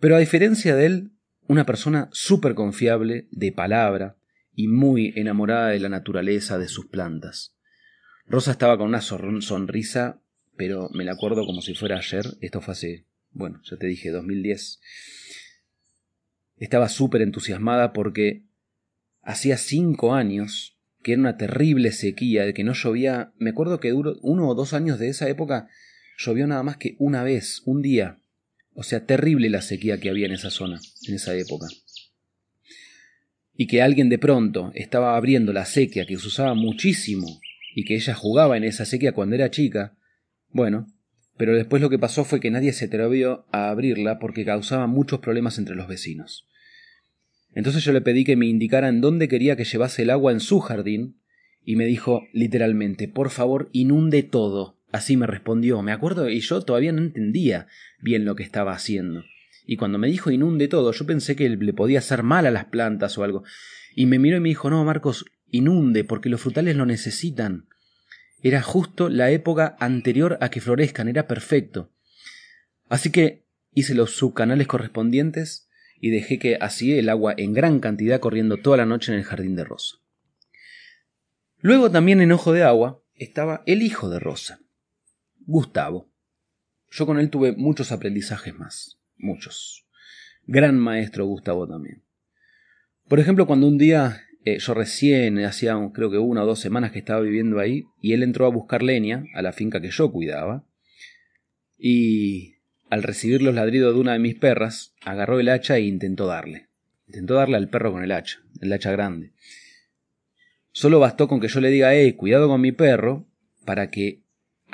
pero 0.00 0.16
a 0.16 0.20
diferencia 0.20 0.76
de 0.76 0.86
él, 0.86 1.10
una 1.46 1.66
persona 1.66 2.08
súper 2.12 2.54
confiable, 2.54 3.28
de 3.30 3.52
palabra, 3.52 4.16
y 4.54 4.68
muy 4.68 5.12
enamorada 5.16 5.70
de 5.70 5.80
la 5.80 5.88
naturaleza 5.88 6.58
de 6.58 6.68
sus 6.68 6.86
plantas. 6.86 7.56
Rosa 8.26 8.52
estaba 8.52 8.78
con 8.78 8.88
una 8.88 9.00
sonrisa, 9.00 10.20
pero 10.56 10.88
me 10.92 11.04
la 11.04 11.12
acuerdo 11.12 11.44
como 11.44 11.60
si 11.60 11.74
fuera 11.74 11.96
ayer, 11.96 12.24
esto 12.40 12.60
fue 12.60 12.72
hace, 12.72 13.06
bueno, 13.32 13.60
ya 13.64 13.76
te 13.76 13.86
dije, 13.86 14.10
2010. 14.10 14.80
Estaba 16.56 16.88
súper 16.88 17.22
entusiasmada 17.22 17.92
porque 17.92 18.44
hacía 19.22 19.56
cinco 19.56 20.14
años 20.14 20.74
que 21.04 21.12
era 21.12 21.20
una 21.20 21.36
terrible 21.36 21.92
sequía, 21.92 22.46
de 22.46 22.54
que 22.54 22.64
no 22.64 22.72
llovía, 22.72 23.32
me 23.36 23.50
acuerdo 23.50 23.78
que 23.78 23.90
duró 23.90 24.16
uno 24.22 24.48
o 24.48 24.54
dos 24.54 24.72
años 24.72 24.98
de 24.98 25.08
esa 25.08 25.28
época 25.28 25.68
Llovió 26.18 26.46
nada 26.46 26.62
más 26.62 26.76
que 26.76 26.96
una 26.98 27.22
vez, 27.22 27.62
un 27.64 27.82
día. 27.82 28.18
O 28.74 28.82
sea, 28.82 29.06
terrible 29.06 29.50
la 29.50 29.62
sequía 29.62 30.00
que 30.00 30.10
había 30.10 30.26
en 30.26 30.32
esa 30.32 30.50
zona, 30.50 30.80
en 31.06 31.14
esa 31.14 31.34
época. 31.36 31.66
Y 33.56 33.66
que 33.66 33.82
alguien 33.82 34.08
de 34.08 34.18
pronto 34.18 34.72
estaba 34.74 35.16
abriendo 35.16 35.52
la 35.52 35.64
sequía 35.64 36.06
que 36.06 36.18
se 36.18 36.26
usaba 36.26 36.54
muchísimo 36.54 37.40
y 37.74 37.84
que 37.84 37.94
ella 37.94 38.14
jugaba 38.14 38.56
en 38.56 38.64
esa 38.64 38.84
sequía 38.84 39.12
cuando 39.12 39.36
era 39.36 39.50
chica. 39.50 39.96
Bueno, 40.50 40.86
pero 41.36 41.54
después 41.54 41.82
lo 41.82 41.90
que 41.90 41.98
pasó 41.98 42.24
fue 42.24 42.40
que 42.40 42.50
nadie 42.50 42.72
se 42.72 42.86
atrevió 42.86 43.46
a 43.50 43.70
abrirla 43.70 44.18
porque 44.18 44.44
causaba 44.44 44.86
muchos 44.86 45.20
problemas 45.20 45.58
entre 45.58 45.76
los 45.76 45.88
vecinos. 45.88 46.48
Entonces 47.54 47.84
yo 47.84 47.92
le 47.92 48.00
pedí 48.00 48.24
que 48.24 48.36
me 48.36 48.46
indicara 48.46 48.88
en 48.88 49.00
dónde 49.00 49.28
quería 49.28 49.56
que 49.56 49.64
llevase 49.64 50.02
el 50.02 50.10
agua 50.10 50.32
en 50.32 50.40
su 50.40 50.60
jardín 50.60 51.20
y 51.64 51.76
me 51.76 51.86
dijo 51.86 52.22
literalmente, 52.32 53.08
por 53.08 53.30
favor, 53.30 53.68
inunde 53.72 54.22
todo. 54.22 54.78
Así 54.94 55.16
me 55.16 55.26
respondió, 55.26 55.82
me 55.82 55.90
acuerdo, 55.90 56.30
y 56.30 56.38
yo 56.38 56.62
todavía 56.62 56.92
no 56.92 57.00
entendía 57.00 57.66
bien 58.00 58.24
lo 58.24 58.36
que 58.36 58.44
estaba 58.44 58.74
haciendo. 58.74 59.24
Y 59.66 59.76
cuando 59.76 59.98
me 59.98 60.06
dijo 60.06 60.30
inunde 60.30 60.68
todo, 60.68 60.92
yo 60.92 61.04
pensé 61.04 61.34
que 61.34 61.48
le 61.48 61.72
podía 61.72 61.98
hacer 61.98 62.22
mal 62.22 62.46
a 62.46 62.52
las 62.52 62.66
plantas 62.66 63.18
o 63.18 63.24
algo. 63.24 63.42
Y 63.96 64.06
me 64.06 64.20
miró 64.20 64.36
y 64.36 64.40
me 64.40 64.50
dijo, 64.50 64.70
no, 64.70 64.84
Marcos, 64.84 65.24
inunde 65.50 66.04
porque 66.04 66.28
los 66.28 66.40
frutales 66.40 66.76
lo 66.76 66.86
necesitan. 66.86 67.66
Era 68.40 68.62
justo 68.62 69.08
la 69.08 69.32
época 69.32 69.76
anterior 69.80 70.38
a 70.40 70.48
que 70.48 70.60
florezcan, 70.60 71.08
era 71.08 71.26
perfecto. 71.26 71.90
Así 72.88 73.10
que 73.10 73.42
hice 73.72 73.96
los 73.96 74.14
subcanales 74.14 74.68
correspondientes 74.68 75.68
y 76.00 76.10
dejé 76.10 76.38
que 76.38 76.56
así 76.60 76.96
el 76.96 77.08
agua 77.08 77.34
en 77.36 77.52
gran 77.52 77.80
cantidad 77.80 78.20
corriendo 78.20 78.58
toda 78.58 78.76
la 78.76 78.86
noche 78.86 79.10
en 79.10 79.18
el 79.18 79.24
jardín 79.24 79.56
de 79.56 79.64
Rosa. 79.64 79.96
Luego 81.58 81.90
también 81.90 82.20
en 82.20 82.30
Ojo 82.30 82.52
de 82.52 82.62
Agua 82.62 83.02
estaba 83.16 83.64
el 83.66 83.82
hijo 83.82 84.08
de 84.08 84.20
Rosa, 84.20 84.60
Gustavo. 85.46 86.10
Yo 86.90 87.06
con 87.06 87.18
él 87.18 87.30
tuve 87.30 87.52
muchos 87.52 87.92
aprendizajes 87.92 88.54
más, 88.54 88.98
muchos. 89.16 89.86
Gran 90.46 90.78
maestro 90.78 91.26
Gustavo 91.26 91.66
también. 91.66 92.02
Por 93.08 93.20
ejemplo, 93.20 93.46
cuando 93.46 93.66
un 93.66 93.78
día 93.78 94.22
eh, 94.44 94.58
yo 94.58 94.74
recién, 94.74 95.38
hacía 95.44 95.74
creo 95.94 96.10
que 96.10 96.18
una 96.18 96.42
o 96.42 96.46
dos 96.46 96.60
semanas 96.60 96.92
que 96.92 96.98
estaba 96.98 97.20
viviendo 97.20 97.60
ahí, 97.60 97.86
y 98.00 98.12
él 98.12 98.22
entró 98.22 98.44
a 98.46 98.50
buscar 98.50 98.82
leña 98.82 99.24
a 99.34 99.40
la 99.40 99.52
finca 99.52 99.80
que 99.80 99.90
yo 99.90 100.12
cuidaba, 100.12 100.66
y 101.78 102.56
al 102.90 103.02
recibir 103.02 103.40
los 103.40 103.54
ladridos 103.54 103.94
de 103.94 104.00
una 104.00 104.12
de 104.12 104.18
mis 104.18 104.34
perras, 104.34 104.94
agarró 105.02 105.40
el 105.40 105.48
hacha 105.48 105.78
e 105.78 105.82
intentó 105.82 106.26
darle. 106.26 106.68
Intentó 107.06 107.34
darle 107.34 107.56
al 107.56 107.70
perro 107.70 107.92
con 107.92 108.04
el 108.04 108.12
hacha, 108.12 108.40
el 108.60 108.72
hacha 108.72 108.92
grande. 108.92 109.32
Solo 110.72 111.00
bastó 111.00 111.26
con 111.26 111.40
que 111.40 111.48
yo 111.48 111.60
le 111.60 111.70
diga, 111.70 111.94
eh, 111.94 112.14
cuidado 112.14 112.48
con 112.48 112.60
mi 112.60 112.72
perro, 112.72 113.26
para 113.64 113.90
que 113.90 114.23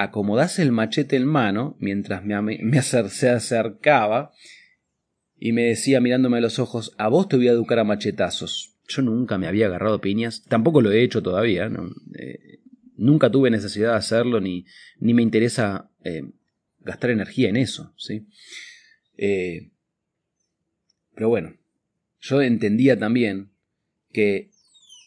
acomodase 0.02 0.62
el 0.62 0.72
machete 0.72 1.16
en 1.16 1.26
mano 1.26 1.76
mientras 1.78 2.24
me, 2.24 2.40
me 2.40 2.82
se 2.82 3.28
acercaba 3.28 4.32
y 5.38 5.52
me 5.52 5.64
decía 5.64 6.00
mirándome 6.00 6.38
a 6.38 6.40
los 6.40 6.58
ojos, 6.58 6.94
a 6.98 7.08
vos 7.08 7.28
te 7.28 7.36
voy 7.36 7.48
a 7.48 7.52
educar 7.52 7.78
a 7.78 7.84
machetazos. 7.84 8.78
Yo 8.88 9.02
nunca 9.02 9.38
me 9.38 9.46
había 9.46 9.66
agarrado 9.66 10.00
piñas, 10.00 10.44
tampoco 10.44 10.80
lo 10.80 10.90
he 10.90 11.02
hecho 11.02 11.22
todavía, 11.22 11.70
eh, 12.18 12.60
nunca 12.96 13.30
tuve 13.30 13.50
necesidad 13.50 13.92
de 13.92 13.98
hacerlo 13.98 14.40
ni, 14.40 14.66
ni 14.98 15.14
me 15.14 15.22
interesa 15.22 15.90
eh, 16.02 16.22
gastar 16.80 17.10
energía 17.10 17.48
en 17.48 17.56
eso, 17.56 17.94
¿sí? 17.96 18.26
Eh, 19.16 19.70
pero 21.14 21.28
bueno, 21.28 21.56
yo 22.20 22.40
entendía 22.42 22.98
también 22.98 23.52
que 24.12 24.49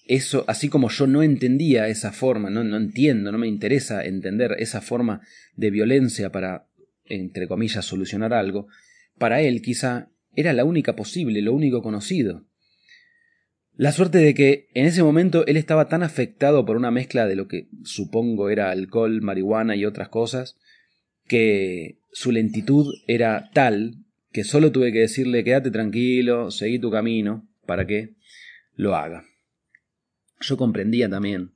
eso, 0.06 0.44
así 0.48 0.70
como 0.70 0.90
yo 0.90 1.08
no 1.08 1.24
entendía 1.24 1.88
esa 1.88 2.12
forma, 2.12 2.50
no, 2.50 2.64
no 2.64 2.78
entiendo, 2.78 3.32
no 3.32 3.38
me 3.38 3.48
interesa 3.48 4.04
entender 4.04 4.56
esa 4.60 4.82
forma 4.82 5.22
de 5.56 5.72
violencia 5.72 6.32
para, 6.32 6.68
entre 7.06 7.48
comillas, 7.48 7.86
solucionar 7.86 8.34
algo, 8.34 8.68
para 9.18 9.42
él 9.42 9.62
quizá 9.62 10.10
era 10.36 10.54
la 10.54 10.66
única 10.66 10.96
posible, 10.96 11.42
lo 11.42 11.54
único 11.54 11.82
conocido. 11.82 12.46
La 13.76 13.92
suerte 13.92 14.20
de 14.20 14.34
que 14.34 14.68
en 14.74 14.86
ese 14.86 15.02
momento 15.04 15.46
él 15.48 15.58
estaba 15.58 15.88
tan 15.88 16.04
afectado 16.04 16.66
por 16.66 16.76
una 16.76 16.92
mezcla 16.92 17.26
de 17.28 17.36
lo 17.36 17.48
que 17.48 17.70
supongo 17.84 18.50
era 18.50 18.70
alcohol, 18.70 19.22
marihuana 19.22 19.76
y 19.76 19.86
otras 19.86 20.10
cosas, 20.10 20.58
que 21.28 21.98
su 22.12 22.32
lentitud 22.32 22.94
era 23.08 23.50
tal 23.54 24.04
que 24.32 24.44
solo 24.44 24.72
tuve 24.72 24.92
que 24.92 25.00
decirle 25.00 25.44
quédate 25.44 25.72
tranquilo, 25.72 26.52
seguí 26.52 26.80
tu 26.80 26.92
camino, 26.92 27.48
para 27.66 27.86
que 27.86 28.16
lo 28.76 28.96
haga. 28.96 29.24
Yo 30.44 30.58
comprendía 30.58 31.10
también, 31.10 31.54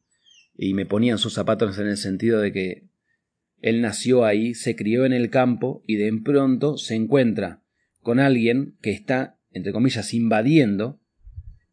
y 0.56 0.74
me 0.74 0.86
ponía 0.86 1.12
en 1.12 1.18
sus 1.18 1.34
zapatos 1.34 1.78
en 1.78 1.88
el 1.88 1.98
sentido 1.98 2.40
de 2.40 2.52
que 2.52 2.90
él 3.60 3.82
nació 3.82 4.26
ahí, 4.26 4.54
se 4.54 4.76
crió 4.76 5.06
en 5.06 5.14
el 5.14 5.30
campo 5.30 5.84
y 5.88 5.96
de 5.96 6.12
pronto 6.24 6.78
se 6.78 6.96
encuentra 6.96 7.64
con 8.02 8.20
alguien 8.20 8.78
que 8.82 8.92
está, 8.92 9.40
entre 9.52 9.74
comillas, 9.74 10.14
invadiendo 10.14 11.02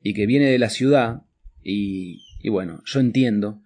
y 0.01 0.15
que 0.15 0.27
viene 0.27 0.47
de 0.47 0.59
la 0.59 0.71
ciudad 0.71 1.23
y, 1.63 2.23
y 2.41 2.49
bueno, 2.49 2.83
yo 2.85 3.01
entiendo 3.01 3.63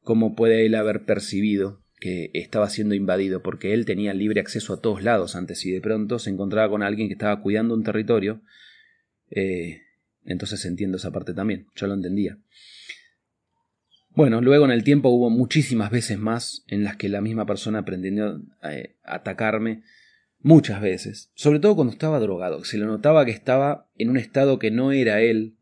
cómo 0.00 0.34
puede 0.34 0.66
él 0.66 0.74
haber 0.74 1.04
percibido 1.04 1.82
que 2.02 2.30
estaba 2.34 2.68
siendo 2.68 2.96
invadido, 2.96 3.44
porque 3.44 3.72
él 3.74 3.84
tenía 3.84 4.12
libre 4.12 4.40
acceso 4.40 4.74
a 4.74 4.80
todos 4.80 5.04
lados 5.04 5.36
antes 5.36 5.64
y 5.64 5.70
de 5.70 5.80
pronto 5.80 6.18
se 6.18 6.30
encontraba 6.30 6.68
con 6.68 6.82
alguien 6.82 7.06
que 7.06 7.14
estaba 7.14 7.40
cuidando 7.40 7.74
un 7.74 7.84
territorio. 7.84 8.42
Eh, 9.30 9.82
entonces 10.24 10.64
entiendo 10.64 10.96
esa 10.96 11.12
parte 11.12 11.32
también, 11.32 11.68
yo 11.76 11.86
lo 11.86 11.94
entendía. 11.94 12.38
Bueno, 14.14 14.42
luego 14.42 14.66
en 14.66 14.72
el 14.72 14.84
tiempo 14.84 15.08
hubo 15.08 15.30
muchísimas 15.30 15.90
veces 15.90 16.18
más 16.18 16.64
en 16.68 16.84
las 16.84 16.96
que 16.96 17.08
la 17.08 17.22
misma 17.22 17.46
persona 17.46 17.84
pretendió 17.84 18.42
eh, 18.62 18.96
atacarme, 19.04 19.82
muchas 20.38 20.82
veces, 20.82 21.30
sobre 21.34 21.60
todo 21.60 21.76
cuando 21.76 21.94
estaba 21.94 22.20
drogado, 22.20 22.64
se 22.64 22.76
lo 22.76 22.86
notaba 22.86 23.24
que 23.24 23.30
estaba 23.30 23.88
en 23.96 24.10
un 24.10 24.18
estado 24.18 24.58
que 24.58 24.70
no 24.70 24.92
era 24.92 25.22
él, 25.22 25.56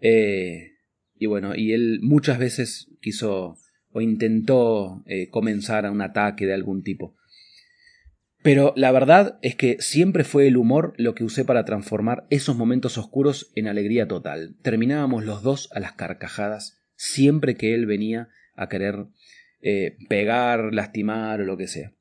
eh, 0.00 0.72
y 1.14 1.26
bueno, 1.26 1.54
y 1.54 1.72
él 1.72 1.98
muchas 2.00 2.38
veces 2.38 2.88
quiso 3.02 3.58
o 3.92 4.00
intentó 4.00 5.02
eh, 5.06 5.28
comenzar 5.28 5.88
un 5.90 6.00
ataque 6.00 6.46
de 6.46 6.54
algún 6.54 6.82
tipo. 6.82 7.14
Pero 8.42 8.72
la 8.76 8.92
verdad 8.92 9.38
es 9.42 9.56
que 9.56 9.76
siempre 9.80 10.24
fue 10.24 10.46
el 10.46 10.56
humor 10.56 10.94
lo 10.96 11.14
que 11.14 11.24
usé 11.24 11.44
para 11.44 11.64
transformar 11.64 12.26
esos 12.30 12.56
momentos 12.56 12.98
oscuros 12.98 13.50
en 13.54 13.68
alegría 13.68 14.08
total. 14.08 14.56
Terminábamos 14.62 15.24
los 15.24 15.42
dos 15.42 15.70
a 15.72 15.80
las 15.80 15.92
carcajadas 15.92 16.83
siempre 16.96 17.56
que 17.56 17.74
él 17.74 17.86
venía 17.86 18.28
a 18.54 18.68
querer 18.68 19.06
eh, 19.60 19.96
pegar, 20.08 20.72
lastimar 20.72 21.40
o 21.40 21.44
lo 21.44 21.56
que 21.56 21.68
sea. 21.68 21.92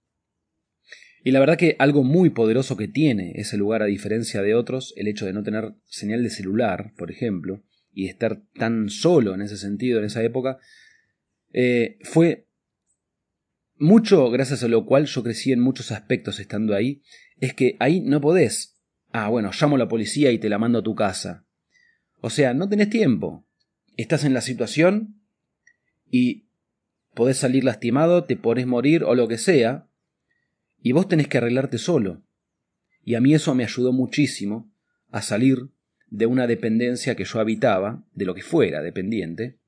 Y 1.23 1.31
la 1.31 1.39
verdad 1.39 1.57
que 1.57 1.77
algo 1.79 2.03
muy 2.03 2.29
poderoso 2.29 2.75
que 2.75 2.89
tiene 2.89 3.31
ese 3.35 3.57
lugar 3.57 3.81
a 3.81 3.85
diferencia 3.85 4.41
de 4.41 4.55
otros, 4.55 4.93
el 4.97 5.07
hecho 5.07 5.25
de 5.25 5.33
no 5.33 5.43
tener 5.43 5.73
señal 5.85 6.21
de 6.21 6.29
celular, 6.29 6.93
por 6.97 7.11
ejemplo, 7.11 7.63
y 7.93 8.07
estar 8.07 8.41
tan 8.55 8.89
solo 8.89 9.33
en 9.33 9.41
ese 9.41 9.57
sentido 9.57 9.99
en 9.99 10.05
esa 10.05 10.21
época, 10.21 10.59
eh, 11.53 11.97
fue 12.01 12.47
mucho 13.77 14.29
gracias 14.31 14.63
a 14.63 14.67
lo 14.67 14.85
cual 14.85 15.05
yo 15.05 15.23
crecí 15.23 15.51
en 15.51 15.61
muchos 15.61 15.91
aspectos 15.91 16.39
estando 16.39 16.75
ahí, 16.75 17.01
es 17.39 17.53
que 17.53 17.77
ahí 17.79 18.01
no 18.01 18.19
podés. 18.19 18.81
Ah, 19.11 19.29
bueno, 19.29 19.51
llamo 19.57 19.75
a 19.75 19.79
la 19.79 19.87
policía 19.87 20.31
y 20.31 20.39
te 20.39 20.49
la 20.49 20.57
mando 20.57 20.79
a 20.79 20.83
tu 20.83 20.95
casa. 20.95 21.45
O 22.19 22.29
sea, 22.29 22.53
no 22.53 22.67
tenés 22.67 22.89
tiempo. 22.89 23.47
Estás 23.97 24.23
en 24.23 24.33
la 24.33 24.41
situación 24.41 25.21
y 26.09 26.47
podés 27.13 27.37
salir 27.37 27.63
lastimado, 27.63 28.23
te 28.23 28.35
podés 28.35 28.65
morir 28.65 29.03
o 29.03 29.15
lo 29.15 29.27
que 29.27 29.37
sea, 29.37 29.87
y 30.81 30.91
vos 30.91 31.07
tenés 31.07 31.27
que 31.27 31.37
arreglarte 31.37 31.77
solo. 31.77 32.23
Y 33.03 33.15
a 33.15 33.21
mí 33.21 33.33
eso 33.33 33.53
me 33.55 33.63
ayudó 33.63 33.93
muchísimo 33.93 34.71
a 35.11 35.21
salir 35.21 35.69
de 36.07 36.25
una 36.25 36.47
dependencia 36.47 37.15
que 37.15 37.25
yo 37.25 37.39
habitaba, 37.39 38.05
de 38.13 38.25
lo 38.25 38.35
que 38.35 38.41
fuera 38.41 38.81
dependiente, 38.81 39.59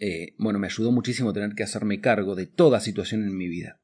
eh, 0.00 0.34
bueno, 0.38 0.58
me 0.58 0.66
ayudó 0.66 0.92
muchísimo 0.92 1.32
tener 1.32 1.54
que 1.54 1.62
hacerme 1.62 2.00
cargo 2.00 2.34
de 2.34 2.46
toda 2.46 2.80
situación 2.80 3.22
en 3.22 3.36
mi 3.36 3.48
vida. 3.48 3.80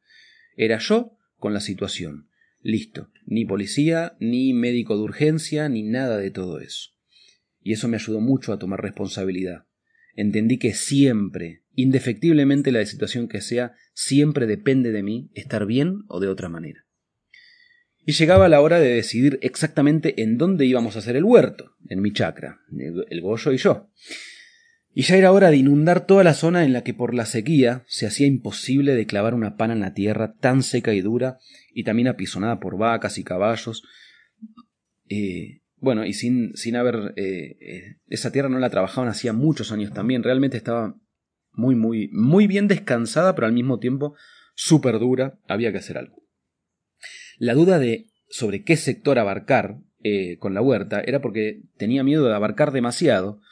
Era 0.57 0.79
yo 0.79 1.16
con 1.38 1.55
la 1.55 1.61
situación. 1.61 2.29
Listo. 2.62 3.11
Ni 3.27 3.44
policía, 3.44 4.16
ni 4.20 4.53
médico 4.53 4.96
de 4.96 5.03
urgencia, 5.03 5.68
ni 5.68 5.83
nada 5.83 6.18
de 6.18 6.31
todo 6.31 6.61
eso. 6.61 6.90
Y 7.62 7.73
eso 7.73 7.88
me 7.88 7.96
ayudó 7.96 8.20
mucho 8.20 8.53
a 8.53 8.59
tomar 8.59 8.81
responsabilidad. 8.81 9.66
Entendí 10.14 10.59
que 10.59 10.75
siempre, 10.75 11.62
indefectiblemente 11.75 12.73
la 12.73 12.85
situación 12.85 13.29
que 13.29 13.40
sea, 13.40 13.75
siempre 13.94 14.46
depende 14.46 14.92
de 14.92 15.03
mí 15.03 15.31
estar 15.35 15.66
bien 15.66 16.03
o 16.09 16.20
de 16.20 16.29
otra 16.29 16.49
manera. 16.49 16.85
Y 18.05 18.12
llegaba 18.12 18.49
la 18.49 18.61
hora 18.61 18.81
de 18.81 18.94
decidir 18.94 19.38
exactamente 19.42 20.23
en 20.23 20.38
dónde 20.38 20.66
íbamos 20.66 20.96
a 20.96 21.01
hacer 21.01 21.16
el 21.16 21.25
huerto, 21.25 21.77
en 21.88 22.01
mi 22.01 22.12
chacra, 22.12 22.61
el 22.70 23.20
Goyo 23.20 23.53
y 23.53 23.59
yo. 23.59 23.90
Y 24.92 25.03
ya 25.03 25.16
era 25.16 25.31
hora 25.31 25.51
de 25.51 25.57
inundar 25.57 26.07
toda 26.07 26.25
la 26.25 26.35
zona 26.35 26.64
en 26.64 26.73
la 26.73 26.83
que 26.83 26.94
por 26.94 27.14
la 27.14 27.25
sequía 27.25 27.85
se 27.87 28.07
hacía 28.07 28.27
imposible 28.27 28.94
de 28.94 29.07
clavar 29.07 29.35
una 29.35 29.57
pana 29.57 29.75
en 29.75 29.81
la 29.81 29.94
tierra 29.94 30.35
tan 30.35 30.62
seca 30.62 30.94
y 30.94 31.01
dura 31.01 31.38
y 31.73 31.85
también 31.85 32.09
apisonada 32.09 32.59
por 32.59 32.77
vacas 32.77 33.16
y 33.18 33.23
caballos. 33.23 33.85
Eh, 35.09 35.60
bueno, 35.81 36.05
y 36.05 36.12
sin, 36.12 36.55
sin 36.57 36.77
haber... 36.77 37.14
Eh, 37.16 37.57
eh, 37.61 37.97
esa 38.09 38.31
tierra 38.33 38.49
no 38.49 38.59
la 38.59 38.71
trabajaban 38.71 39.11
hacía 39.11 39.33
muchos 39.33 39.73
años 39.73 39.93
también. 39.93 40.23
Realmente 40.23 40.57
estaba 40.57 40.97
muy, 41.53 41.74
muy, 41.74 42.09
muy 42.12 42.47
bien 42.47 42.68
descansada, 42.68 43.35
pero 43.35 43.47
al 43.47 43.53
mismo 43.53 43.78
tiempo 43.78 44.14
súper 44.55 44.99
dura. 44.99 45.39
Había 45.49 45.72
que 45.72 45.78
hacer 45.78 45.99
algo. 45.99 46.22
La 47.39 47.55
duda 47.55 47.78
de 47.78 48.07
sobre 48.28 48.62
qué 48.62 48.76
sector 48.76 49.18
abarcar 49.18 49.78
con 50.39 50.55
la 50.55 50.62
huerta 50.62 51.03
era 51.03 51.20
porque 51.20 51.61
tenía 51.76 52.03
miedo 52.03 52.24
de 52.24 52.35
abarcar 52.35 52.72
demasiado 52.72 53.43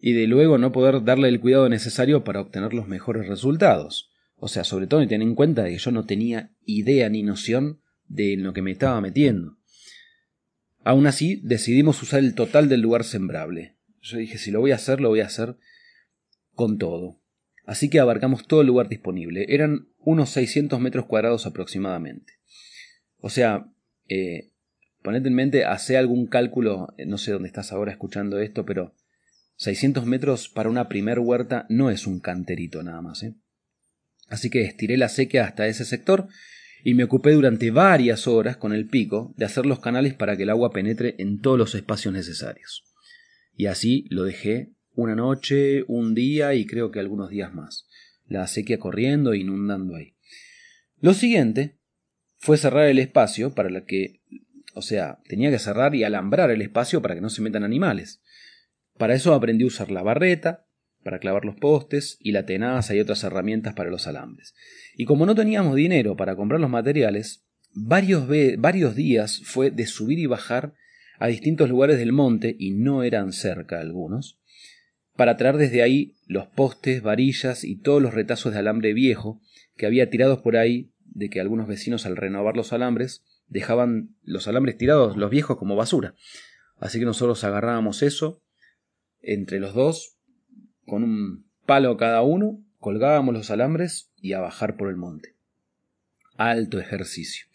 y 0.00 0.12
de 0.12 0.26
luego 0.26 0.58
no 0.58 0.72
poder 0.72 1.04
darle 1.04 1.28
el 1.28 1.40
cuidado 1.40 1.68
necesario 1.68 2.24
para 2.24 2.40
obtener 2.40 2.72
los 2.72 2.88
mejores 2.88 3.28
resultados. 3.28 4.10
O 4.36 4.48
sea, 4.48 4.64
sobre 4.64 4.86
todo 4.86 5.02
y 5.02 5.06
tener 5.06 5.26
en 5.26 5.34
cuenta 5.34 5.64
que 5.64 5.76
yo 5.76 5.90
no 5.90 6.06
tenía 6.06 6.50
idea 6.64 7.08
ni 7.10 7.22
noción 7.22 7.80
de 8.08 8.36
lo 8.38 8.52
que 8.54 8.62
me 8.62 8.72
estaba 8.72 9.00
metiendo. 9.00 9.58
Aún 10.82 11.06
así, 11.06 11.40
decidimos 11.44 12.02
usar 12.02 12.20
el 12.20 12.34
total 12.34 12.68
del 12.68 12.80
lugar 12.80 13.04
sembrable. 13.04 13.76
Yo 14.00 14.18
dije, 14.18 14.38
si 14.38 14.50
lo 14.50 14.60
voy 14.60 14.72
a 14.72 14.76
hacer, 14.76 15.00
lo 15.00 15.10
voy 15.10 15.20
a 15.20 15.26
hacer 15.26 15.56
con 16.54 16.78
todo. 16.78 17.20
Así 17.66 17.90
que 17.90 18.00
abarcamos 18.00 18.46
todo 18.46 18.62
el 18.62 18.66
lugar 18.66 18.88
disponible. 18.88 19.46
Eran 19.48 19.88
unos 19.98 20.30
600 20.30 20.80
metros 20.80 21.06
cuadrados 21.06 21.46
aproximadamente. 21.46 22.34
O 23.18 23.28
sea, 23.28 23.66
eh, 24.08 24.50
ponete 25.02 25.28
en 25.28 25.34
mente, 25.34 25.64
hace 25.64 25.96
algún 25.96 26.26
cálculo, 26.26 26.88
no 27.06 27.18
sé 27.18 27.32
dónde 27.32 27.48
estás 27.48 27.72
ahora 27.72 27.92
escuchando 27.92 28.38
esto, 28.40 28.64
pero 28.64 28.94
600 29.56 30.06
metros 30.06 30.48
para 30.48 30.70
una 30.70 30.88
primer 30.88 31.18
huerta 31.18 31.66
no 31.68 31.90
es 31.90 32.06
un 32.06 32.20
canterito 32.20 32.82
nada 32.82 33.02
más. 33.02 33.22
¿eh? 33.22 33.34
Así 34.28 34.48
que 34.48 34.62
estiré 34.62 34.96
la 34.96 35.08
sequía 35.10 35.44
hasta 35.44 35.66
ese 35.66 35.84
sector 35.84 36.28
y 36.82 36.94
me 36.94 37.04
ocupé 37.04 37.32
durante 37.32 37.70
varias 37.70 38.26
horas 38.26 38.56
con 38.56 38.72
el 38.72 38.86
pico 38.86 39.34
de 39.36 39.44
hacer 39.44 39.66
los 39.66 39.80
canales 39.80 40.14
para 40.14 40.36
que 40.36 40.44
el 40.44 40.50
agua 40.50 40.70
penetre 40.70 41.14
en 41.18 41.40
todos 41.40 41.58
los 41.58 41.74
espacios 41.74 42.14
necesarios. 42.14 42.84
Y 43.54 43.66
así 43.66 44.06
lo 44.10 44.24
dejé 44.24 44.72
una 44.94 45.14
noche, 45.14 45.84
un 45.86 46.14
día 46.14 46.54
y 46.54 46.66
creo 46.66 46.90
que 46.90 47.00
algunos 47.00 47.30
días 47.30 47.52
más. 47.52 47.86
La 48.26 48.46
sequía 48.46 48.78
corriendo 48.78 49.32
e 49.32 49.38
inundando 49.38 49.96
ahí. 49.96 50.14
Lo 51.00 51.14
siguiente 51.14 51.78
fue 52.38 52.56
cerrar 52.56 52.86
el 52.86 52.98
espacio 52.98 53.54
para 53.54 53.84
que, 53.84 54.22
o 54.74 54.82
sea, 54.82 55.20
tenía 55.28 55.50
que 55.50 55.58
cerrar 55.58 55.94
y 55.94 56.04
alambrar 56.04 56.50
el 56.50 56.62
espacio 56.62 57.02
para 57.02 57.14
que 57.14 57.20
no 57.20 57.30
se 57.30 57.42
metan 57.42 57.64
animales. 57.64 58.22
Para 58.96 59.14
eso 59.14 59.34
aprendí 59.34 59.64
a 59.64 59.68
usar 59.68 59.90
la 59.90 60.02
barreta, 60.02 60.66
para 61.02 61.18
clavar 61.18 61.44
los 61.44 61.56
postes 61.56 62.18
y 62.20 62.32
la 62.32 62.46
tenaza 62.46 62.94
y 62.94 63.00
otras 63.00 63.24
herramientas 63.24 63.74
para 63.74 63.90
los 63.90 64.06
alambres. 64.06 64.54
Y 64.94 65.04
como 65.04 65.26
no 65.26 65.34
teníamos 65.34 65.74
dinero 65.74 66.16
para 66.16 66.36
comprar 66.36 66.60
los 66.60 66.70
materiales, 66.70 67.44
varios, 67.72 68.26
varios 68.58 68.94
días 68.94 69.42
fue 69.44 69.70
de 69.70 69.86
subir 69.86 70.18
y 70.18 70.26
bajar 70.26 70.74
a 71.18 71.26
distintos 71.26 71.68
lugares 71.68 71.98
del 71.98 72.12
monte, 72.12 72.56
y 72.58 72.70
no 72.70 73.02
eran 73.02 73.32
cerca 73.32 73.78
algunos, 73.78 74.40
para 75.16 75.36
traer 75.36 75.58
desde 75.58 75.82
ahí 75.82 76.16
los 76.26 76.46
postes, 76.46 77.02
varillas 77.02 77.62
y 77.62 77.76
todos 77.76 78.00
los 78.00 78.14
retazos 78.14 78.54
de 78.54 78.58
alambre 78.58 78.94
viejo 78.94 79.42
que 79.76 79.84
había 79.84 80.08
tirados 80.08 80.40
por 80.40 80.56
ahí 80.56 80.92
de 81.04 81.28
que 81.28 81.40
algunos 81.40 81.68
vecinos 81.68 82.06
al 82.06 82.16
renovar 82.16 82.56
los 82.56 82.72
alambres 82.72 83.22
dejaban 83.48 84.16
los 84.22 84.48
alambres 84.48 84.78
tirados, 84.78 85.18
los 85.18 85.30
viejos, 85.30 85.58
como 85.58 85.76
basura. 85.76 86.14
Así 86.78 86.98
que 86.98 87.04
nosotros 87.04 87.44
agarrábamos 87.44 88.02
eso 88.02 88.42
entre 89.20 89.60
los 89.60 89.74
dos, 89.74 90.16
con 90.86 91.02
un 91.02 91.46
palo 91.66 91.96
cada 91.96 92.22
uno, 92.22 92.62
colgábamos 92.78 93.34
los 93.34 93.50
alambres 93.50 94.10
y 94.20 94.32
a 94.32 94.40
bajar 94.40 94.76
por 94.76 94.88
el 94.88 94.96
monte. 94.96 95.34
Alto 96.36 96.78
ejercicio. 96.78 97.46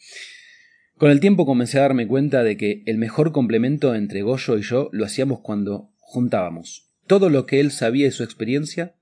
Con 0.98 1.12
el 1.12 1.20
tiempo 1.20 1.46
comencé 1.46 1.80
a 1.80 1.82
darme 1.82 2.08
cuenta 2.08 2.44
de 2.44 2.56
que 2.56 2.84
el 2.86 2.98
mejor 2.98 3.32
complemento 3.32 3.96
entre 3.96 4.22
Goyo 4.22 4.58
y 4.58 4.62
yo 4.62 4.90
lo 4.94 5.06
hacíamos 5.06 5.42
cuando 5.42 5.92
juntábamos 5.98 6.86
todo 7.08 7.30
lo 7.30 7.46
que 7.46 7.60
él 7.60 7.72
sabía 7.72 8.08
y 8.08 8.12
su 8.12 8.24
experiencia 8.24 8.96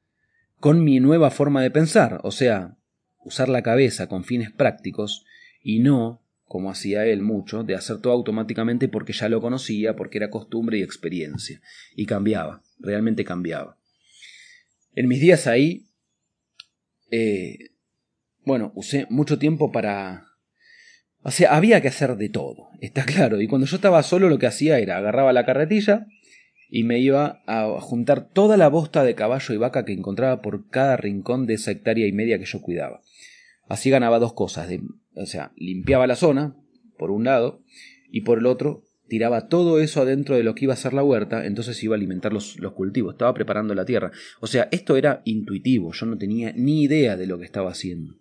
con 0.59 0.83
mi 0.83 0.99
nueva 0.99 1.29
forma 1.29 1.61
de 1.61 1.71
pensar, 1.71 2.19
o 2.23 2.31
sea, 2.31 2.77
usar 3.19 3.49
la 3.49 3.63
cabeza 3.63 4.07
con 4.07 4.23
fines 4.23 4.51
prácticos 4.51 5.25
y 5.61 5.79
no, 5.79 6.21
como 6.45 6.71
hacía 6.71 7.05
él 7.05 7.21
mucho, 7.21 7.63
de 7.63 7.75
hacer 7.75 7.97
todo 7.97 8.13
automáticamente 8.13 8.87
porque 8.87 9.13
ya 9.13 9.29
lo 9.29 9.41
conocía, 9.41 9.95
porque 9.95 10.17
era 10.17 10.29
costumbre 10.29 10.77
y 10.77 10.83
experiencia. 10.83 11.61
Y 11.95 12.05
cambiaba, 12.05 12.61
realmente 12.79 13.23
cambiaba. 13.23 13.77
En 14.95 15.07
mis 15.07 15.21
días 15.21 15.47
ahí, 15.47 15.87
eh, 17.11 17.57
bueno, 18.45 18.71
usé 18.75 19.07
mucho 19.09 19.39
tiempo 19.39 19.71
para... 19.71 20.25
O 21.21 21.31
sea, 21.31 21.55
había 21.55 21.81
que 21.81 21.87
hacer 21.87 22.15
de 22.17 22.29
todo, 22.29 22.69
está 22.81 23.05
claro. 23.05 23.41
Y 23.41 23.47
cuando 23.47 23.67
yo 23.67 23.75
estaba 23.75 24.03
solo 24.03 24.29
lo 24.29 24.39
que 24.39 24.47
hacía 24.47 24.79
era 24.79 24.97
agarraba 24.97 25.33
la 25.33 25.45
carretilla 25.45 26.05
y 26.69 26.83
me 26.83 26.99
iba 26.99 27.43
a 27.45 27.79
juntar 27.79 28.29
toda 28.29 28.57
la 28.57 28.67
bosta 28.67 29.03
de 29.03 29.15
caballo 29.15 29.53
y 29.53 29.57
vaca 29.57 29.85
que 29.85 29.93
encontraba 29.93 30.41
por 30.41 30.69
cada 30.69 30.97
rincón 30.97 31.45
de 31.45 31.53
esa 31.53 31.71
hectárea 31.71 32.07
y 32.07 32.11
media 32.11 32.39
que 32.39 32.45
yo 32.45 32.61
cuidaba. 32.61 33.01
Así 33.69 33.89
ganaba 33.89 34.19
dos 34.19 34.33
cosas, 34.33 34.69
o 35.15 35.25
sea, 35.25 35.51
limpiaba 35.55 36.07
la 36.07 36.15
zona, 36.15 36.55
por 36.97 37.11
un 37.11 37.25
lado, 37.25 37.63
y 38.11 38.21
por 38.21 38.39
el 38.39 38.47
otro 38.47 38.83
tiraba 39.13 39.47
todo 39.47 39.79
eso 39.79 40.01
adentro 40.01 40.35
de 40.35 40.41
lo 40.41 40.55
que 40.55 40.65
iba 40.65 40.73
a 40.73 40.75
ser 40.75 40.91
la 40.91 41.03
huerta, 41.03 41.45
entonces 41.45 41.83
iba 41.83 41.93
a 41.93 41.97
alimentar 41.97 42.33
los, 42.33 42.59
los, 42.59 42.73
cultivos, 42.73 43.13
estaba 43.13 43.31
preparando 43.31 43.75
la 43.75 43.85
tierra. 43.85 44.11
O 44.39 44.47
sea, 44.47 44.69
esto 44.71 44.97
era 44.97 45.21
intuitivo, 45.23 45.93
yo 45.93 46.07
no 46.07 46.17
tenía 46.17 46.51
ni 46.55 46.81
idea 46.81 47.15
de 47.15 47.27
lo 47.27 47.37
que 47.37 47.45
estaba 47.45 47.69
haciendo. 47.69 48.17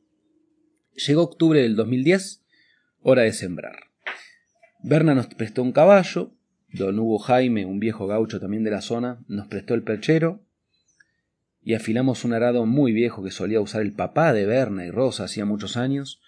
Llegó 0.94 1.22
octubre 1.22 1.62
del 1.62 1.76
2010, 1.76 2.44
hora 3.00 3.22
de 3.22 3.32
sembrar. 3.32 3.84
Berna 4.82 5.14
nos 5.14 5.28
prestó 5.28 5.62
un 5.62 5.72
caballo, 5.72 6.34
don 6.74 6.98
Hugo 6.98 7.20
Jaime, 7.20 7.64
un 7.64 7.80
viejo 7.80 8.06
gaucho 8.06 8.38
también 8.38 8.62
de 8.62 8.72
la 8.72 8.82
zona, 8.82 9.24
nos 9.28 9.46
prestó 9.46 9.72
el 9.72 9.84
perchero, 9.84 10.44
y 11.62 11.72
afilamos 11.72 12.26
un 12.26 12.34
arado 12.34 12.66
muy 12.66 12.92
viejo 12.92 13.24
que 13.24 13.30
solía 13.30 13.62
usar 13.62 13.80
el 13.80 13.94
papá 13.94 14.34
de 14.34 14.44
Berna 14.44 14.84
y 14.84 14.90
Rosa 14.90 15.24
hacía 15.24 15.46
muchos 15.46 15.78
años, 15.78 16.20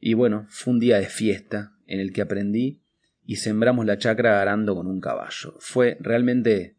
y 0.00 0.14
bueno, 0.14 0.46
fue 0.48 0.72
un 0.72 0.80
día 0.80 0.98
de 0.98 1.06
fiesta 1.10 1.74
en 1.86 2.00
el 2.00 2.14
que 2.14 2.22
aprendí 2.22 2.80
y 3.24 3.36
sembramos 3.36 3.86
la 3.86 3.98
chacra 3.98 4.40
arando 4.40 4.74
con 4.74 4.86
un 4.86 5.00
caballo. 5.00 5.54
Fue 5.60 5.96
realmente 6.00 6.76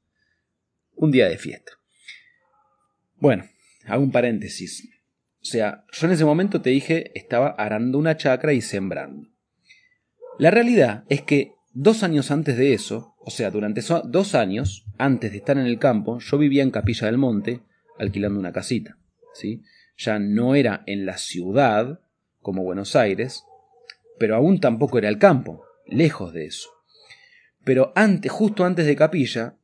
un 0.96 1.12
día 1.12 1.30
de 1.30 1.38
fiesta. 1.38 1.74
Bueno, 3.16 3.46
hago 3.86 4.04
un 4.04 4.12
paréntesis. 4.12 4.88
O 5.42 5.46
sea, 5.46 5.86
yo 5.92 6.08
en 6.08 6.14
ese 6.14 6.26
momento 6.26 6.62
te 6.62 6.70
dije 6.70 7.12
estaba 7.18 7.50
arando 7.50 7.98
una 7.98 8.18
chacra 8.18 8.54
y 8.54 8.62
sembrando. 8.62 9.30
La 10.38 10.52
realidad 10.52 11.04
es 11.10 11.22
que 11.22 11.54
dos 11.74 12.04
años 12.04 12.32
antes 12.32 12.58
de 12.58 12.74
eso, 12.74 13.16
o 13.20 13.32
sea, 13.32 13.52
durante 13.52 13.82
dos 14.06 14.36
años 14.36 14.86
antes 14.98 15.32
de 15.32 15.38
estar 15.38 15.58
en 15.58 15.66
el 15.66 15.80
campo, 15.80 16.20
yo 16.20 16.38
vivía 16.38 16.64
en 16.64 16.72
Capilla 16.72 17.08
del 17.08 17.18
Monte 17.18 17.62
alquilando 17.98 18.40
una 18.40 18.52
casita. 18.52 18.98
¿sí? 19.34 19.62
Ya 19.98 20.20
no 20.20 20.56
era 20.56 20.84
en 20.86 21.06
la 21.06 21.18
ciudad, 21.18 22.02
como 22.42 22.64
Buenos 22.64 22.96
Aires, 22.96 23.46
pero 24.20 24.36
aún 24.36 24.60
tampoco 24.60 24.98
era 24.98 25.10
el 25.10 25.18
campo 25.18 25.64
lejos 25.92 26.34
de 26.34 26.46
eso. 26.46 26.70
Pero 27.64 27.92
antes, 27.96 28.32
justo 28.32 28.66
antes 28.66 28.86
de 28.86 28.96
Capilla 28.96 29.58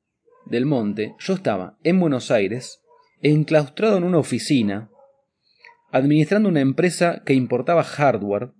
del 0.45 0.65
Monte, 0.65 1.15
yo 1.19 1.33
estaba 1.33 1.77
en 1.83 1.99
Buenos 1.99 2.29
Aires, 2.31 2.81
enclaustrado 3.21 3.97
en 3.97 4.03
una 4.03 4.19
oficina, 4.19 4.89
administrando 5.91 6.49
una 6.49 6.61
empresa 6.61 7.23
que 7.25 7.33
importaba 7.33 7.83
hardware, 7.83 8.51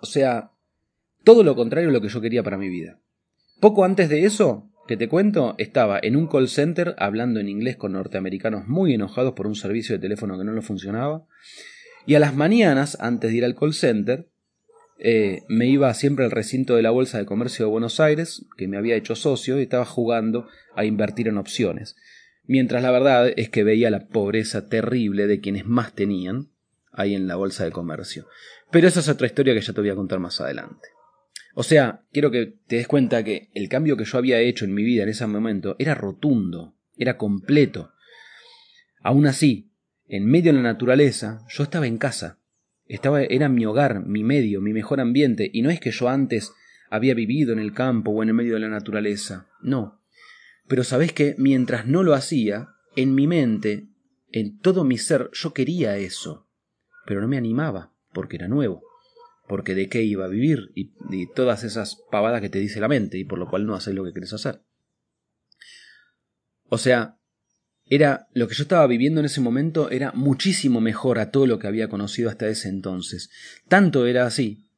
o 0.00 0.06
sea, 0.06 0.52
todo 1.22 1.42
lo 1.42 1.54
contrario 1.54 1.90
a 1.90 1.92
lo 1.92 2.00
que 2.00 2.08
yo 2.08 2.20
quería 2.20 2.42
para 2.42 2.58
mi 2.58 2.68
vida. 2.68 3.00
Poco 3.60 3.84
antes 3.84 4.08
de 4.08 4.24
eso, 4.24 4.70
que 4.86 4.96
te 4.96 5.08
cuento, 5.08 5.54
estaba 5.58 5.98
en 6.02 6.16
un 6.16 6.26
call 6.26 6.48
center 6.48 6.94
hablando 6.98 7.40
en 7.40 7.48
inglés 7.48 7.76
con 7.76 7.92
norteamericanos 7.92 8.66
muy 8.66 8.94
enojados 8.94 9.34
por 9.34 9.46
un 9.46 9.54
servicio 9.54 9.94
de 9.94 10.02
teléfono 10.02 10.38
que 10.38 10.44
no 10.44 10.52
lo 10.52 10.62
funcionaba, 10.62 11.26
y 12.06 12.14
a 12.14 12.20
las 12.20 12.34
mañanas, 12.34 12.98
antes 13.00 13.30
de 13.30 13.38
ir 13.38 13.44
al 13.44 13.54
call 13.54 13.72
center, 13.72 14.28
eh, 14.98 15.42
me 15.48 15.66
iba 15.66 15.92
siempre 15.94 16.24
al 16.24 16.30
recinto 16.30 16.76
de 16.76 16.82
la 16.82 16.90
Bolsa 16.90 17.18
de 17.18 17.26
Comercio 17.26 17.66
de 17.66 17.70
Buenos 17.70 18.00
Aires, 18.00 18.46
que 18.56 18.68
me 18.68 18.76
había 18.76 18.96
hecho 18.96 19.14
socio, 19.14 19.58
y 19.58 19.62
estaba 19.62 19.84
jugando 19.84 20.48
a 20.74 20.84
invertir 20.84 21.28
en 21.28 21.38
opciones. 21.38 21.96
Mientras 22.46 22.82
la 22.82 22.90
verdad 22.90 23.32
es 23.36 23.48
que 23.48 23.64
veía 23.64 23.90
la 23.90 24.06
pobreza 24.06 24.68
terrible 24.68 25.26
de 25.26 25.40
quienes 25.40 25.66
más 25.66 25.94
tenían 25.94 26.50
ahí 26.92 27.14
en 27.14 27.26
la 27.26 27.36
Bolsa 27.36 27.64
de 27.64 27.72
Comercio. 27.72 28.26
Pero 28.70 28.88
esa 28.88 29.00
es 29.00 29.08
otra 29.08 29.26
historia 29.26 29.54
que 29.54 29.60
ya 29.60 29.72
te 29.72 29.80
voy 29.80 29.90
a 29.90 29.94
contar 29.94 30.20
más 30.20 30.40
adelante. 30.40 30.88
O 31.54 31.62
sea, 31.62 32.02
quiero 32.12 32.30
que 32.30 32.58
te 32.66 32.76
des 32.76 32.88
cuenta 32.88 33.22
que 33.22 33.50
el 33.54 33.68
cambio 33.68 33.96
que 33.96 34.04
yo 34.04 34.18
había 34.18 34.40
hecho 34.40 34.64
en 34.64 34.74
mi 34.74 34.82
vida 34.82 35.04
en 35.04 35.08
ese 35.08 35.26
momento 35.26 35.76
era 35.78 35.94
rotundo, 35.94 36.74
era 36.96 37.16
completo. 37.16 37.92
Aún 39.00 39.26
así, 39.26 39.70
en 40.06 40.26
medio 40.26 40.52
de 40.52 40.58
la 40.58 40.62
naturaleza, 40.62 41.44
yo 41.48 41.62
estaba 41.62 41.86
en 41.86 41.98
casa, 41.98 42.40
era 42.86 43.48
mi 43.48 43.64
hogar, 43.64 44.04
mi 44.04 44.24
medio, 44.24 44.60
mi 44.60 44.72
mejor 44.72 45.00
ambiente, 45.00 45.50
y 45.52 45.62
no 45.62 45.70
es 45.70 45.80
que 45.80 45.90
yo 45.90 46.08
antes 46.08 46.52
había 46.90 47.14
vivido 47.14 47.52
en 47.52 47.58
el 47.58 47.72
campo 47.72 48.10
o 48.10 48.22
en 48.22 48.28
el 48.28 48.34
medio 48.34 48.54
de 48.54 48.60
la 48.60 48.68
naturaleza, 48.68 49.48
no. 49.62 50.00
Pero 50.68 50.84
sabes 50.84 51.12
que 51.12 51.34
mientras 51.38 51.86
no 51.86 52.02
lo 52.02 52.14
hacía, 52.14 52.68
en 52.96 53.14
mi 53.14 53.26
mente, 53.26 53.88
en 54.30 54.58
todo 54.58 54.84
mi 54.84 54.98
ser, 54.98 55.30
yo 55.32 55.52
quería 55.52 55.96
eso, 55.96 56.48
pero 57.06 57.20
no 57.20 57.28
me 57.28 57.36
animaba, 57.36 57.92
porque 58.12 58.36
era 58.36 58.48
nuevo, 58.48 58.82
porque 59.48 59.74
de 59.74 59.88
qué 59.88 60.02
iba 60.02 60.24
a 60.24 60.28
vivir, 60.28 60.70
y, 60.74 60.92
y 61.10 61.26
todas 61.34 61.64
esas 61.64 62.02
pavadas 62.10 62.40
que 62.40 62.50
te 62.50 62.58
dice 62.58 62.80
la 62.80 62.88
mente, 62.88 63.18
y 63.18 63.24
por 63.24 63.38
lo 63.38 63.48
cual 63.48 63.66
no 63.66 63.74
haces 63.74 63.94
lo 63.94 64.04
que 64.04 64.12
quieres 64.12 64.32
hacer. 64.32 64.62
O 66.68 66.78
sea, 66.78 67.18
era 67.86 68.28
lo 68.32 68.48
que 68.48 68.54
yo 68.54 68.62
estaba 68.62 68.86
viviendo 68.86 69.20
en 69.20 69.26
ese 69.26 69.40
momento 69.40 69.90
era 69.90 70.12
muchísimo 70.12 70.80
mejor 70.80 71.18
a 71.18 71.30
todo 71.30 71.46
lo 71.46 71.58
que 71.58 71.66
había 71.66 71.88
conocido 71.88 72.30
hasta 72.30 72.48
ese 72.48 72.68
entonces. 72.68 73.30
Tanto 73.68 74.06
era 74.06 74.26
así 74.26 74.70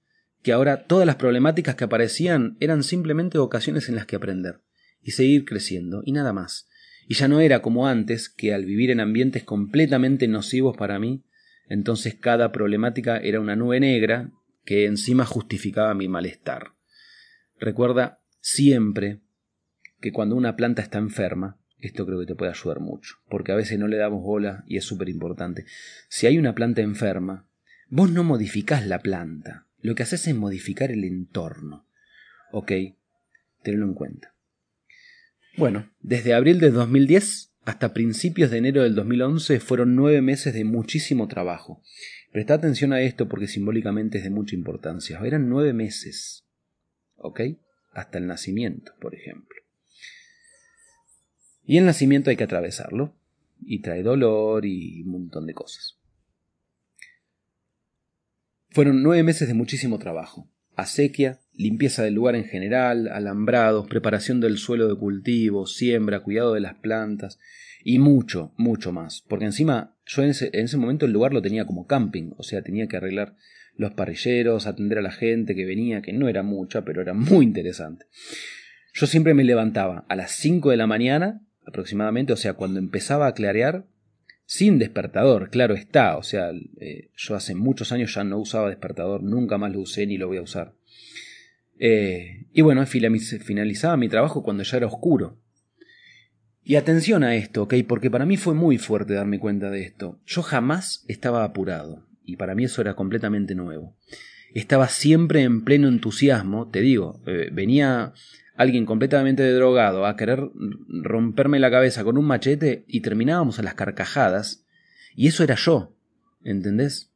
que 0.42 0.52
ahora 0.52 0.84
todas 0.84 1.06
las 1.06 1.16
problemáticas 1.16 1.74
que 1.74 1.84
aparecían 1.84 2.56
eran 2.60 2.82
simplemente 2.82 3.38
ocasiones 3.38 3.88
en 3.88 3.96
las 3.96 4.06
que 4.06 4.16
aprender 4.16 4.60
y 5.02 5.12
seguir 5.12 5.44
creciendo 5.44 6.02
y 6.04 6.12
nada 6.12 6.32
más. 6.32 6.68
Y 7.08 7.14
ya 7.14 7.28
no 7.28 7.40
era 7.40 7.62
como 7.62 7.86
antes, 7.86 8.28
que 8.28 8.52
al 8.52 8.64
vivir 8.64 8.90
en 8.90 9.00
ambientes 9.00 9.44
completamente 9.44 10.26
nocivos 10.26 10.76
para 10.76 10.98
mí, 10.98 11.24
entonces 11.68 12.14
cada 12.14 12.50
problemática 12.50 13.18
era 13.18 13.40
una 13.40 13.54
nube 13.54 13.78
negra 13.78 14.32
que 14.64 14.86
encima 14.86 15.24
justificaba 15.24 15.94
mi 15.94 16.08
malestar. 16.08 16.72
Recuerda 17.58 18.20
siempre 18.40 19.20
que 20.00 20.12
cuando 20.12 20.34
una 20.34 20.56
planta 20.56 20.82
está 20.82 20.98
enferma, 20.98 21.58
esto 21.78 22.06
creo 22.06 22.20
que 22.20 22.26
te 22.26 22.34
puede 22.34 22.52
ayudar 22.52 22.80
mucho, 22.80 23.16
porque 23.28 23.52
a 23.52 23.56
veces 23.56 23.78
no 23.78 23.88
le 23.88 23.96
damos 23.96 24.22
bola 24.22 24.64
y 24.66 24.76
es 24.76 24.84
súper 24.84 25.08
importante. 25.08 25.64
Si 26.08 26.26
hay 26.26 26.38
una 26.38 26.54
planta 26.54 26.80
enferma, 26.80 27.46
vos 27.88 28.10
no 28.10 28.24
modificás 28.24 28.86
la 28.86 29.00
planta, 29.00 29.66
lo 29.80 29.94
que 29.94 30.02
haces 30.02 30.26
es 30.26 30.34
modificar 30.34 30.90
el 30.90 31.04
entorno. 31.04 31.86
¿Ok? 32.52 32.72
Tenlo 33.62 33.86
en 33.86 33.94
cuenta. 33.94 34.34
Bueno, 35.56 35.90
desde 36.00 36.34
abril 36.34 36.60
de 36.60 36.70
2010 36.70 37.52
hasta 37.64 37.92
principios 37.92 38.50
de 38.50 38.58
enero 38.58 38.82
del 38.82 38.94
2011 38.94 39.58
fueron 39.60 39.96
nueve 39.96 40.22
meses 40.22 40.54
de 40.54 40.64
muchísimo 40.64 41.28
trabajo. 41.28 41.82
Presta 42.32 42.54
atención 42.54 42.92
a 42.92 43.00
esto 43.00 43.28
porque 43.28 43.48
simbólicamente 43.48 44.18
es 44.18 44.24
de 44.24 44.30
mucha 44.30 44.54
importancia. 44.54 45.18
Eran 45.24 45.48
nueve 45.48 45.72
meses. 45.72 46.44
¿Ok? 47.16 47.40
Hasta 47.92 48.18
el 48.18 48.26
nacimiento, 48.26 48.92
por 49.00 49.14
ejemplo. 49.14 49.65
Y 51.66 51.78
el 51.78 51.84
nacimiento 51.84 52.30
hay 52.30 52.36
que 52.36 52.44
atravesarlo. 52.44 53.14
Y 53.64 53.80
trae 53.80 54.02
dolor 54.02 54.64
y 54.64 55.02
un 55.02 55.10
montón 55.10 55.46
de 55.46 55.54
cosas. 55.54 55.98
Fueron 58.70 59.02
nueve 59.02 59.22
meses 59.22 59.48
de 59.48 59.54
muchísimo 59.54 59.98
trabajo. 59.98 60.48
Acequia, 60.76 61.40
limpieza 61.54 62.02
del 62.02 62.14
lugar 62.14 62.36
en 62.36 62.44
general, 62.44 63.08
alambrados, 63.08 63.86
preparación 63.86 64.40
del 64.40 64.58
suelo 64.58 64.88
de 64.88 64.96
cultivo, 64.96 65.66
siembra, 65.66 66.20
cuidado 66.20 66.52
de 66.52 66.60
las 66.60 66.74
plantas 66.74 67.38
y 67.82 67.98
mucho, 67.98 68.52
mucho 68.58 68.92
más. 68.92 69.24
Porque 69.26 69.46
encima 69.46 69.96
yo 70.04 70.22
en 70.22 70.30
ese, 70.30 70.50
en 70.52 70.66
ese 70.66 70.76
momento 70.76 71.06
el 71.06 71.12
lugar 71.12 71.32
lo 71.32 71.40
tenía 71.40 71.64
como 71.64 71.86
camping, 71.86 72.32
o 72.36 72.42
sea, 72.42 72.62
tenía 72.62 72.86
que 72.86 72.98
arreglar 72.98 73.36
los 73.76 73.92
parrilleros, 73.92 74.66
atender 74.66 74.98
a 74.98 75.02
la 75.02 75.12
gente 75.12 75.54
que 75.54 75.64
venía, 75.64 76.02
que 76.02 76.12
no 76.12 76.28
era 76.28 76.42
mucha, 76.42 76.84
pero 76.84 77.00
era 77.00 77.14
muy 77.14 77.44
interesante. 77.44 78.06
Yo 78.92 79.06
siempre 79.06 79.34
me 79.34 79.44
levantaba 79.44 80.04
a 80.08 80.16
las 80.16 80.32
5 80.32 80.70
de 80.70 80.76
la 80.76 80.86
mañana, 80.86 81.45
aproximadamente, 81.66 82.32
o 82.32 82.36
sea, 82.36 82.54
cuando 82.54 82.78
empezaba 82.78 83.26
a 83.26 83.34
clarear, 83.34 83.86
sin 84.44 84.78
despertador, 84.78 85.50
claro 85.50 85.74
está, 85.74 86.16
o 86.16 86.22
sea, 86.22 86.52
eh, 86.80 87.10
yo 87.16 87.34
hace 87.34 87.54
muchos 87.54 87.90
años 87.90 88.14
ya 88.14 88.22
no 88.22 88.38
usaba 88.38 88.68
despertador, 88.68 89.22
nunca 89.22 89.58
más 89.58 89.72
lo 89.72 89.80
usé 89.80 90.06
ni 90.06 90.18
lo 90.18 90.28
voy 90.28 90.36
a 90.36 90.42
usar. 90.42 90.74
Eh, 91.78 92.46
y 92.52 92.62
bueno, 92.62 92.86
finalizaba 92.86 93.96
mi 93.96 94.08
trabajo 94.08 94.42
cuando 94.42 94.62
ya 94.62 94.76
era 94.76 94.86
oscuro. 94.86 95.38
Y 96.62 96.76
atención 96.76 97.22
a 97.22 97.36
esto, 97.36 97.64
¿ok? 97.64 97.74
Porque 97.86 98.10
para 98.10 98.26
mí 98.26 98.36
fue 98.36 98.54
muy 98.54 98.78
fuerte 98.78 99.14
darme 99.14 99.38
cuenta 99.38 99.70
de 99.70 99.82
esto. 99.82 100.20
Yo 100.26 100.42
jamás 100.42 101.04
estaba 101.06 101.44
apurado, 101.44 102.06
y 102.24 102.36
para 102.36 102.54
mí 102.54 102.64
eso 102.64 102.80
era 102.80 102.94
completamente 102.94 103.54
nuevo. 103.54 103.96
Estaba 104.54 104.88
siempre 104.88 105.42
en 105.42 105.64
pleno 105.64 105.88
entusiasmo, 105.88 106.68
te 106.68 106.80
digo, 106.80 107.20
eh, 107.26 107.50
venía 107.52 108.14
alguien 108.56 108.86
completamente 108.86 109.50
drogado 109.52 110.06
a 110.06 110.16
querer 110.16 110.50
romperme 110.88 111.58
la 111.58 111.70
cabeza 111.70 112.04
con 112.04 112.18
un 112.18 112.26
machete 112.26 112.84
y 112.88 113.00
terminábamos 113.00 113.58
a 113.58 113.62
las 113.62 113.74
carcajadas, 113.74 114.64
y 115.14 115.28
eso 115.28 115.44
era 115.44 115.54
yo, 115.54 115.94
¿entendés? 116.42 117.12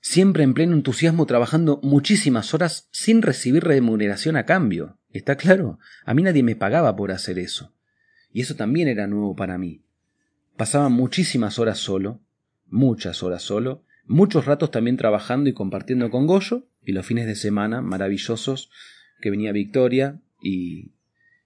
Siempre 0.00 0.44
en 0.44 0.54
pleno 0.54 0.74
entusiasmo 0.74 1.26
trabajando 1.26 1.80
muchísimas 1.82 2.54
horas 2.54 2.88
sin 2.92 3.22
recibir 3.22 3.64
remuneración 3.64 4.36
a 4.36 4.46
cambio. 4.46 4.98
¿Está 5.10 5.36
claro? 5.36 5.80
A 6.04 6.14
mí 6.14 6.22
nadie 6.22 6.44
me 6.44 6.54
pagaba 6.54 6.94
por 6.94 7.10
hacer 7.10 7.40
eso. 7.40 7.74
Y 8.30 8.42
eso 8.42 8.54
también 8.54 8.86
era 8.86 9.08
nuevo 9.08 9.34
para 9.34 9.58
mí. 9.58 9.82
Pasaba 10.56 10.88
muchísimas 10.90 11.58
horas 11.58 11.78
solo, 11.78 12.20
muchas 12.66 13.24
horas 13.24 13.42
solo, 13.42 13.82
muchos 14.04 14.44
ratos 14.44 14.70
también 14.70 14.96
trabajando 14.96 15.50
y 15.50 15.54
compartiendo 15.54 16.08
con 16.10 16.28
Goyo, 16.28 16.68
y 16.84 16.92
los 16.92 17.04
fines 17.04 17.26
de 17.26 17.34
semana 17.34 17.82
maravillosos 17.82 18.70
que 19.26 19.30
venía 19.32 19.50
Victoria 19.50 20.20
y, 20.40 20.92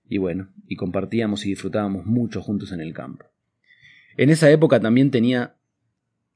y 0.06 0.18
bueno, 0.18 0.50
y 0.68 0.76
compartíamos 0.76 1.46
y 1.46 1.48
disfrutábamos 1.48 2.04
mucho 2.04 2.42
juntos 2.42 2.72
en 2.72 2.82
el 2.82 2.92
campo. 2.92 3.24
En 4.18 4.28
esa 4.28 4.50
época 4.50 4.80
también 4.80 5.10
tenía 5.10 5.54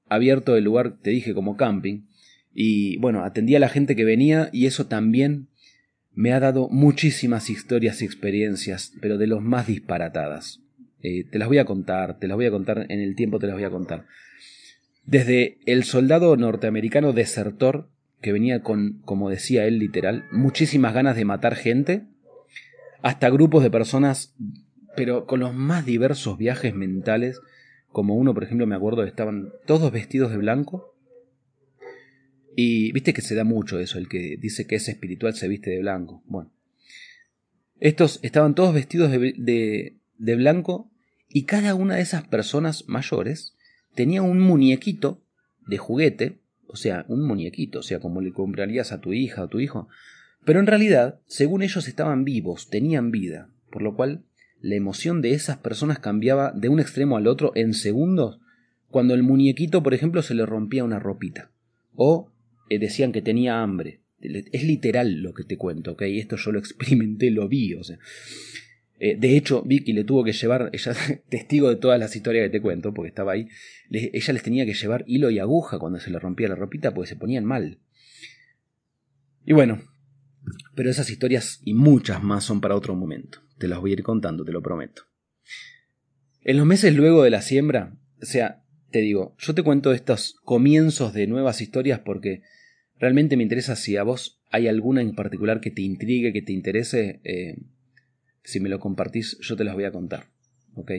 abierto 0.09 0.57
el 0.57 0.65
lugar, 0.65 0.97
te 1.03 1.11
dije, 1.11 1.35
como 1.35 1.59
camping, 1.59 2.07
y 2.55 2.97
bueno, 2.97 3.25
atendía 3.25 3.59
a 3.59 3.61
la 3.61 3.69
gente 3.69 3.95
que 3.95 4.07
venía 4.07 4.49
y 4.55 4.65
eso 4.65 4.87
también 4.87 5.49
me 6.15 6.33
ha 6.33 6.41
dado 6.41 6.71
muchísimas 6.71 7.51
historias 7.51 8.01
y 8.01 8.07
experiencias, 8.07 8.95
pero 9.03 9.19
de 9.19 9.27
los 9.27 9.43
más 9.43 9.67
disparatadas. 9.67 10.63
Eh, 11.03 11.25
te 11.31 11.39
las 11.39 11.49
voy 11.49 11.59
a 11.59 11.67
contar, 11.67 12.19
te 12.19 12.27
las 12.27 12.37
voy 12.39 12.47
a 12.47 12.51
contar 12.51 12.87
en 12.89 13.01
el 13.01 13.17
tiempo, 13.17 13.39
te 13.39 13.49
las 13.49 13.57
voy 13.57 13.65
a 13.65 13.71
contar. 13.71 14.07
Desde 15.05 15.59
el 15.67 15.85
soldado 15.85 16.39
norteamericano 16.39 17.13
desertor 17.13 17.91
que 18.25 18.33
venía 18.33 18.63
con, 18.63 19.03
como 19.05 19.29
decía 19.29 19.67
él 19.67 19.79
literal, 19.79 20.25
muchísimas 20.33 20.95
ganas 20.95 21.15
de 21.15 21.27
matar 21.27 21.57
gente, 21.57 22.07
hasta 23.03 23.29
grupos 23.29 23.63
de 23.63 23.71
personas, 23.71 24.35
pero 24.97 25.27
con 25.27 25.41
los 25.41 25.53
más 25.53 25.85
diversos 25.85 26.39
viajes 26.39 26.75
mentales, 26.75 27.39
como 27.89 28.15
uno, 28.17 28.33
por 28.33 28.43
ejemplo, 28.43 28.67
me 28.67 28.77
acuerdo, 28.77 29.05
estaban 29.05 29.53
todos 29.67 29.93
vestidos 29.93 30.31
de 30.31 30.39
blanco, 30.39 30.97
y 32.57 32.93
viste 32.93 33.13
que 33.13 33.21
se 33.21 33.35
da 33.35 33.45
mucho 33.45 33.79
eso, 33.79 33.99
el 33.99 34.09
que 34.09 34.39
dice 34.41 34.67
que 34.67 34.77
es 34.77 34.89
espiritual 34.89 35.35
se 35.35 35.47
viste 35.47 35.69
de 35.69 35.81
blanco. 35.81 36.23
Bueno, 36.25 36.51
estos 37.79 38.21
estaban 38.23 38.55
todos 38.55 38.73
vestidos 38.73 39.11
de, 39.11 39.35
de, 39.37 39.99
de 40.17 40.37
blanco 40.37 40.91
y 41.29 41.45
cada 41.45 41.75
una 41.75 41.97
de 41.97 42.03
esas 42.03 42.27
personas 42.27 42.89
mayores 42.89 43.55
tenía 43.95 44.23
un 44.23 44.41
muñequito 44.41 45.23
de 45.67 45.77
juguete 45.77 46.44
o 46.75 46.77
sea, 46.77 47.05
un 47.07 47.25
muñequito, 47.25 47.79
o 47.79 47.83
sea, 47.85 48.01
como 48.01 48.21
le 48.21 48.33
comprarías 48.33 48.91
a 48.91 49.01
tu 49.01 49.13
hija 49.13 49.45
o 49.45 49.49
tu 49.49 49.61
hijo. 49.61 49.89
Pero 50.45 50.59
en 50.59 50.67
realidad, 50.67 51.21
según 51.27 51.63
ellos 51.63 51.87
estaban 51.87 52.25
vivos, 52.25 52.69
tenían 52.69 53.13
vida, 53.13 53.49
por 53.71 53.81
lo 53.81 53.95
cual 53.95 54.25
la 54.61 54.75
emoción 54.75 55.23
de 55.23 55.35
esas 55.35 55.59
personas 55.59 56.01
cambiaba 56.01 56.51
de 56.51 56.69
un 56.69 56.81
extremo 56.81 57.17
al 57.17 57.29
otro 57.29 57.53
en 57.55 57.75
segundos 57.75 58.41
cuando 58.89 59.15
el 59.15 59.23
muñequito, 59.23 59.85
por 59.85 59.95
ejemplo, 59.95 60.21
se 60.21 60.35
le 60.35 60.45
rompía 60.45 60.83
una 60.83 60.99
ropita. 60.99 61.53
O 61.95 62.33
eh, 62.69 62.81
decían 62.81 63.13
que 63.13 63.23
tenía 63.23 63.63
hambre. 63.63 64.01
Es 64.21 64.65
literal 64.65 65.23
lo 65.23 65.33
que 65.33 65.45
te 65.45 65.57
cuento, 65.57 65.93
¿ok? 65.93 66.03
Esto 66.03 66.35
yo 66.35 66.51
lo 66.51 66.59
experimenté, 66.59 67.31
lo 67.31 67.49
vi, 67.49 67.75
o 67.75 67.85
sea. 67.85 68.01
Eh, 69.05 69.17
de 69.19 69.37
hecho, 69.37 69.61
Vicky 69.61 69.93
le 69.93 70.05
tuvo 70.05 70.25
que 70.25 70.33
llevar, 70.33 70.71
ella 70.73 70.93
es 71.11 71.23
testigo 71.29 71.69
de 71.69 71.77
todas 71.77 72.01
las 72.01 72.17
historias 72.17 72.47
que 72.47 72.51
te 72.51 72.63
cuento, 72.63 72.95
porque 72.95 73.11
estaba 73.11 73.33
ahí, 73.33 73.49
ella 73.91 74.33
les 74.33 74.43
tenía 74.43 74.65
que 74.65 74.73
llevar 74.73 75.05
hilo 75.07 75.29
y 75.29 75.39
aguja 75.39 75.79
cuando 75.79 76.01
se 76.01 76.11
le 76.11 76.19
rompía 76.19 76.49
la 76.49 76.55
ropita, 76.55 76.95
porque 76.95 77.11
se 77.11 77.17
ponían 77.17 77.45
mal. 77.45 77.81
Y 79.45 79.53
bueno, 79.53 79.83
pero 80.75 80.89
esas 80.89 81.11
historias 81.11 81.61
y 81.65 81.75
muchas 81.75 82.23
más 82.23 82.45
son 82.45 82.63
para 82.63 82.77
otro 82.77 82.97
momento. 82.97 83.41
Te 83.59 83.69
las 83.69 83.79
voy 83.79 83.91
a 83.91 83.93
ir 83.93 84.03
contando, 84.03 84.43
te 84.43 84.53
lo 84.53 84.63
prometo. 84.63 85.03
En 86.43 86.57
los 86.57 86.65
meses 86.65 86.97
luego 86.97 87.25
de 87.25 87.31
la 87.31 87.43
siembra, 87.43 87.99
o 88.23 88.25
sea, 88.25 88.65
te 88.91 89.01
digo, 89.01 89.37
yo 89.39 89.55
te 89.55 89.63
cuento 89.63 89.93
estos 89.93 90.37
comienzos 90.45 91.13
de 91.13 91.27
nuevas 91.27 91.61
historias 91.61 91.99
porque 91.99 92.41
realmente 92.99 93.37
me 93.37 93.43
interesa 93.43 93.77
si 93.77 93.99
a 93.99 94.03
vos 94.03 94.41
hay 94.51 94.67
alguna 94.67 95.03
en 95.03 95.15
particular 95.15 95.61
que 95.61 95.71
te 95.71 95.83
intrigue, 95.83 96.33
que 96.33 96.41
te 96.41 96.53
interese. 96.53 97.21
Eh, 97.25 97.59
si 98.45 98.61
me 98.61 98.69
lo 98.69 98.79
compartís, 98.79 99.39
yo 99.41 99.57
te 99.57 99.65
las 99.65 99.75
voy 99.75 99.85
a 99.85 99.93
contar. 99.93 100.27
¿Ok? 100.75 100.93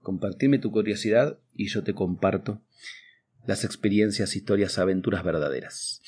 Compartime 0.00 0.58
tu 0.58 0.70
curiosidad 0.70 1.38
y 1.54 1.68
yo 1.68 1.82
te 1.82 1.94
comparto 1.94 2.62
las 3.46 3.64
experiencias, 3.64 4.36
historias, 4.36 4.78
aventuras 4.78 5.24
verdaderas. 5.24 6.02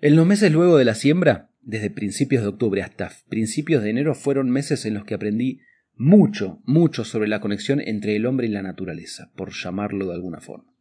En 0.00 0.16
los 0.16 0.26
meses 0.26 0.50
luego 0.50 0.76
de 0.78 0.84
la 0.84 0.94
siembra, 0.94 1.50
desde 1.60 1.90
principios 1.90 2.42
de 2.42 2.48
octubre 2.48 2.82
hasta 2.82 3.12
principios 3.28 3.82
de 3.82 3.90
enero, 3.90 4.14
fueron 4.14 4.50
meses 4.50 4.84
en 4.84 4.94
los 4.94 5.04
que 5.04 5.14
aprendí 5.14 5.60
mucho, 5.94 6.60
mucho 6.64 7.04
sobre 7.04 7.28
la 7.28 7.40
conexión 7.40 7.80
entre 7.80 8.16
el 8.16 8.26
hombre 8.26 8.48
y 8.48 8.50
la 8.50 8.62
naturaleza, 8.62 9.30
por 9.36 9.52
llamarlo 9.52 10.08
de 10.08 10.14
alguna 10.14 10.40
forma. 10.40 10.74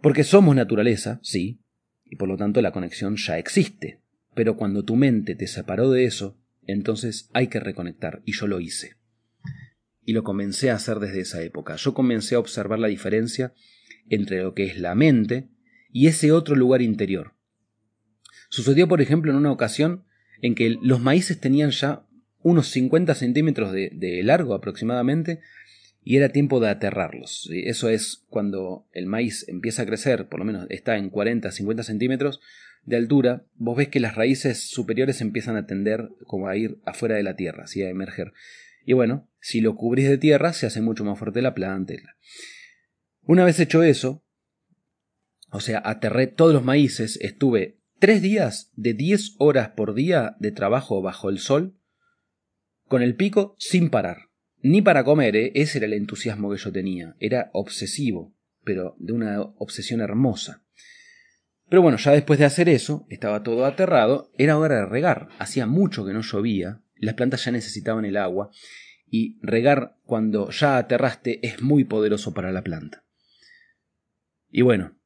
Porque 0.00 0.24
somos 0.24 0.56
naturaleza, 0.56 1.20
sí, 1.22 1.60
y 2.04 2.16
por 2.16 2.28
lo 2.28 2.36
tanto 2.36 2.60
la 2.60 2.72
conexión 2.72 3.16
ya 3.16 3.38
existe, 3.38 4.00
pero 4.34 4.56
cuando 4.56 4.84
tu 4.84 4.96
mente 4.96 5.34
te 5.34 5.46
separó 5.46 5.90
de 5.90 6.04
eso, 6.04 6.36
entonces 6.66 7.30
hay 7.32 7.48
que 7.48 7.60
reconectar, 7.60 8.22
y 8.24 8.32
yo 8.32 8.46
lo 8.46 8.60
hice. 8.60 8.96
Y 10.04 10.12
lo 10.12 10.22
comencé 10.22 10.70
a 10.70 10.74
hacer 10.74 10.98
desde 10.98 11.20
esa 11.20 11.42
época. 11.42 11.76
Yo 11.76 11.94
comencé 11.94 12.34
a 12.34 12.38
observar 12.38 12.78
la 12.78 12.88
diferencia 12.88 13.54
entre 14.08 14.42
lo 14.42 14.54
que 14.54 14.64
es 14.64 14.78
la 14.78 14.94
mente 14.94 15.48
y 15.90 16.08
ese 16.08 16.32
otro 16.32 16.56
lugar 16.56 16.82
interior. 16.82 17.34
Sucedió, 18.50 18.86
por 18.86 19.00
ejemplo, 19.00 19.30
en 19.30 19.38
una 19.38 19.52
ocasión 19.52 20.04
en 20.42 20.54
que 20.54 20.76
los 20.82 21.00
maíces 21.00 21.40
tenían 21.40 21.70
ya 21.70 22.06
unos 22.42 22.68
50 22.68 23.14
centímetros 23.14 23.72
de, 23.72 24.20
largo 24.22 24.54
aproximadamente 24.54 25.40
y 26.02 26.16
era 26.16 26.28
tiempo 26.28 26.60
de 26.60 26.68
aterrarlos. 26.68 27.48
Eso 27.50 27.88
es 27.88 28.24
cuando 28.28 28.86
el 28.92 29.06
maíz 29.06 29.48
empieza 29.48 29.82
a 29.82 29.86
crecer, 29.86 30.28
por 30.28 30.40
lo 30.40 30.44
menos 30.44 30.66
está 30.68 30.98
en 30.98 31.10
40-50 31.10 31.82
centímetros, 31.82 32.40
de 32.84 32.96
altura, 32.96 33.46
vos 33.54 33.76
ves 33.76 33.88
que 33.88 34.00
las 34.00 34.14
raíces 34.14 34.68
superiores 34.68 35.20
empiezan 35.20 35.56
a 35.56 35.66
tender 35.66 36.10
como 36.26 36.48
a 36.48 36.56
ir 36.56 36.78
afuera 36.84 37.16
de 37.16 37.22
la 37.22 37.36
tierra, 37.36 37.64
así 37.64 37.82
a 37.82 37.88
emerger. 37.88 38.32
Y 38.84 38.92
bueno, 38.92 39.30
si 39.40 39.60
lo 39.60 39.76
cubrís 39.76 40.08
de 40.08 40.18
tierra, 40.18 40.52
se 40.52 40.66
hace 40.66 40.80
mucho 40.80 41.04
más 41.04 41.18
fuerte 41.18 41.42
la 41.42 41.54
planta. 41.54 41.94
Una 43.22 43.44
vez 43.44 43.58
hecho 43.58 43.82
eso, 43.82 44.24
o 45.50 45.60
sea, 45.60 45.80
aterré 45.84 46.26
todos 46.26 46.52
los 46.52 46.64
maíces, 46.64 47.18
estuve 47.22 47.80
tres 47.98 48.20
días 48.20 48.70
de 48.74 48.92
diez 48.92 49.34
horas 49.38 49.70
por 49.70 49.94
día 49.94 50.36
de 50.38 50.52
trabajo 50.52 51.00
bajo 51.00 51.30
el 51.30 51.38
sol, 51.38 51.78
con 52.86 53.02
el 53.02 53.14
pico 53.14 53.54
sin 53.58 53.88
parar. 53.88 54.28
Ni 54.60 54.82
para 54.82 55.04
comer, 55.04 55.36
¿eh? 55.36 55.52
ese 55.54 55.78
era 55.78 55.86
el 55.86 55.92
entusiasmo 55.92 56.50
que 56.50 56.58
yo 56.58 56.72
tenía. 56.72 57.16
Era 57.18 57.50
obsesivo, 57.52 58.34
pero 58.62 58.96
de 58.98 59.12
una 59.12 59.40
obsesión 59.40 60.00
hermosa. 60.00 60.63
Pero 61.68 61.82
bueno, 61.82 61.96
ya 61.96 62.12
después 62.12 62.38
de 62.38 62.44
hacer 62.44 62.68
eso, 62.68 63.06
estaba 63.08 63.42
todo 63.42 63.64
aterrado, 63.64 64.30
era 64.36 64.58
hora 64.58 64.76
de 64.76 64.86
regar. 64.86 65.28
Hacía 65.38 65.66
mucho 65.66 66.04
que 66.04 66.12
no 66.12 66.20
llovía, 66.20 66.82
las 66.96 67.14
plantas 67.14 67.44
ya 67.44 67.52
necesitaban 67.52 68.04
el 68.04 68.16
agua 68.16 68.50
y 69.10 69.38
regar 69.42 69.96
cuando 70.04 70.50
ya 70.50 70.76
aterraste 70.76 71.46
es 71.46 71.62
muy 71.62 71.84
poderoso 71.84 72.34
para 72.34 72.52
la 72.52 72.62
planta. 72.62 73.04
Y 74.50 74.62
bueno, 74.62 74.96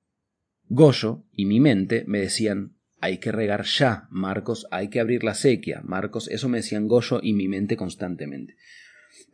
Goyo 0.68 1.24
y 1.32 1.46
mi 1.46 1.60
mente 1.60 2.04
me 2.06 2.20
decían, 2.20 2.76
hay 3.00 3.18
que 3.18 3.32
regar 3.32 3.64
ya, 3.64 4.08
Marcos, 4.10 4.66
hay 4.70 4.88
que 4.88 5.00
abrir 5.00 5.24
la 5.24 5.34
sequía, 5.34 5.80
Marcos, 5.84 6.28
eso 6.28 6.48
me 6.48 6.58
decían 6.58 6.88
Goyo 6.88 7.20
y 7.22 7.32
mi 7.32 7.48
mente 7.48 7.76
constantemente. 7.76 8.56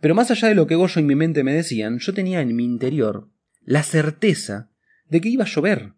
Pero 0.01 0.15
más 0.15 0.31
allá 0.31 0.49
de 0.49 0.55
lo 0.55 0.67
que 0.67 0.75
Goyo 0.75 1.01
y 1.01 1.05
mi 1.05 1.15
mente 1.15 1.43
me 1.45 1.55
decían, 1.55 1.99
yo 1.99 2.15
tenía 2.15 2.41
en 2.41 2.55
mi 2.55 2.65
interior 2.65 3.31
la 3.63 3.83
certeza 3.83 4.71
de 5.09 5.21
que 5.21 5.29
iba 5.29 5.45
a 5.45 5.49
llover. 5.49 5.95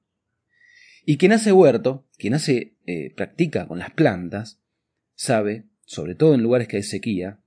Y 1.09 1.18
quien 1.18 1.30
hace 1.30 1.52
huerto, 1.52 2.04
quien 2.18 2.34
hace, 2.34 2.74
eh, 2.84 3.14
practica 3.14 3.68
con 3.68 3.78
las 3.78 3.92
plantas, 3.92 4.61
sabe, 5.14 5.66
sobre 5.84 6.16
todo 6.16 6.34
en 6.34 6.42
lugares 6.42 6.66
que 6.66 6.78
hay 6.78 6.82
sequía, 6.82 7.38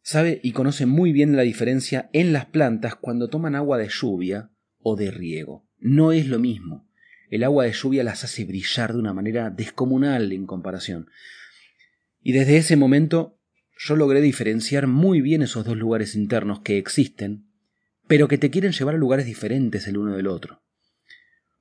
sabe 0.00 0.40
y 0.42 0.52
conoce 0.52 0.86
muy 0.86 1.12
bien 1.12 1.36
la 1.36 1.42
diferencia 1.42 2.08
en 2.14 2.32
las 2.32 2.46
plantas 2.46 2.94
cuando 2.94 3.28
toman 3.28 3.54
agua 3.54 3.76
de 3.76 3.90
lluvia 3.90 4.50
o 4.80 4.96
de 4.96 5.10
riego. 5.10 5.68
No 5.78 6.12
es 6.12 6.28
lo 6.28 6.38
mismo. 6.38 6.88
El 7.28 7.44
agua 7.44 7.66
de 7.66 7.72
lluvia 7.72 8.02
las 8.04 8.24
hace 8.24 8.46
brillar 8.46 8.94
de 8.94 8.98
una 9.00 9.12
manera 9.12 9.50
descomunal 9.50 10.32
en 10.32 10.46
comparación. 10.46 11.10
Y 12.22 12.32
desde 12.32 12.56
ese 12.56 12.76
momento 12.76 13.38
yo 13.78 13.96
logré 13.96 14.22
diferenciar 14.22 14.86
muy 14.86 15.20
bien 15.20 15.42
esos 15.42 15.66
dos 15.66 15.76
lugares 15.76 16.16
internos 16.16 16.60
que 16.60 16.78
existen, 16.78 17.50
pero 18.06 18.28
que 18.28 18.38
te 18.38 18.48
quieren 18.48 18.72
llevar 18.72 18.94
a 18.94 18.98
lugares 18.98 19.26
diferentes 19.26 19.86
el 19.86 19.98
uno 19.98 20.16
del 20.16 20.26
otro. 20.26 20.62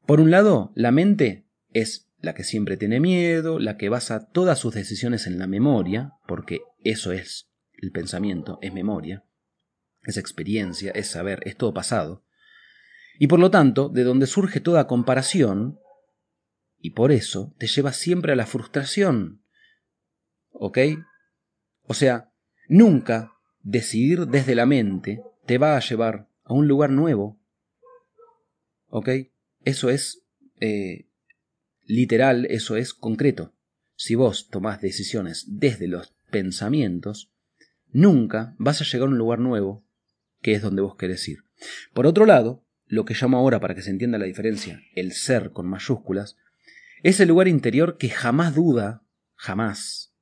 Por 0.07 0.21
un 0.21 0.31
lado, 0.31 0.71
la 0.73 0.91
mente 0.91 1.45
es 1.73 2.09
la 2.21 2.33
que 2.33 2.45
siempre 2.45 2.77
tiene 2.77 3.01
miedo, 3.01 3.59
la 3.59 3.75
que 3.75 3.89
basa 3.89 4.29
todas 4.31 4.57
sus 4.57 4.73
decisiones 4.73 5.27
en 5.27 5.37
la 5.37 5.47
memoria, 5.47 6.13
porque 6.25 6.61
eso 6.79 7.11
es 7.11 7.51
el 7.73 7.91
pensamiento, 7.91 8.57
es 8.61 8.73
memoria, 8.73 9.25
es 10.03 10.15
experiencia, 10.15 10.91
es 10.91 11.07
saber, 11.07 11.41
es 11.45 11.57
todo 11.57 11.73
pasado. 11.73 12.23
Y 13.19 13.27
por 13.27 13.39
lo 13.39 13.51
tanto, 13.51 13.89
de 13.89 14.05
donde 14.05 14.27
surge 14.27 14.61
toda 14.61 14.87
comparación, 14.87 15.77
y 16.79 16.91
por 16.91 17.11
eso 17.11 17.53
te 17.57 17.67
lleva 17.67 17.91
siempre 17.91 18.31
a 18.31 18.37
la 18.37 18.45
frustración. 18.45 19.43
¿Ok? 20.51 20.77
O 21.83 21.93
sea, 21.93 22.31
nunca 22.69 23.33
decidir 23.61 24.27
desde 24.27 24.55
la 24.55 24.65
mente 24.65 25.21
te 25.45 25.57
va 25.57 25.75
a 25.75 25.81
llevar 25.81 26.29
a 26.45 26.53
un 26.53 26.65
lugar 26.65 26.91
nuevo. 26.91 27.37
¿Ok? 28.87 29.09
Eso 29.67 29.89
es 29.89 30.23
eh, 30.61 31.09
literal, 31.83 32.45
eso 32.49 32.77
es 32.77 32.93
concreto. 32.93 33.53
Si 33.97 34.15
vos 34.15 34.47
tomás 34.47 34.79
decisiones 34.79 35.43
desde 35.45 35.89
los 35.89 36.15
pensamientos, 36.31 37.33
nunca 37.89 38.55
vas 38.59 38.79
a 38.79 38.85
llegar 38.85 39.09
a 39.09 39.11
un 39.11 39.17
lugar 39.17 39.39
nuevo, 39.39 39.85
que 40.41 40.53
es 40.53 40.61
donde 40.61 40.81
vos 40.81 40.95
querés 40.95 41.27
ir. 41.27 41.39
Por 41.93 42.07
otro 42.07 42.25
lado, 42.25 42.65
lo 42.85 43.03
que 43.03 43.13
llamo 43.13 43.37
ahora, 43.37 43.59
para 43.59 43.75
que 43.75 43.81
se 43.81 43.89
entienda 43.89 44.17
la 44.17 44.23
diferencia, 44.23 44.81
el 44.95 45.11
ser 45.11 45.51
con 45.51 45.67
mayúsculas, 45.67 46.37
es 47.03 47.19
el 47.19 47.27
lugar 47.27 47.49
interior 47.49 47.97
que 47.97 48.07
jamás 48.07 48.55
duda, 48.55 49.03
jamás, 49.35 50.15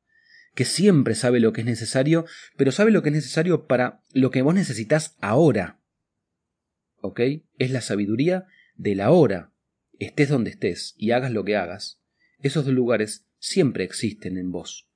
que 0.55 0.65
siempre 0.65 1.13
sabe 1.13 1.39
lo 1.39 1.53
que 1.53 1.61
es 1.61 1.67
necesario, 1.67 2.25
pero 2.57 2.71
sabe 2.71 2.89
lo 2.89 3.03
que 3.03 3.09
es 3.09 3.15
necesario 3.15 3.67
para 3.67 4.01
lo 4.11 4.31
que 4.31 4.41
vos 4.41 4.55
necesitas 4.55 5.15
ahora. 5.21 5.79
¿Ok? 7.01 7.19
Es 7.59 7.69
la 7.69 7.81
sabiduría 7.81 8.47
de 8.77 8.95
la 8.95 9.11
hora. 9.11 9.51
Estés 9.99 10.29
donde 10.29 10.49
estés 10.49 10.93
y 10.97 11.11
hagas 11.11 11.31
lo 11.31 11.45
que 11.45 11.55
hagas, 11.55 11.99
esos 12.41 12.65
dos 12.65 12.73
lugares 12.73 13.25
siempre 13.39 13.83
existen 13.83 14.37
en 14.37 14.51
vos, 14.51 14.87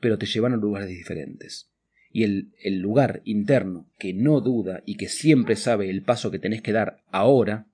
pero 0.00 0.18
te 0.18 0.26
llevan 0.26 0.52
a 0.52 0.56
lugares 0.56 0.88
diferentes 0.88 1.68
y 2.14 2.22
el, 2.22 2.52
el 2.62 2.78
lugar 2.78 3.22
interno 3.24 3.90
que 3.98 4.14
no 4.14 4.40
duda 4.40 4.84
y 4.86 4.94
que 4.94 5.08
siempre 5.08 5.56
sabe 5.56 5.90
el 5.90 6.02
paso 6.02 6.30
que 6.30 6.38
tenés 6.38 6.62
que 6.62 6.70
dar 6.70 7.02
ahora, 7.10 7.66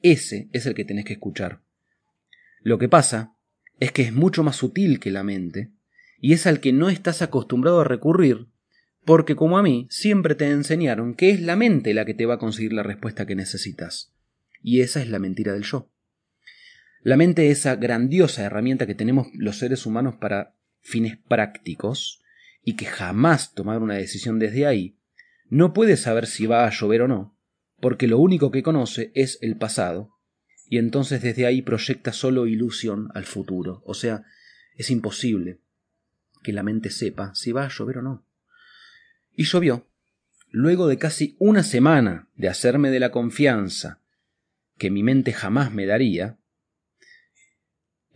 ese 0.00 0.48
es 0.52 0.64
el 0.64 0.74
que 0.74 0.86
tenés 0.86 1.04
que 1.04 1.12
escuchar. 1.12 1.60
Lo 2.62 2.78
que 2.78 2.88
pasa 2.88 3.36
es 3.80 3.92
que 3.92 4.00
es 4.00 4.14
mucho 4.14 4.42
más 4.42 4.56
sutil 4.56 5.00
que 5.00 5.10
la 5.10 5.22
mente, 5.22 5.70
y 6.18 6.32
es 6.32 6.46
al 6.46 6.60
que 6.60 6.72
no 6.72 6.88
estás 6.88 7.20
acostumbrado 7.20 7.82
a 7.82 7.84
recurrir, 7.84 8.46
porque 9.04 9.36
como 9.36 9.58
a 9.58 9.62
mí 9.62 9.86
siempre 9.90 10.34
te 10.34 10.50
enseñaron 10.50 11.14
que 11.14 11.28
es 11.28 11.42
la 11.42 11.54
mente 11.54 11.92
la 11.92 12.06
que 12.06 12.14
te 12.14 12.24
va 12.24 12.34
a 12.34 12.38
conseguir 12.38 12.72
la 12.72 12.84
respuesta 12.84 13.26
que 13.26 13.34
necesitas. 13.34 14.13
Y 14.66 14.80
esa 14.80 15.02
es 15.02 15.10
la 15.10 15.18
mentira 15.18 15.52
del 15.52 15.62
yo. 15.62 15.90
La 17.02 17.18
mente, 17.18 17.50
esa 17.50 17.76
grandiosa 17.76 18.44
herramienta 18.44 18.86
que 18.86 18.94
tenemos 18.94 19.26
los 19.34 19.58
seres 19.58 19.84
humanos 19.84 20.14
para 20.18 20.56
fines 20.80 21.18
prácticos, 21.18 22.22
y 22.62 22.74
que 22.76 22.86
jamás 22.86 23.52
tomar 23.52 23.82
una 23.82 23.96
decisión 23.96 24.38
desde 24.38 24.66
ahí, 24.66 24.96
no 25.50 25.74
puede 25.74 25.98
saber 25.98 26.26
si 26.26 26.46
va 26.46 26.66
a 26.66 26.70
llover 26.70 27.02
o 27.02 27.08
no, 27.08 27.36
porque 27.78 28.08
lo 28.08 28.18
único 28.18 28.50
que 28.50 28.62
conoce 28.62 29.12
es 29.14 29.38
el 29.42 29.58
pasado, 29.58 30.14
y 30.66 30.78
entonces 30.78 31.20
desde 31.20 31.44
ahí 31.44 31.60
proyecta 31.60 32.14
solo 32.14 32.46
ilusión 32.46 33.10
al 33.12 33.26
futuro, 33.26 33.82
o 33.84 33.92
sea, 33.92 34.24
es 34.76 34.90
imposible 34.90 35.60
que 36.42 36.54
la 36.54 36.62
mente 36.62 36.88
sepa 36.88 37.34
si 37.34 37.52
va 37.52 37.66
a 37.66 37.68
llover 37.68 37.98
o 37.98 38.02
no. 38.02 38.26
Y 39.34 39.44
llovió. 39.44 39.86
Luego 40.48 40.88
de 40.88 40.96
casi 40.96 41.36
una 41.38 41.62
semana 41.62 42.28
de 42.34 42.48
hacerme 42.48 42.90
de 42.90 43.00
la 43.00 43.10
confianza 43.10 44.00
que 44.76 44.90
mi 44.90 45.02
mente 45.02 45.32
jamás 45.32 45.72
me 45.72 45.86
daría, 45.86 46.38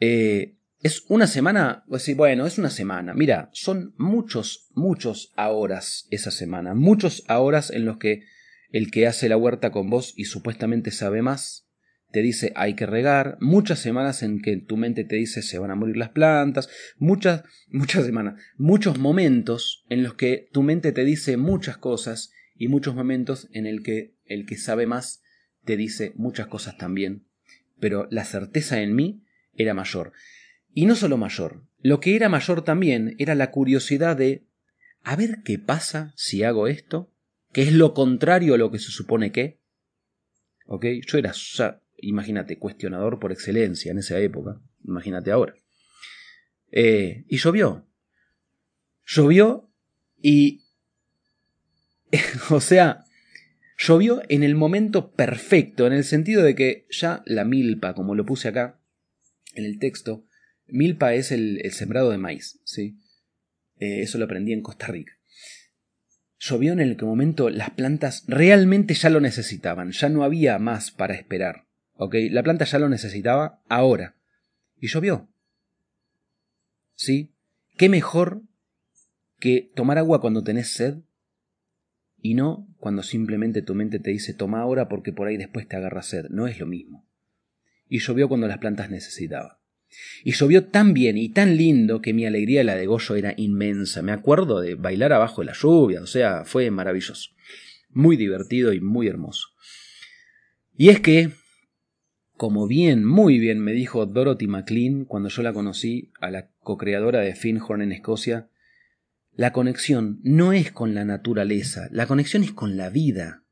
eh, 0.01 0.59
es 0.81 1.05
una 1.09 1.27
semana, 1.27 1.85
pues 1.89 2.15
bueno, 2.17 2.47
es 2.47 2.59
una 2.59 2.71
semana. 2.71 3.13
Mira, 3.15 3.51
son 3.53 3.95
muchos, 3.99 4.69
muchos 4.75 5.33
horas 5.37 6.07
esa 6.11 6.31
semana. 6.31 6.75
Muchos 6.75 7.25
horas 7.29 7.71
en 7.71 7.85
los 7.85 7.99
que 7.99 8.23
el 8.71 8.91
que 8.91 9.07
hace 9.07 9.29
la 9.29 9.37
huerta 9.37 9.73
con 9.73 9.91
vos 9.91 10.15
y 10.17 10.27
supuestamente 10.27 10.91
sabe 10.91 11.23
más, 11.23 11.69
te 12.13 12.23
dice 12.23 12.53
hay 12.55 12.75
que 12.75 12.87
regar. 12.87 13.39
Muchas 13.41 13.81
semanas 13.81 14.23
en 14.23 14.41
que 14.41 14.57
tu 14.57 14.77
mente 14.77 15.05
te 15.05 15.17
dice 15.17 15.43
se 15.43 15.59
van 15.59 15.73
a 15.73 15.75
morir 15.75 15.97
las 15.97 16.11
plantas. 16.11 16.69
Muchas, 16.97 17.43
muchas 17.69 18.07
semanas. 18.07 18.41
Muchos 18.57 18.99
momentos 18.99 19.85
en 19.89 20.05
los 20.05 20.15
que 20.15 20.49
tu 20.53 20.63
mente 20.63 20.93
te 20.93 21.05
dice 21.05 21.37
muchas 21.37 21.77
cosas 21.77 22.31
y 22.55 22.69
muchos 22.69 22.95
momentos 22.95 23.49
en 23.53 23.67
el 23.67 23.83
que 23.83 24.15
el 24.27 24.47
que 24.47 24.57
sabe 24.57 24.87
más 24.87 25.23
te 25.69 25.77
dice 25.77 26.13
muchas 26.17 26.47
cosas 26.47 26.79
también. 26.79 27.27
Pero 27.79 28.09
la 28.11 28.25
certeza 28.25 28.81
en 28.81 28.95
mí 28.95 29.23
era 29.55 29.75
mayor. 29.75 30.15
Y 30.73 30.87
no 30.87 30.97
solo 30.97 31.19
mayor, 31.19 31.63
lo 31.83 32.01
que 32.01 32.17
era 32.17 32.31
mayor 32.31 32.65
también 32.65 33.15
era 33.19 33.35
la 33.35 33.51
curiosidad 33.51 34.17
de 34.17 34.47
a 35.03 35.15
ver 35.15 35.43
qué 35.45 35.59
pasa 35.59 36.15
si 36.17 36.43
hago 36.43 36.69
esto, 36.69 37.13
que 37.53 37.61
es 37.61 37.73
lo 37.75 37.93
contrario 37.93 38.55
a 38.55 38.57
lo 38.57 38.71
que 38.71 38.79
se 38.79 38.91
supone 38.91 39.31
que. 39.31 39.61
¿Ok? 40.65 40.87
Yo 41.07 41.19
era, 41.19 41.35
imagínate, 41.99 42.59
cuestionador 42.59 43.19
por 43.19 43.31
excelencia 43.31 43.93
en 43.93 43.99
esa 43.99 44.19
época, 44.19 44.63
imagínate 44.85 45.31
ahora. 45.33 45.55
Eh, 46.73 47.27
y 47.29 47.37
llovió. 47.37 47.87
Llovió 49.05 49.71
y... 50.23 50.65
o 52.49 52.63
sea, 52.63 53.05
llovió 53.79 54.23
en 54.29 54.43
el 54.43 54.55
momento 54.55 55.13
perfecto, 55.13 55.87
en 55.87 55.95
el 55.95 56.05
sentido 56.05 56.43
de 56.43 56.55
que 56.55 56.87
ya 56.91 57.23
la 57.25 57.45
milpa, 57.45 57.95
como 57.95 58.15
lo 58.15 58.27
puse 58.27 58.49
acá 58.49 58.81
en 59.55 59.65
el 59.65 59.79
texto, 59.79 60.29
Milpa 60.69 61.15
es 61.15 61.33
el, 61.33 61.61
sembrado 61.73 62.11
de 62.11 62.19
maíz, 62.19 62.61
¿sí? 62.65 62.99
Eh, 63.79 64.03
eso 64.03 64.19
lo 64.19 64.27
aprendí 64.27 64.53
en 64.53 64.61
Costa 64.61 64.87
Rica. 64.89 65.13
Llovió 66.39 66.73
en 66.73 66.81
el 66.81 66.97
que 66.97 67.05
momento 67.05 67.49
las 67.49 67.71
plantas 67.71 68.25
realmente 68.29 68.95
ya 68.95 69.09
lo 69.11 69.21
necesitaban, 69.21 69.93
ya 69.93 70.09
no 70.09 70.25
había 70.25 70.59
más 70.59 70.91
para 70.91 71.15
esperar. 71.15 71.67
¿Ok? 71.95 72.15
La 72.31 72.45
planta 72.45 72.65
ya 72.65 72.79
lo 72.79 72.89
necesitaba 72.89 73.63
ahora. 73.69 74.17
Y 74.77 74.87
llovió. 74.87 75.29
¿Sí? 76.95 77.35
¿Qué 77.77 77.89
mejor 77.89 78.43
que 79.41 79.73
tomar 79.75 79.99
agua 79.99 80.21
cuando 80.21 80.45
tenés 80.45 80.69
sed 80.69 80.99
y 82.21 82.35
no 82.35 82.69
cuando 82.79 83.03
simplemente 83.03 83.63
tu 83.63 83.75
mente 83.75 83.99
te 83.99 84.11
dice 84.11 84.35
toma 84.35 84.61
ahora 84.61 84.89
porque 84.89 85.13
por 85.13 85.29
ahí 85.29 85.37
después 85.37 85.69
te 85.69 85.77
agarra 85.77 86.03
sed? 86.03 86.27
No 86.31 86.47
es 86.47 86.59
lo 86.59 86.67
mismo. 86.67 87.07
Y 87.89 88.01
llovió 88.01 88.29
cuando 88.29 88.49
las 88.49 88.59
plantas 88.59 88.91
necesitaban. 88.91 89.59
Y 90.23 90.33
llovió 90.33 90.67
tan 90.67 90.93
bien 90.93 91.17
y 91.17 91.31
tan 91.31 91.57
lindo 91.57 92.03
que 92.03 92.13
mi 92.13 92.27
alegría 92.27 92.65
la 92.65 92.77
de 92.77 92.87
Goyo 92.87 93.17
era 93.17 93.35
inmensa. 93.37 94.03
Me 94.03 94.13
acuerdo 94.13 94.61
de 94.61 94.75
bailar 94.75 95.13
abajo 95.13 95.41
de 95.41 95.47
la 95.47 95.55
lluvia, 95.55 96.03
o 96.03 96.07
sea, 96.07 96.45
fue 96.45 96.71
maravilloso. 96.71 97.31
Muy 97.91 98.17
divertido 98.17 98.73
y 98.73 98.81
muy 98.81 99.09
hermoso. 99.09 99.49
Y 100.77 100.91
es 100.91 101.01
que, 101.01 101.31
como 102.37 102.67
bien, 102.67 103.05
muy 103.05 103.39
bien 103.39 103.61
me 103.61 103.73
dijo 103.73 104.05
Dorothy 104.07 104.47
MacLean 104.47 105.07
cuando 105.07 105.31
yo 105.31 105.43
la 105.43 105.53
conocí, 105.53 106.13
a 106.21 106.31
la 106.31 106.51
co-creadora 106.61 107.21
de 107.21 107.35
Finhorn 107.35 107.83
en 107.83 107.93
Escocia, 107.93 108.49
la 109.39 109.53
conexión 109.53 110.19
no 110.25 110.53
es 110.53 110.73
con 110.73 110.97
la 110.97 111.05
naturaleza, 111.05 111.89
la 111.93 112.09
conexión 112.09 112.43
es 112.43 112.51
con 112.51 112.77
la 112.77 112.91
vida. 112.91 113.45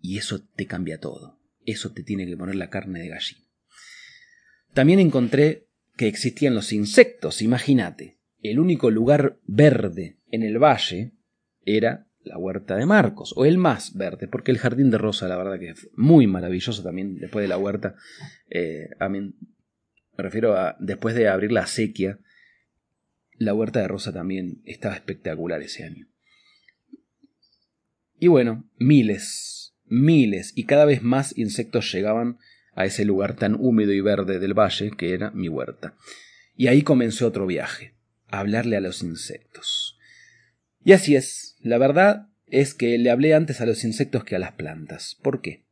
Y 0.00 0.18
eso 0.18 0.40
te 0.54 0.66
cambia 0.66 1.00
todo. 1.00 1.40
Eso 1.66 1.90
te 1.90 2.04
tiene 2.04 2.26
que 2.26 2.36
poner 2.36 2.54
la 2.54 2.70
carne 2.70 3.00
de 3.00 3.08
gallina. 3.08 3.44
También 4.72 5.00
encontré 5.00 5.66
que 5.96 6.06
existían 6.06 6.54
los 6.54 6.72
insectos, 6.72 7.42
imagínate. 7.42 8.20
el 8.40 8.60
único 8.60 8.92
lugar 8.92 9.40
verde 9.46 10.20
en 10.30 10.44
el 10.44 10.62
valle 10.62 11.12
era 11.64 12.06
la 12.22 12.38
huerta 12.38 12.76
de 12.76 12.86
Marcos, 12.86 13.34
o 13.36 13.44
el 13.44 13.58
más 13.58 13.96
verde, 13.96 14.28
porque 14.28 14.52
el 14.52 14.58
jardín 14.58 14.92
de 14.92 14.98
Rosa, 14.98 15.26
la 15.26 15.36
verdad 15.36 15.58
que 15.58 15.70
es 15.70 15.90
muy 15.96 16.28
maravilloso 16.28 16.84
también 16.84 17.16
después 17.16 17.42
de 17.42 17.48
la 17.48 17.58
huerta. 17.58 17.96
Eh, 18.48 18.90
me 19.00 19.32
refiero 20.18 20.56
a 20.56 20.76
después 20.78 21.16
de 21.16 21.26
abrir 21.26 21.50
la 21.50 21.66
sequía, 21.66 22.20
la 23.40 23.54
huerta 23.54 23.80
de 23.80 23.88
Rosa 23.88 24.12
también 24.12 24.60
estaba 24.66 24.94
espectacular 24.94 25.62
ese 25.62 25.82
año. 25.82 26.06
Y 28.18 28.28
bueno, 28.28 28.70
miles, 28.76 29.74
miles 29.86 30.52
y 30.54 30.64
cada 30.64 30.84
vez 30.84 31.02
más 31.02 31.36
insectos 31.38 31.90
llegaban 31.90 32.38
a 32.74 32.84
ese 32.84 33.06
lugar 33.06 33.34
tan 33.36 33.56
húmedo 33.58 33.94
y 33.94 34.02
verde 34.02 34.38
del 34.38 34.52
valle 34.52 34.90
que 34.90 35.14
era 35.14 35.30
mi 35.30 35.48
huerta. 35.48 35.96
Y 36.54 36.66
ahí 36.66 36.82
comenzó 36.82 37.26
otro 37.26 37.46
viaje, 37.46 37.94
a 38.28 38.40
hablarle 38.40 38.76
a 38.76 38.82
los 38.82 39.02
insectos. 39.02 39.98
Y 40.84 40.92
así 40.92 41.16
es, 41.16 41.56
la 41.60 41.78
verdad 41.78 42.28
es 42.46 42.74
que 42.74 42.98
le 42.98 43.10
hablé 43.10 43.32
antes 43.32 43.62
a 43.62 43.66
los 43.66 43.84
insectos 43.84 44.22
que 44.22 44.36
a 44.36 44.38
las 44.38 44.52
plantas. 44.52 45.16
¿Por 45.22 45.40
qué? 45.40 45.64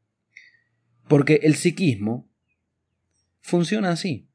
Porque 1.07 1.41
el 1.43 1.55
psiquismo 1.55 2.33
funciona 3.41 3.91
así. 3.91 4.31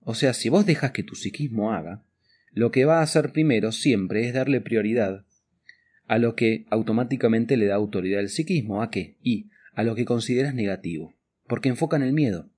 O 0.00 0.16
sea, 0.16 0.34
si 0.34 0.48
vos 0.48 0.66
dejas 0.66 0.90
que 0.90 1.04
tu 1.04 1.14
psiquismo 1.14 1.72
haga, 1.72 2.04
lo 2.52 2.70
que 2.70 2.84
va 2.84 3.00
a 3.00 3.02
hacer 3.02 3.32
primero 3.32 3.72
siempre 3.72 4.26
es 4.26 4.34
darle 4.34 4.60
prioridad 4.60 5.24
a 6.06 6.18
lo 6.18 6.36
que 6.36 6.66
automáticamente 6.70 7.56
le 7.56 7.66
da 7.66 7.76
autoridad 7.76 8.20
al 8.20 8.28
psiquismo. 8.28 8.82
¿A 8.82 8.90
qué? 8.90 9.16
Y 9.22 9.50
a 9.74 9.82
lo 9.82 9.94
que 9.94 10.04
consideras 10.04 10.54
negativo, 10.54 11.14
porque 11.46 11.70
enfocan 11.70 12.02
el 12.02 12.12
miedo. 12.12 12.50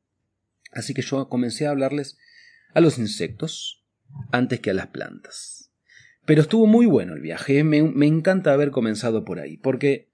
Así 0.72 0.94
que 0.94 1.02
yo 1.02 1.28
comencé 1.28 1.66
a 1.66 1.70
hablarles 1.70 2.18
a 2.72 2.80
los 2.80 2.98
insectos 2.98 3.84
antes 4.32 4.60
que 4.60 4.70
a 4.70 4.74
las 4.74 4.88
plantas. 4.88 5.70
Pero 6.26 6.40
estuvo 6.42 6.66
muy 6.66 6.86
bueno 6.86 7.14
el 7.14 7.20
viaje, 7.20 7.62
me, 7.62 7.82
me 7.82 8.06
encanta 8.06 8.52
haber 8.52 8.70
comenzado 8.70 9.24
por 9.24 9.38
ahí, 9.38 9.58
porque 9.58 10.08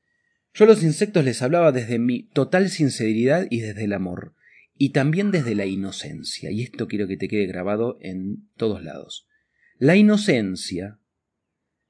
yo 0.53 0.64
a 0.64 0.68
los 0.68 0.83
insectos 0.83 1.24
les 1.24 1.41
hablaba 1.41 1.72
desde 1.72 1.99
mi 1.99 2.24
total 2.24 2.68
sinceridad 2.68 3.47
y 3.49 3.61
desde 3.61 3.85
el 3.85 3.93
amor, 3.93 4.35
y 4.76 4.91
también 4.91 5.31
desde 5.31 5.55
la 5.55 5.66
inocencia, 5.66 6.51
y 6.51 6.62
esto 6.62 6.89
quiero 6.89 7.07
que 7.07 7.16
te 7.16 7.28
quede 7.28 7.47
grabado 7.47 7.97
en 8.01 8.49
todos 8.57 8.83
lados. 8.83 9.30
La 9.81 9.97
inocencia 9.97 10.99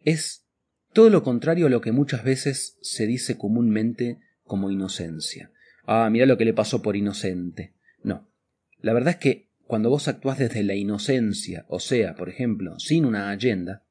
es 0.05 0.47
todo 0.93 1.11
lo 1.11 1.25
contrario 1.25 1.67
a 1.67 1.71
lo 1.71 1.81
que 1.81 1.91
muchas 1.91 2.23
veces 2.23 2.79
se 2.83 3.05
dice 3.05 3.37
comúnmente 3.37 4.21
como 4.45 4.71
inocencia. 4.71 5.51
Ah, 5.87 6.09
mira 6.09 6.25
lo 6.25 6.39
que 6.39 6.45
le 6.45 6.55
pasó 6.55 6.83
por 6.83 6.95
inocente. 6.95 7.75
No. 8.05 8.31
La 8.79 8.93
verdad 8.93 9.15
es 9.15 9.17
que 9.17 9.51
cuando 9.65 9.91
vos 9.91 10.07
actuás 10.07 10.39
desde 10.39 10.63
la 10.63 10.77
inocencia, 10.77 11.67
o 11.67 11.81
sea, 11.81 12.15
por 12.15 12.29
ejemplo, 12.29 12.79
sin 12.79 13.05
una 13.05 13.33
agenda, 13.33 13.85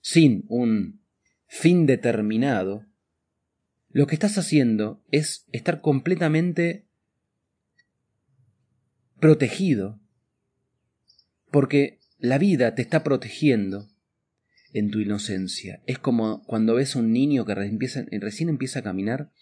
sin 0.00 0.44
un 0.48 1.00
fin 1.46 1.86
determinado, 1.86 2.86
lo 3.90 4.08
que 4.08 4.16
estás 4.16 4.36
haciendo 4.36 5.00
es 5.12 5.46
estar 5.52 5.80
completamente 5.80 6.88
protegido, 9.20 10.00
porque 11.52 11.97
la 12.18 12.38
vida 12.38 12.74
te 12.74 12.82
está 12.82 13.04
protegiendo 13.04 13.88
en 14.72 14.90
tu 14.90 15.00
inocencia. 15.00 15.82
Es 15.86 15.98
como 15.98 16.44
cuando 16.44 16.74
ves 16.74 16.96
a 16.96 16.98
un 16.98 17.12
niño 17.12 17.44
que 17.44 17.54
recién 17.54 18.48
empieza 18.48 18.78
a 18.80 18.82
caminar 18.82 19.32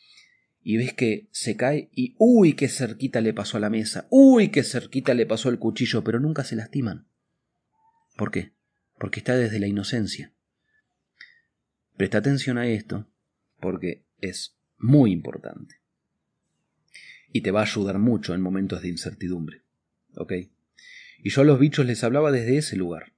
y 0.62 0.76
ves 0.76 0.92
que 0.92 1.28
se 1.30 1.56
cae 1.56 1.90
y 1.92 2.14
uy, 2.18 2.54
qué 2.54 2.68
cerquita 2.68 3.20
le 3.20 3.32
pasó 3.32 3.56
a 3.56 3.60
la 3.60 3.70
mesa, 3.70 4.06
uy, 4.10 4.48
qué 4.48 4.62
cerquita 4.62 5.14
le 5.14 5.26
pasó 5.26 5.48
el 5.48 5.58
cuchillo, 5.58 6.04
pero 6.04 6.20
nunca 6.20 6.44
se 6.44 6.56
lastiman. 6.56 7.08
¿Por 8.16 8.30
qué? 8.30 8.52
Porque 8.98 9.20
está 9.20 9.36
desde 9.36 9.58
la 9.58 9.66
inocencia. 9.66 10.32
Presta 11.96 12.18
atención 12.18 12.58
a 12.58 12.66
esto 12.66 13.08
porque 13.60 14.04
es 14.20 14.56
muy 14.78 15.12
importante. 15.12 15.76
Y 17.32 17.42
te 17.42 17.50
va 17.50 17.60
a 17.60 17.64
ayudar 17.64 17.98
mucho 17.98 18.34
en 18.34 18.40
momentos 18.40 18.82
de 18.82 18.88
incertidumbre. 18.88 19.62
¿Ok? 20.16 20.32
Y 21.22 21.30
yo 21.30 21.42
a 21.42 21.44
los 21.44 21.58
bichos 21.58 21.86
les 21.86 22.04
hablaba 22.04 22.32
desde 22.32 22.58
ese 22.58 22.76
lugar. 22.76 23.12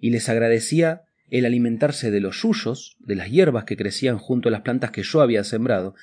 Y 0.00 0.10
les 0.10 0.28
agradecía 0.28 1.02
el 1.30 1.46
alimentarse 1.46 2.10
de 2.10 2.20
los 2.20 2.42
yuyos, 2.42 2.96
de 3.00 3.16
las 3.16 3.30
hierbas 3.30 3.64
que 3.64 3.76
crecían 3.76 4.18
junto 4.18 4.48
a 4.48 4.52
las 4.52 4.62
plantas 4.62 4.90
que 4.90 5.02
yo 5.02 5.20
había 5.20 5.44
sembrado, 5.44 5.94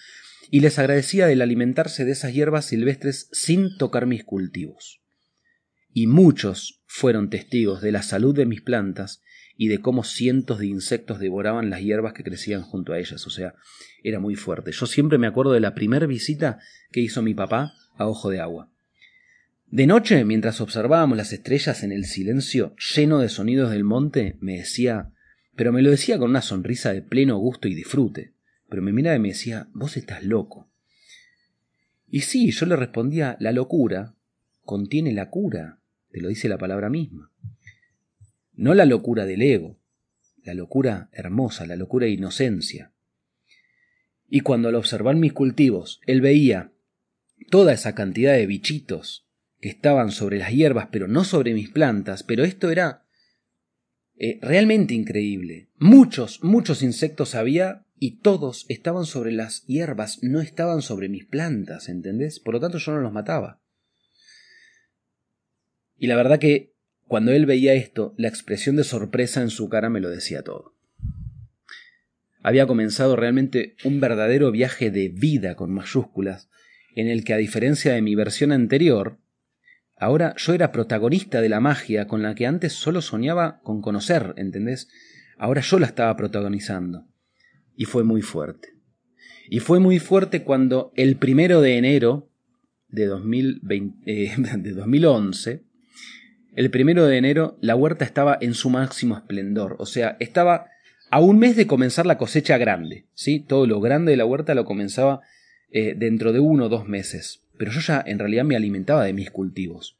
y 0.50 0.60
les 0.60 0.80
agradecía 0.80 1.32
el 1.32 1.42
alimentarse 1.42 2.04
de 2.06 2.12
esas 2.12 2.34
hierbas 2.34 2.66
silvestres 2.66 3.30
sin 3.32 3.78
tocar 3.78 4.06
mis 4.06 4.24
cultivos. 4.24 5.02
Y 5.94 6.08
muchos 6.08 6.82
fueron 6.88 7.30
testigos 7.30 7.82
de 7.82 7.92
la 7.92 8.02
salud 8.02 8.36
de 8.36 8.46
mis 8.46 8.62
plantas 8.62 9.22
y 9.58 9.68
de 9.68 9.80
cómo 9.80 10.04
cientos 10.04 10.60
de 10.60 10.68
insectos 10.68 11.20
devoraban 11.20 11.70
las 11.70 11.82
hierbas 11.82 12.14
que 12.14 12.24
crecían 12.24 12.64
junto 12.64 12.94
a 12.94 13.00
ellas. 13.00 13.28
O 13.28 13.30
sea, 13.30 13.54
era 14.04 14.20
muy 14.20 14.36
fuerte. 14.36 14.72
Yo 14.72 14.86
siempre 14.86 15.18
me 15.18 15.28
acuerdo 15.28 15.52
de 15.52 15.60
la 15.60 15.76
primera 15.76 16.08
visita 16.08 16.60
que 16.92 17.02
hizo 17.02 17.22
mi 17.22 17.34
papá 17.34 17.74
a 17.96 18.08
Ojo 18.08 18.30
de 18.30 18.40
Agua. 18.40 18.71
De 19.72 19.88
noche, 19.88 20.26
mientras 20.26 20.60
observábamos 20.60 21.18
las 21.18 21.32
estrellas 21.32 21.84
en 21.84 21.94
el 21.94 22.04
silencio 22.04 22.76
lleno 22.94 23.20
de 23.20 23.30
sonidos 23.30 23.72
del 23.72 23.86
monte, 23.86 24.36
me 24.42 24.58
decía, 24.58 25.14
pero 25.56 25.72
me 25.72 25.82
lo 25.82 25.92
decía 25.92 26.20
con 26.20 26.30
una 26.30 26.42
sonrisa 26.42 26.92
de 26.92 27.02
pleno 27.02 27.38
gusto 27.38 27.70
y 27.70 27.74
disfrute, 27.74 28.34
pero 28.68 28.82
me 28.82 28.92
miraba 28.92 29.16
y 29.16 29.20
me 29.20 29.30
decía, 29.30 29.70
vos 29.72 29.96
estás 29.96 30.26
loco. 30.26 30.70
Y 32.10 32.22
sí, 32.22 32.52
yo 32.52 32.66
le 32.66 32.76
respondía, 32.76 33.38
la 33.40 33.54
locura 33.54 34.14
contiene 34.66 35.14
la 35.14 35.30
cura, 35.30 35.80
te 36.12 36.20
lo 36.20 36.28
dice 36.28 36.50
la 36.50 36.58
palabra 36.58 36.90
misma. 36.90 37.32
No 38.52 38.74
la 38.74 38.84
locura 38.84 39.26
del 39.26 39.42
ego, 39.42 39.80
la 40.44 40.54
locura 40.54 41.08
hermosa, 41.14 41.66
la 41.66 41.78
locura 41.78 42.08
de 42.08 42.12
inocencia. 42.12 42.92
Y 44.28 44.42
cuando 44.42 44.68
al 44.68 44.76
observar 44.76 45.16
mis 45.16 45.32
cultivos, 45.32 46.02
él 46.08 46.20
veía 46.20 46.74
toda 47.50 47.72
esa 47.72 47.96
cantidad 47.96 48.34
de 48.34 48.48
bichitos 48.48 49.31
que 49.62 49.70
estaban 49.70 50.12
sobre 50.12 50.40
las 50.40 50.52
hierbas, 50.52 50.90
pero 50.92 51.08
no 51.08 51.24
sobre 51.24 51.54
mis 51.54 51.70
plantas, 51.70 52.24
pero 52.24 52.44
esto 52.44 52.72
era 52.72 53.06
eh, 54.18 54.40
realmente 54.42 54.94
increíble. 54.94 55.70
Muchos, 55.78 56.44
muchos 56.44 56.82
insectos 56.82 57.36
había 57.36 57.86
y 57.98 58.20
todos 58.22 58.66
estaban 58.68 59.06
sobre 59.06 59.32
las 59.32 59.66
hierbas, 59.68 60.24
no 60.24 60.42
estaban 60.42 60.82
sobre 60.82 61.08
mis 61.08 61.26
plantas, 61.26 61.88
¿entendés? 61.88 62.40
Por 62.40 62.56
lo 62.56 62.60
tanto 62.60 62.80
yo 62.80 62.92
no 62.94 63.00
los 63.00 63.14
mataba. 63.14 63.62
Y 65.98 66.08
la 66.08 66.16
verdad 66.16 66.40
que 66.40 66.74
cuando 67.08 67.32
él 67.32 67.46
veía 67.46 67.76
esto, 67.76 68.16
la 68.18 68.28
expresión 68.28 68.76
de 68.76 68.84
sorpresa 68.84 69.42
en 69.42 69.52
su 69.52 69.70
cara 69.70 69.90
me 69.90 70.00
lo 70.00 70.10
decía 70.10 70.42
todo. 70.42 70.76
Había 72.42 72.66
comenzado 72.66 73.16
realmente 73.16 73.76
un 73.84 74.00
verdadero 74.00 74.52
viaje 74.52 74.90
de 74.90 75.10
vida 75.10 75.56
con 75.56 75.72
mayúsculas, 75.72 76.50
en 76.96 77.08
el 77.08 77.24
que 77.24 77.34
a 77.34 77.38
diferencia 77.38 77.94
de 77.94 78.02
mi 78.02 78.16
versión 78.16 78.52
anterior, 78.52 79.20
ahora 80.02 80.34
yo 80.36 80.54
era 80.54 80.72
protagonista 80.72 81.42
de 81.42 81.50
la 81.50 81.60
magia 81.60 82.08
con 82.08 82.24
la 82.24 82.34
que 82.34 82.48
antes 82.48 82.74
solo 82.74 83.02
soñaba 83.02 83.62
con 83.62 83.82
conocer, 83.82 84.34
¿entendés? 84.36 84.90
Ahora 85.38 85.62
yo 85.62 85.80
la 85.80 85.86
estaba 85.86 86.16
protagonizando. 86.18 87.08
Y 87.76 87.86
fue 87.86 88.04
muy 88.04 88.22
fuerte. 88.22 88.70
Y 89.48 89.60
fue 89.60 89.80
muy 89.80 90.00
fuerte 90.00 90.44
cuando 90.44 90.92
el 90.96 91.18
primero 91.18 91.62
de 91.62 91.78
enero 91.78 92.30
de, 92.88 93.06
2020, 93.06 94.12
eh, 94.12 94.34
de 94.58 94.72
2011, 94.72 95.64
el 96.56 96.72
primero 96.72 97.06
de 97.06 97.18
enero 97.18 97.58
la 97.62 97.76
huerta 97.76 98.04
estaba 98.04 98.38
en 98.42 98.56
su 98.56 98.70
máximo 98.70 99.16
esplendor, 99.16 99.76
o 99.80 99.86
sea, 99.86 100.18
estaba 100.20 100.68
a 101.10 101.20
un 101.20 101.40
mes 101.40 101.56
de 101.56 101.68
comenzar 101.68 102.06
la 102.06 102.18
cosecha 102.18 102.58
grande, 102.58 103.08
¿sí? 103.14 103.40
Todo 103.40 103.68
lo 103.68 103.80
grande 103.80 104.12
de 104.12 104.18
la 104.18 104.26
huerta 104.26 104.56
lo 104.56 104.66
comenzaba 104.66 105.22
eh, 105.70 105.94
dentro 105.96 106.34
de 106.34 106.40
uno 106.40 106.66
o 106.66 106.70
dos 106.70 106.88
meses, 106.88 107.41
pero 107.62 107.74
yo 107.74 107.80
ya 107.80 108.04
en 108.08 108.18
realidad 108.18 108.44
me 108.44 108.56
alimentaba 108.56 109.06
de 109.06 109.14
mis 109.14 109.30
cultivos. 109.30 109.96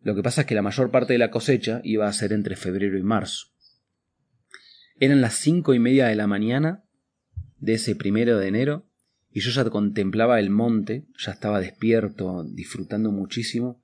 Lo 0.00 0.14
que 0.14 0.22
pasa 0.22 0.40
es 0.40 0.46
que 0.46 0.54
la 0.54 0.62
mayor 0.62 0.90
parte 0.90 1.12
de 1.12 1.18
la 1.18 1.30
cosecha 1.30 1.82
iba 1.84 2.08
a 2.08 2.12
ser 2.14 2.32
entre 2.32 2.56
febrero 2.56 2.96
y 2.96 3.02
marzo. 3.02 3.48
Eran 4.98 5.20
las 5.20 5.34
cinco 5.34 5.74
y 5.74 5.78
media 5.78 6.06
de 6.06 6.16
la 6.16 6.26
mañana 6.26 6.82
de 7.58 7.74
ese 7.74 7.94
primero 7.94 8.38
de 8.38 8.48
enero 8.48 8.86
y 9.30 9.40
yo 9.40 9.50
ya 9.50 9.68
contemplaba 9.68 10.40
el 10.40 10.48
monte, 10.48 11.04
ya 11.18 11.32
estaba 11.32 11.60
despierto, 11.60 12.44
disfrutando 12.44 13.12
muchísimo, 13.12 13.82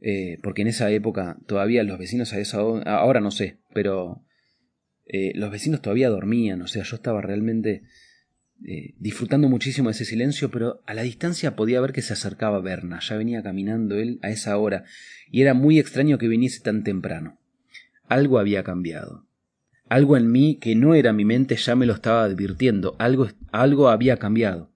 eh, 0.00 0.38
porque 0.44 0.62
en 0.62 0.68
esa 0.68 0.92
época 0.92 1.38
todavía 1.48 1.82
los 1.82 1.98
vecinos 1.98 2.34
a 2.34 2.38
esa 2.38 2.58
ahora 2.58 3.20
no 3.20 3.32
sé, 3.32 3.58
pero 3.74 4.22
eh, 5.06 5.32
los 5.34 5.50
vecinos 5.50 5.82
todavía 5.82 6.08
dormían, 6.08 6.62
o 6.62 6.68
sea, 6.68 6.84
yo 6.84 6.94
estaba 6.94 7.20
realmente 7.20 7.82
eh, 8.64 8.94
disfrutando 8.98 9.48
muchísimo 9.48 9.88
de 9.88 9.92
ese 9.92 10.04
silencio, 10.04 10.50
pero 10.50 10.82
a 10.86 10.94
la 10.94 11.02
distancia 11.02 11.56
podía 11.56 11.80
ver 11.80 11.92
que 11.92 12.02
se 12.02 12.14
acercaba 12.14 12.60
Berna, 12.60 13.00
ya 13.00 13.16
venía 13.16 13.42
caminando 13.42 13.96
él 13.96 14.18
a 14.22 14.30
esa 14.30 14.56
hora, 14.56 14.84
y 15.30 15.42
era 15.42 15.54
muy 15.54 15.78
extraño 15.78 16.18
que 16.18 16.28
viniese 16.28 16.60
tan 16.60 16.82
temprano. 16.82 17.38
Algo 18.08 18.38
había 18.38 18.64
cambiado. 18.64 19.26
Algo 19.88 20.16
en 20.16 20.32
mí 20.32 20.56
que 20.56 20.74
no 20.74 20.94
era 20.94 21.12
mi 21.12 21.24
mente 21.24 21.56
ya 21.56 21.76
me 21.76 21.86
lo 21.86 21.92
estaba 21.92 22.24
advirtiendo, 22.24 22.96
algo, 22.98 23.28
algo 23.52 23.88
había 23.88 24.16
cambiado. 24.16 24.72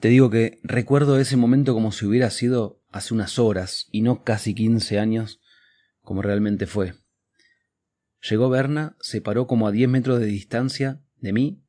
Te 0.00 0.08
digo 0.08 0.30
que 0.30 0.60
recuerdo 0.62 1.18
ese 1.18 1.36
momento 1.36 1.74
como 1.74 1.92
si 1.92 2.06
hubiera 2.06 2.30
sido 2.30 2.80
hace 2.90 3.14
unas 3.14 3.38
horas 3.38 3.88
y 3.90 4.02
no 4.02 4.22
casi 4.22 4.54
quince 4.54 4.98
años 4.98 5.40
como 6.02 6.22
realmente 6.22 6.66
fue. 6.66 6.94
Llegó 8.28 8.48
Berna, 8.48 8.96
se 9.00 9.20
paró 9.20 9.46
como 9.46 9.66
a 9.66 9.72
diez 9.72 9.88
metros 9.88 10.20
de 10.20 10.26
distancia 10.26 11.00
de 11.20 11.32
mí, 11.32 11.62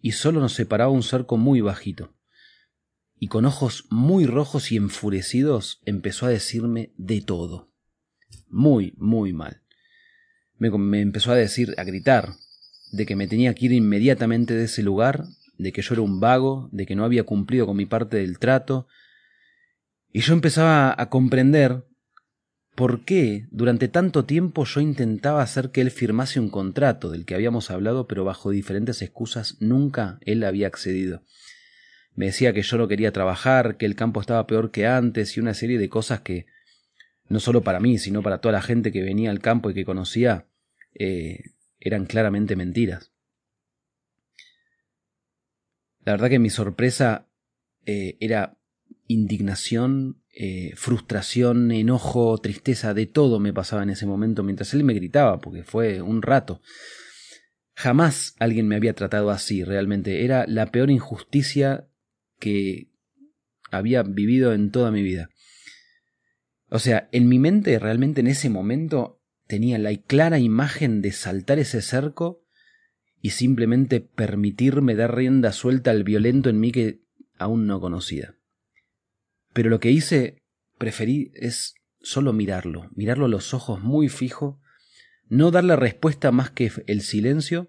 y 0.00 0.12
solo 0.12 0.40
nos 0.40 0.54
separaba 0.54 0.90
un 0.90 1.02
cerco 1.02 1.36
muy 1.36 1.60
bajito. 1.60 2.14
Y 3.18 3.28
con 3.28 3.44
ojos 3.44 3.86
muy 3.90 4.26
rojos 4.26 4.72
y 4.72 4.76
enfurecidos 4.76 5.80
empezó 5.84 6.26
a 6.26 6.30
decirme 6.30 6.92
de 6.96 7.20
todo. 7.20 7.70
Muy, 8.48 8.94
muy 8.96 9.32
mal. 9.32 9.62
Me, 10.58 11.00
empezó 11.00 11.32
a 11.32 11.36
decir, 11.36 11.74
a 11.76 11.84
gritar, 11.84 12.34
de 12.92 13.06
que 13.06 13.16
me 13.16 13.28
tenía 13.28 13.54
que 13.54 13.66
ir 13.66 13.72
inmediatamente 13.72 14.54
de 14.54 14.64
ese 14.64 14.82
lugar, 14.82 15.26
de 15.58 15.72
que 15.72 15.82
yo 15.82 15.94
era 15.94 16.02
un 16.02 16.20
vago, 16.20 16.68
de 16.72 16.86
que 16.86 16.96
no 16.96 17.04
había 17.04 17.24
cumplido 17.24 17.66
con 17.66 17.76
mi 17.76 17.86
parte 17.86 18.18
del 18.18 18.38
trato, 18.38 18.86
y 20.12 20.20
yo 20.20 20.32
empezaba 20.32 20.94
a 20.96 21.08
comprender 21.08 21.86
por 22.80 23.04
qué 23.04 23.46
durante 23.50 23.88
tanto 23.88 24.24
tiempo 24.24 24.64
yo 24.64 24.80
intentaba 24.80 25.42
hacer 25.42 25.70
que 25.70 25.82
él 25.82 25.90
firmase 25.90 26.40
un 26.40 26.48
contrato 26.48 27.10
del 27.10 27.26
que 27.26 27.34
habíamos 27.34 27.70
hablado, 27.70 28.08
pero 28.08 28.24
bajo 28.24 28.48
diferentes 28.48 29.02
excusas 29.02 29.58
nunca 29.60 30.18
él 30.22 30.42
había 30.44 30.68
accedido. 30.68 31.22
Me 32.14 32.24
decía 32.24 32.54
que 32.54 32.62
yo 32.62 32.78
no 32.78 32.88
quería 32.88 33.12
trabajar, 33.12 33.76
que 33.76 33.84
el 33.84 33.96
campo 33.96 34.22
estaba 34.22 34.46
peor 34.46 34.70
que 34.70 34.86
antes 34.86 35.36
y 35.36 35.40
una 35.40 35.52
serie 35.52 35.76
de 35.76 35.90
cosas 35.90 36.22
que, 36.22 36.46
no 37.28 37.38
solo 37.38 37.60
para 37.60 37.80
mí, 37.80 37.98
sino 37.98 38.22
para 38.22 38.38
toda 38.38 38.52
la 38.52 38.62
gente 38.62 38.92
que 38.92 39.02
venía 39.02 39.30
al 39.30 39.40
campo 39.40 39.68
y 39.68 39.74
que 39.74 39.84
conocía, 39.84 40.46
eh, 40.94 41.50
eran 41.80 42.06
claramente 42.06 42.56
mentiras. 42.56 43.12
La 46.06 46.12
verdad 46.12 46.30
que 46.30 46.38
mi 46.38 46.48
sorpresa 46.48 47.28
eh, 47.84 48.16
era 48.20 48.56
indignación, 49.06 50.19
eh, 50.32 50.72
frustración, 50.76 51.70
enojo, 51.72 52.38
tristeza, 52.38 52.94
de 52.94 53.06
todo 53.06 53.40
me 53.40 53.52
pasaba 53.52 53.82
en 53.82 53.90
ese 53.90 54.06
momento 54.06 54.42
mientras 54.42 54.72
él 54.74 54.84
me 54.84 54.94
gritaba, 54.94 55.40
porque 55.40 55.64
fue 55.64 56.02
un 56.02 56.22
rato. 56.22 56.60
Jamás 57.74 58.34
alguien 58.38 58.68
me 58.68 58.76
había 58.76 58.94
tratado 58.94 59.30
así, 59.30 59.64
realmente. 59.64 60.24
Era 60.24 60.46
la 60.46 60.66
peor 60.70 60.90
injusticia 60.90 61.88
que 62.38 62.90
había 63.70 64.02
vivido 64.02 64.52
en 64.52 64.70
toda 64.70 64.90
mi 64.90 65.02
vida. 65.02 65.30
O 66.68 66.78
sea, 66.78 67.08
en 67.12 67.28
mi 67.28 67.38
mente 67.38 67.78
realmente 67.78 68.20
en 68.20 68.28
ese 68.28 68.48
momento 68.48 69.20
tenía 69.46 69.78
la 69.78 69.94
clara 69.96 70.38
imagen 70.38 71.02
de 71.02 71.10
saltar 71.10 71.58
ese 71.58 71.82
cerco 71.82 72.44
y 73.20 73.30
simplemente 73.30 74.00
permitirme 74.00 74.94
dar 74.94 75.16
rienda 75.16 75.52
suelta 75.52 75.90
al 75.90 76.04
violento 76.04 76.48
en 76.48 76.60
mí 76.60 76.70
que 76.70 77.02
aún 77.36 77.66
no 77.66 77.80
conocía. 77.80 78.36
Pero 79.60 79.68
lo 79.68 79.78
que 79.78 79.90
hice, 79.90 80.42
preferí, 80.78 81.32
es 81.34 81.74
solo 82.00 82.32
mirarlo, 82.32 82.88
mirarlo 82.94 83.26
a 83.26 83.28
los 83.28 83.52
ojos 83.52 83.82
muy 83.82 84.08
fijo, 84.08 84.58
no 85.28 85.50
darle 85.50 85.76
respuesta 85.76 86.32
más 86.32 86.48
que 86.50 86.72
el 86.86 87.02
silencio, 87.02 87.68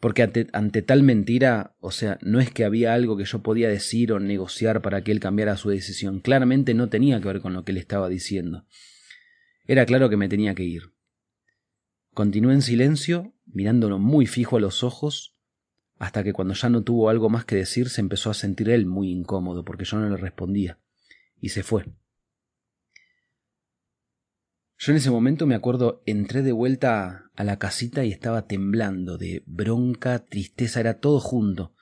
porque 0.00 0.22
ante, 0.22 0.48
ante, 0.52 0.82
tal 0.82 1.02
mentira, 1.02 1.76
o 1.80 1.92
sea, 1.92 2.18
no 2.20 2.40
es 2.40 2.50
que 2.50 2.66
había 2.66 2.92
algo 2.92 3.16
que 3.16 3.24
yo 3.24 3.42
podía 3.42 3.70
decir 3.70 4.12
o 4.12 4.20
negociar 4.20 4.82
para 4.82 5.02
que 5.02 5.12
él 5.12 5.20
cambiara 5.20 5.56
su 5.56 5.70
decisión, 5.70 6.20
claramente 6.20 6.74
no 6.74 6.90
tenía 6.90 7.18
que 7.22 7.28
ver 7.28 7.40
con 7.40 7.54
lo 7.54 7.64
que 7.64 7.72
él 7.72 7.78
estaba 7.78 8.10
diciendo. 8.10 8.66
Era 9.64 9.86
claro 9.86 10.10
que 10.10 10.18
me 10.18 10.28
tenía 10.28 10.54
que 10.54 10.64
ir. 10.64 10.92
Continué 12.12 12.52
en 12.52 12.60
silencio, 12.60 13.32
mirándolo 13.46 13.98
muy 13.98 14.26
fijo 14.26 14.58
a 14.58 14.60
los 14.60 14.84
ojos, 14.84 15.31
hasta 16.02 16.24
que 16.24 16.32
cuando 16.32 16.54
ya 16.54 16.68
no 16.68 16.82
tuvo 16.82 17.10
algo 17.10 17.30
más 17.30 17.44
que 17.44 17.54
decir 17.54 17.88
se 17.88 18.00
empezó 18.00 18.28
a 18.28 18.34
sentir 18.34 18.70
él 18.70 18.86
muy 18.86 19.12
incómodo 19.12 19.64
porque 19.64 19.84
yo 19.84 20.00
no 20.00 20.10
le 20.10 20.16
respondía, 20.16 20.80
y 21.40 21.50
se 21.50 21.62
fue. 21.62 21.84
Yo 24.78 24.90
en 24.90 24.96
ese 24.96 25.12
momento 25.12 25.46
me 25.46 25.54
acuerdo, 25.54 26.02
entré 26.04 26.42
de 26.42 26.50
vuelta 26.50 27.30
a 27.36 27.44
la 27.44 27.60
casita 27.60 28.04
y 28.04 28.10
estaba 28.10 28.48
temblando 28.48 29.16
de 29.16 29.44
bronca, 29.46 30.26
tristeza, 30.26 30.80
era 30.80 30.98
todo 30.98 31.20
junto. 31.20 31.76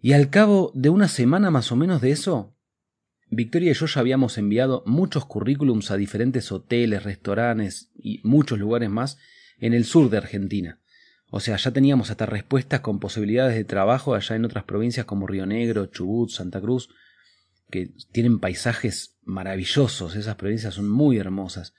Y 0.00 0.14
al 0.14 0.30
cabo 0.30 0.72
de 0.74 0.88
una 0.88 1.08
semana 1.08 1.50
más 1.50 1.70
o 1.70 1.76
menos 1.76 2.00
de 2.00 2.12
eso, 2.12 2.56
Victoria 3.28 3.72
y 3.72 3.74
yo 3.74 3.84
ya 3.84 4.00
habíamos 4.00 4.38
enviado 4.38 4.82
muchos 4.86 5.26
currículums 5.26 5.90
a 5.90 5.98
diferentes 5.98 6.50
hoteles, 6.52 7.02
restaurantes 7.02 7.90
y 7.94 8.22
muchos 8.24 8.58
lugares 8.58 8.88
más 8.88 9.18
en 9.58 9.74
el 9.74 9.84
sur 9.84 10.08
de 10.08 10.16
Argentina. 10.16 10.80
O 11.30 11.40
sea, 11.40 11.56
ya 11.56 11.70
teníamos 11.72 12.10
hasta 12.10 12.26
respuestas 12.26 12.80
con 12.80 13.00
posibilidades 13.00 13.54
de 13.54 13.64
trabajo 13.64 14.14
allá 14.14 14.36
en 14.36 14.44
otras 14.44 14.64
provincias 14.64 15.04
como 15.04 15.26
Río 15.26 15.44
Negro, 15.44 15.86
Chubut, 15.86 16.30
Santa 16.30 16.60
Cruz, 16.60 16.88
que 17.70 17.90
tienen 18.12 18.40
paisajes 18.40 19.18
maravillosos, 19.24 20.16
esas 20.16 20.36
provincias 20.36 20.74
son 20.74 20.88
muy 20.88 21.18
hermosas. 21.18 21.74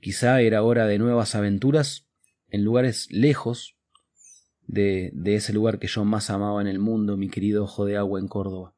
Quizá 0.00 0.40
era 0.40 0.62
hora 0.62 0.86
de 0.86 0.98
nuevas 0.98 1.34
aventuras 1.34 2.08
en 2.48 2.64
lugares 2.64 3.08
lejos 3.10 3.76
de, 4.66 5.10
de 5.14 5.34
ese 5.34 5.52
lugar 5.52 5.78
que 5.78 5.86
yo 5.86 6.04
más 6.04 6.30
amaba 6.30 6.62
en 6.62 6.68
el 6.68 6.78
mundo, 6.78 7.18
mi 7.18 7.28
querido 7.28 7.64
ojo 7.64 7.84
de 7.84 7.98
agua 7.98 8.18
en 8.18 8.28
Córdoba. 8.28 8.74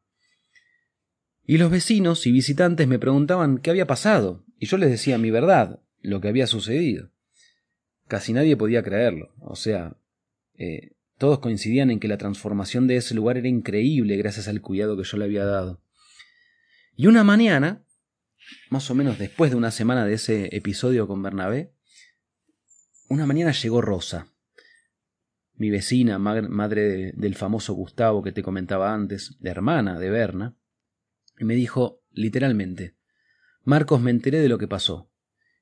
Y 1.47 1.59
los 1.59 1.71
vecinos 1.71 2.27
y 2.27 2.33
visitantes 2.33 2.89
me 2.89 2.99
preguntaban 2.99 3.59
qué 3.59 3.71
había 3.71 3.87
pasado, 3.87 4.45
y 4.59 4.67
yo 4.67 4.79
les 4.79 4.91
decía 4.91 5.19
mi 5.19 5.31
verdad, 5.31 5.81
lo 6.01 6.21
que 6.21 6.29
había 6.29 6.47
sucedido. 6.47 7.14
Casi 8.09 8.33
nadie 8.33 8.57
podía 8.57 8.83
creerlo. 8.83 9.35
O 9.41 9.57
sea, 9.57 9.97
eh, 10.55 10.93
todos 11.19 11.39
coincidían 11.39 11.91
en 11.91 12.01
que 12.01 12.09
la 12.09 12.19
transformación 12.19 12.87
de 12.87 12.97
ese 12.97 13.15
lugar 13.15 13.37
era 13.37 13.49
increíble 13.49 14.17
gracias 14.17 14.49
al 14.49 14.61
cuidado 14.61 14.97
que 14.97 15.05
yo 15.05 15.17
le 15.17 15.25
había 15.25 15.45
dado. 15.45 15.81
Y 16.97 17.07
una 17.07 17.25
mañana, 17.25 17.85
más 18.71 18.91
o 18.91 18.95
menos 18.95 19.19
después 19.19 19.51
de 19.51 19.57
una 19.57 19.71
semana 19.71 20.05
de 20.05 20.15
ese 20.15 20.55
episodio 20.57 21.07
con 21.09 21.23
Bernabé, 21.23 21.73
una 23.09 23.27
mañana 23.27 23.53
llegó 23.53 23.81
Rosa, 23.81 24.29
mi 25.57 25.71
vecina, 25.71 26.19
madre 26.19 27.13
del 27.13 27.35
famoso 27.35 27.75
Gustavo 27.75 28.23
que 28.23 28.33
te 28.33 28.43
comentaba 28.43 28.93
antes, 28.93 29.37
la 29.41 29.51
hermana 29.51 29.99
de 29.99 30.11
Berna, 30.11 30.57
y 31.39 31.45
me 31.45 31.55
dijo 31.55 32.03
literalmente, 32.11 32.97
Marcos, 33.63 34.01
me 34.01 34.11
enteré 34.11 34.41
de 34.41 34.49
lo 34.49 34.59
que 34.59 34.69
pasó. 34.69 35.11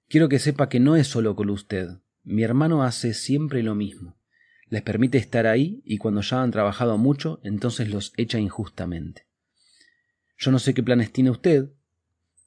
Quiero 0.09 0.29
que 0.29 0.39
sepa 0.39 0.69
que 0.69 0.81
no 0.81 0.97
es 0.97 1.07
solo 1.07 1.37
con 1.37 1.51
usted. 1.51 1.89
Mi 2.25 2.45
hermano 2.45 2.85
hace 2.85 3.15
siempre 3.15 3.63
lo 3.63 3.75
mismo. 3.75 4.17
Les 4.69 4.83
permite 4.83 5.19
estar 5.19 5.47
ahí 5.47 5.83
y 5.85 5.99
cuando 5.99 6.21
ya 6.21 6.43
han 6.43 6.51
trabajado 6.51 6.97
mucho, 6.97 7.41
entonces 7.43 7.91
los 7.91 8.13
echa 8.17 8.39
injustamente. 8.39 9.27
Yo 10.39 10.51
no 10.51 10.59
sé 10.59 10.73
qué 10.73 10.83
planes 10.83 11.13
tiene 11.13 11.31
usted, 11.31 11.71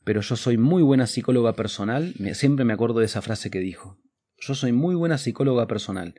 pero 0.04 0.22
yo 0.22 0.36
soy 0.36 0.58
muy 0.58 0.82
buena 0.82 1.08
psicóloga 1.08 1.54
personal, 1.54 2.14
siempre 2.34 2.66
me 2.66 2.74
acuerdo 2.74 3.00
de 3.00 3.06
esa 3.06 3.22
frase 3.22 3.50
que 3.50 3.60
dijo. 3.60 4.00
Yo 4.40 4.56
soy 4.56 4.72
muy 4.72 4.96
buena 4.96 5.18
psicóloga 5.18 5.68
personal, 5.68 6.16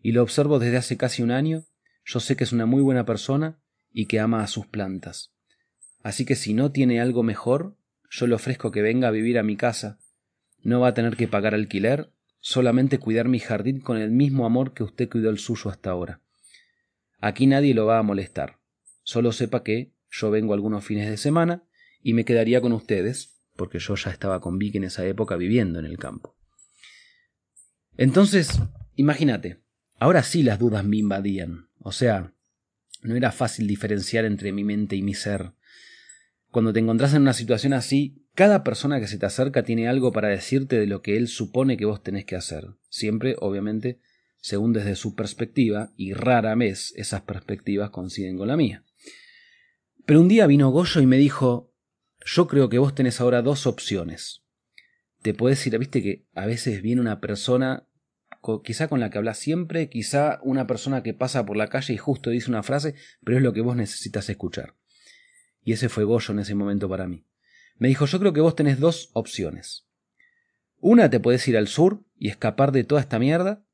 y 0.00 0.12
lo 0.12 0.22
observo 0.22 0.58
desde 0.58 0.76
hace 0.76 0.96
casi 0.96 1.22
un 1.22 1.30
año, 1.30 1.64
yo 2.04 2.20
sé 2.20 2.36
que 2.36 2.44
es 2.44 2.52
una 2.52 2.66
muy 2.66 2.82
buena 2.82 3.04
persona 3.04 3.58
y 3.92 4.06
que 4.06 4.20
ama 4.20 4.42
a 4.42 4.48
sus 4.48 4.66
plantas. 4.66 5.32
Así 6.02 6.24
que 6.24 6.34
si 6.34 6.54
no 6.54 6.72
tiene 6.72 7.00
algo 7.00 7.22
mejor, 7.22 7.76
yo 8.10 8.26
le 8.26 8.34
ofrezco 8.34 8.70
que 8.70 8.82
venga 8.82 9.08
a 9.08 9.12
vivir 9.12 9.38
a 9.38 9.42
mi 9.42 9.56
casa. 9.56 9.98
No 10.62 10.80
va 10.80 10.88
a 10.88 10.94
tener 10.94 11.16
que 11.16 11.28
pagar 11.28 11.54
alquiler 11.54 12.10
solamente 12.42 12.98
cuidar 12.98 13.28
mi 13.28 13.38
jardín 13.38 13.80
con 13.80 13.96
el 13.96 14.10
mismo 14.10 14.44
amor 14.44 14.74
que 14.74 14.82
usted 14.82 15.08
cuidó 15.08 15.30
el 15.30 15.38
suyo 15.38 15.70
hasta 15.70 15.90
ahora. 15.90 16.20
Aquí 17.20 17.46
nadie 17.46 17.72
lo 17.72 17.86
va 17.86 17.98
a 17.98 18.02
molestar. 18.02 18.58
Solo 19.04 19.32
sepa 19.32 19.62
que 19.62 19.94
yo 20.10 20.30
vengo 20.30 20.52
algunos 20.52 20.84
fines 20.84 21.08
de 21.08 21.16
semana 21.16 21.62
y 22.02 22.14
me 22.14 22.24
quedaría 22.24 22.60
con 22.60 22.72
ustedes, 22.72 23.40
porque 23.56 23.78
yo 23.78 23.94
ya 23.94 24.10
estaba 24.10 24.40
con 24.40 24.58
Vicky 24.58 24.78
en 24.78 24.84
esa 24.84 25.06
época 25.06 25.36
viviendo 25.36 25.78
en 25.78 25.86
el 25.86 25.98
campo. 25.98 26.36
Entonces, 27.96 28.60
imagínate, 28.96 29.62
ahora 29.98 30.24
sí 30.24 30.42
las 30.42 30.58
dudas 30.58 30.84
me 30.84 30.96
invadían. 30.96 31.68
O 31.78 31.92
sea, 31.92 32.34
no 33.02 33.14
era 33.14 33.30
fácil 33.30 33.68
diferenciar 33.68 34.24
entre 34.24 34.50
mi 34.50 34.64
mente 34.64 34.96
y 34.96 35.02
mi 35.02 35.14
ser. 35.14 35.52
Cuando 36.50 36.72
te 36.72 36.80
encontrás 36.80 37.14
en 37.14 37.22
una 37.22 37.34
situación 37.34 37.72
así, 37.72 38.21
cada 38.34 38.64
persona 38.64 38.98
que 38.98 39.06
se 39.06 39.18
te 39.18 39.26
acerca 39.26 39.62
tiene 39.62 39.88
algo 39.88 40.10
para 40.12 40.28
decirte 40.28 40.78
de 40.78 40.86
lo 40.86 41.02
que 41.02 41.16
él 41.16 41.28
supone 41.28 41.76
que 41.76 41.84
vos 41.84 42.02
tenés 42.02 42.24
que 42.24 42.36
hacer, 42.36 42.68
siempre, 42.88 43.36
obviamente, 43.38 44.00
según 44.40 44.72
desde 44.72 44.96
su 44.96 45.14
perspectiva, 45.14 45.92
y 45.96 46.14
rara 46.14 46.54
vez 46.54 46.92
esas 46.96 47.22
perspectivas 47.22 47.90
coinciden 47.90 48.38
con 48.38 48.48
la 48.48 48.56
mía. 48.56 48.84
Pero 50.06 50.20
un 50.20 50.28
día 50.28 50.46
vino 50.46 50.70
Goyo 50.70 51.00
y 51.00 51.06
me 51.06 51.18
dijo, 51.18 51.72
yo 52.24 52.48
creo 52.48 52.68
que 52.68 52.78
vos 52.78 52.94
tenés 52.94 53.20
ahora 53.20 53.42
dos 53.42 53.66
opciones. 53.66 54.42
Te 55.20 55.34
podés 55.34 55.64
ir, 55.66 55.78
viste 55.78 56.02
que 56.02 56.26
a 56.34 56.46
veces 56.46 56.82
viene 56.82 57.00
una 57.00 57.20
persona, 57.20 57.86
quizá 58.64 58.88
con 58.88 58.98
la 58.98 59.10
que 59.10 59.18
hablas 59.18 59.38
siempre, 59.38 59.88
quizá 59.88 60.40
una 60.42 60.66
persona 60.66 61.02
que 61.02 61.14
pasa 61.14 61.46
por 61.46 61.56
la 61.56 61.68
calle 61.68 61.94
y 61.94 61.98
justo 61.98 62.30
dice 62.30 62.50
una 62.50 62.62
frase, 62.62 62.94
pero 63.22 63.36
es 63.36 63.42
lo 63.42 63.52
que 63.52 63.60
vos 63.60 63.76
necesitas 63.76 64.28
escuchar. 64.28 64.74
Y 65.62 65.72
ese 65.72 65.88
fue 65.88 66.04
Goyo 66.04 66.32
en 66.32 66.40
ese 66.40 66.56
momento 66.56 66.88
para 66.88 67.06
mí. 67.06 67.24
Me 67.82 67.88
dijo, 67.88 68.06
yo 68.06 68.20
creo 68.20 68.32
que 68.32 68.40
vos 68.40 68.54
tenés 68.54 68.78
dos 68.78 69.10
opciones. 69.12 69.88
Una, 70.78 71.10
te 71.10 71.18
podés 71.18 71.48
ir 71.48 71.56
al 71.56 71.66
sur 71.66 72.04
y 72.16 72.28
escapar 72.28 72.70
de 72.70 72.84
toda 72.84 73.00
esta 73.00 73.18
mierda, 73.18 73.66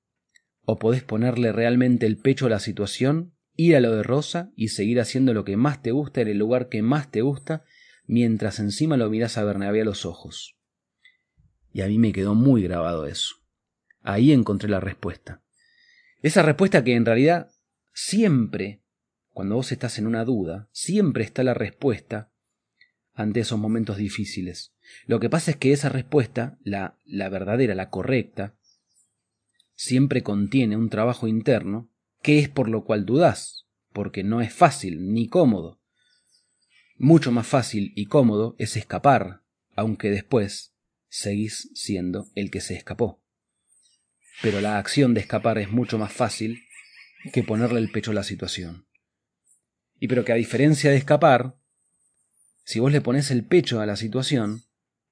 o 0.62 0.78
podés 0.78 1.02
ponerle 1.02 1.52
realmente 1.52 2.06
el 2.06 2.16
pecho 2.16 2.46
a 2.46 2.48
la 2.48 2.59
situación, 2.59 3.34
ir 3.54 3.76
a 3.76 3.80
lo 3.80 3.94
de 3.94 4.02
Rosa 4.02 4.50
y 4.56 4.68
seguir 4.68 4.98
haciendo 4.98 5.34
lo 5.34 5.44
que 5.44 5.59
más 5.59 5.82
te 5.82 5.90
gusta 5.90 6.22
en 6.22 6.28
el 6.28 6.38
lugar 6.38 6.70
que 6.70 6.80
más 6.80 7.11
te 7.11 7.20
gusta, 7.20 7.64
mientras 8.06 8.61
encima 8.61 8.96
lo 8.96 9.11
mirás 9.11 9.36
a 9.36 9.44
Bernabé 9.44 9.82
a 9.82 9.84
los 9.84 10.06
ojos. 10.06 10.56
Y 11.70 11.82
a 11.82 11.86
mí 11.86 11.98
me 11.98 12.12
quedó 12.12 12.34
muy 12.34 12.62
grabado 12.62 13.04
eso. 13.04 13.34
Ahí 14.00 14.32
encontré 14.32 14.70
la 14.70 14.80
respuesta. 14.80 15.42
Esa 16.22 16.40
respuesta 16.40 16.82
que 16.82 16.94
en 16.94 17.04
realidad 17.04 17.50
siempre, 17.92 18.80
cuando 19.34 19.56
vos 19.56 19.70
estás 19.70 19.98
en 19.98 20.06
una 20.06 20.24
duda, 20.24 20.70
siempre 20.72 21.24
está 21.24 21.44
la 21.44 21.52
respuesta 21.52 22.32
ante 23.18 23.40
esos 23.40 23.58
momentos 23.58 23.96
difíciles. 23.96 24.72
Lo 25.06 25.18
que 25.18 25.28
pasa 25.28 25.50
es 25.50 25.56
que 25.56 25.72
esa 25.72 25.88
respuesta, 25.88 26.56
la, 26.62 26.96
la 27.04 27.28
verdadera, 27.28 27.74
la 27.74 27.90
correcta, 27.90 28.56
siempre 29.74 30.22
contiene 30.22 30.76
un 30.76 30.88
trabajo 30.88 31.26
interno 31.26 31.90
que 32.22 32.38
es 32.38 32.48
por 32.48 32.68
lo 32.68 32.84
cual 32.84 33.04
dudás, 33.04 33.66
porque 33.92 34.22
no 34.22 34.40
es 34.40 34.52
fácil 34.52 35.12
ni 35.12 35.28
cómodo. 35.28 35.80
Mucho 36.96 37.32
más 37.32 37.46
fácil 37.46 37.92
y 37.96 38.06
cómodo 38.06 38.54
es 38.56 38.76
escapar, 38.76 39.42
aunque 39.74 40.10
después 40.10 40.76
seguís 41.08 41.70
siendo 41.74 42.28
el 42.36 42.52
que 42.52 42.60
se 42.60 42.74
escapó. 42.74 43.20
Pero 44.42 44.60
la 44.60 44.78
acción 44.78 45.12
de 45.12 45.20
escapar 45.20 45.58
es 45.58 45.70
mucho 45.70 45.98
más 45.98 46.12
fácil 46.12 46.62
que 47.32 47.42
ponerle 47.42 47.80
el 47.80 47.90
pecho 47.90 48.12
a 48.12 48.14
la 48.14 48.22
situación. 48.22 48.86
Y 49.98 50.06
pero 50.06 50.24
que 50.24 50.30
a 50.30 50.36
diferencia 50.36 50.90
de 50.92 50.96
escapar, 50.96 51.56
si 52.68 52.80
vos 52.80 52.92
le 52.92 53.00
pones 53.00 53.30
el 53.30 53.46
pecho 53.46 53.80
a 53.80 53.86
la 53.86 53.96
situación 53.96 54.64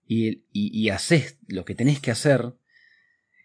y, 0.06 0.44
y, 0.52 0.90
haces 0.90 1.38
lo 1.48 1.64
que 1.64 1.74
tenés 1.74 2.00
que 2.00 2.10
hacer, 2.10 2.52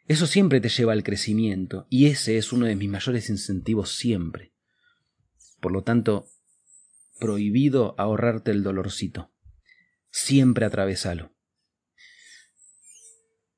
eso 0.06 0.28
siempre 0.28 0.60
te 0.60 0.68
lleva 0.68 0.92
al 0.92 1.04
crecimiento 1.04 1.88
y 1.90 2.08
ese 2.08 2.38
es 2.38 2.52
uno 2.52 2.66
de 2.66 2.76
mis 2.76 2.90
mayores 2.90 3.30
incentivos 3.30 3.96
siempre. 3.96 4.52
Por 5.62 5.72
lo 5.72 5.84
tanto, 5.84 6.28
prohibido 7.22 7.96
ahorrarte 7.98 8.52
el 8.52 8.64
dolorcito. 8.64 9.32
Siempre 10.10 10.66
atravesalo. 10.66 11.34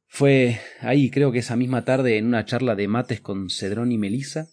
Fue 0.05 0.61
ahí, 0.81 1.09
creo 1.09 1.31
que 1.31 1.39
esa 1.39 1.55
misma 1.55 1.83
tarde, 1.83 2.19
en 2.19 2.27
una 2.27 2.45
charla 2.45 2.75
de 2.75 2.87
mates 2.87 3.21
con 3.21 3.49
Cedrón 3.49 3.91
y 3.91 3.97
Melisa, 3.97 4.49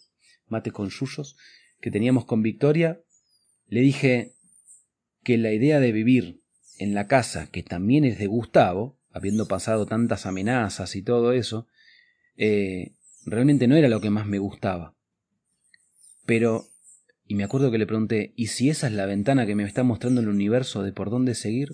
mates 0.49 0.73
con 0.73 0.89
Yuyos, 0.89 1.37
que 1.79 1.91
teníamos 1.91 2.25
con 2.25 2.41
Victoria, 2.41 3.03
le 3.67 3.83
dije 3.83 4.40
que 5.23 5.39
la 5.39 5.53
idea 5.53 5.81
de 5.81 5.93
vivir 5.93 6.43
en 6.79 6.95
la 6.95 7.07
casa, 7.07 7.51
que 7.51 7.63
también 7.63 8.05
es 8.05 8.19
de 8.19 8.27
Gustavo, 8.27 8.99
habiendo 9.13 9.47
pasado 9.47 9.87
tantas 9.87 10.27
amenazas 10.27 10.97
y 10.97 11.03
todo 11.03 11.33
eso, 11.33 11.67
eh, 12.37 12.95
realmente 13.27 13.69
no 13.69 13.77
era 13.77 13.89
lo 13.89 14.01
que 14.01 14.11
más 14.11 14.27
me 14.27 14.39
gustaba. 14.39 14.95
Pero, 16.25 16.69
y 17.27 17.35
me 17.35 17.45
acuerdo 17.45 17.71
que 17.71 17.79
le 17.79 17.87
pregunté, 17.87 18.33
¿y 18.37 18.49
si 18.49 18.71
esa 18.71 18.87
es 18.87 18.93
la 18.93 19.07
ventana 19.07 19.47
que 19.47 19.55
me 19.55 19.65
está 19.65 19.83
mostrando 19.83 20.21
el 20.21 20.29
universo 20.29 20.83
de 20.83 20.93
por 20.93 21.11
dónde 21.11 21.35
seguir? 21.35 21.71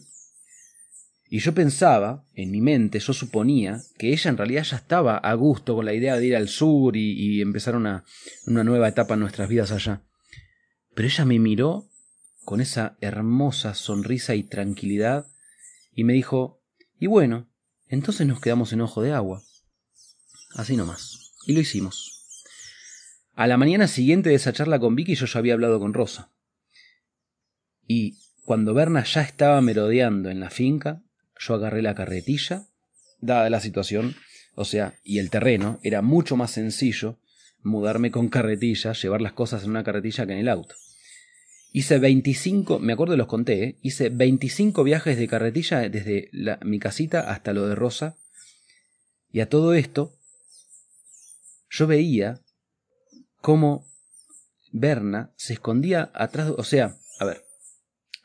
Y 1.29 1.41
yo 1.41 1.55
pensaba, 1.55 2.25
en 2.35 2.51
mi 2.51 2.61
mente, 2.61 3.01
yo 3.01 3.13
suponía 3.13 3.81
que 3.99 4.13
ella 4.13 4.31
en 4.31 4.37
realidad 4.37 4.63
ya 4.63 4.77
estaba 4.77 5.19
a 5.19 5.35
gusto 5.35 5.75
con 5.75 5.85
la 5.85 5.93
idea 5.93 6.17
de 6.17 6.27
ir 6.27 6.37
al 6.37 6.49
sur 6.49 6.97
y, 6.97 7.41
empezar 7.43 7.75
una, 7.75 8.05
una 8.47 8.63
nueva 8.63 8.89
etapa 8.89 9.15
en 9.15 9.21
nuestras 9.21 9.49
vidas 9.49 9.73
allá. 9.73 10.03
Pero 10.95 11.09
ella 11.09 11.25
me 11.25 11.39
miró 11.39 11.86
con 12.47 12.61
esa 12.61 12.97
hermosa 13.01 13.75
sonrisa 13.75 14.37
y 14.37 14.45
tranquilidad 14.45 15.27
y 15.93 16.05
me 16.05 16.13
dijo, 16.13 16.63
y 16.97 17.09
bueno, 17.09 17.51
entonces 17.89 18.25
nos 18.25 18.41
quedamos 18.41 18.73
en 18.73 18.83
ojo 18.83 19.03
de 19.03 19.13
agua. 19.13 19.43
Así 20.55 20.77
nomás. 20.77 21.33
Y 21.45 21.55
lo 21.55 21.61
hicimos. 21.61 22.13
A 23.35 23.49
la 23.49 23.57
mañana 23.57 23.89
siguiente 23.89 24.29
de 24.29 24.37
esa 24.37 24.53
charla 24.53 24.79
con 24.79 24.95
Vicky 24.95 25.17
yo 25.17 25.27
ya 25.27 25.41
había 25.41 25.55
hablado 25.55 25.81
con 25.81 25.93
Rosa. 25.93 26.31
Y 27.85 28.17
cuando 28.45 28.75
Berna 28.75 29.03
ya 29.03 29.23
estaba 29.23 29.61
merodeando 29.61 30.31
en 30.31 30.39
la 30.39 30.51
finca, 30.51 31.03
yo 31.37 31.55
agarré 31.55 31.83
la 31.83 31.97
carretilla, 31.97 32.69
dada 33.21 33.51
la 33.51 33.61
situación, 33.61 34.15
o 34.55 34.65
sea, 34.65 34.95
y 35.03 35.19
el 35.19 35.31
terreno, 35.31 35.81
era 35.83 36.01
mucho 36.01 36.37
más 36.37 36.53
sencillo 36.53 37.19
mudarme 37.61 38.13
con 38.13 38.29
carretilla, 38.29 38.93
llevar 38.93 39.21
las 39.21 39.33
cosas 39.33 39.65
en 39.65 39.71
una 39.71 39.83
carretilla 39.83 40.27
que 40.27 40.33
en 40.35 40.39
el 40.39 40.49
auto. 40.49 40.77
Hice 41.73 41.99
25, 41.99 42.79
me 42.79 42.93
acuerdo 42.93 43.17
los 43.17 43.27
conté, 43.27 43.65
¿eh? 43.65 43.79
hice 43.83 44.09
25 44.09 44.83
viajes 44.83 45.19
de 45.19 45.29
carretilla 45.29 45.89
desde 45.89 46.31
mi 46.65 46.79
casita 46.79 47.31
hasta 47.31 47.53
lo 47.53 47.67
de 47.67 47.75
Rosa. 47.75 48.17
Y 49.31 49.41
a 49.41 49.49
todo 49.49 49.75
esto, 49.75 50.17
yo 51.69 51.87
veía 51.87 52.41
cómo 53.43 53.87
Berna 54.73 55.33
se 55.37 55.53
escondía 55.53 56.11
atrás, 56.15 56.53
o 56.57 56.65
sea, 56.65 56.97
a 57.19 57.25
ver, 57.25 57.45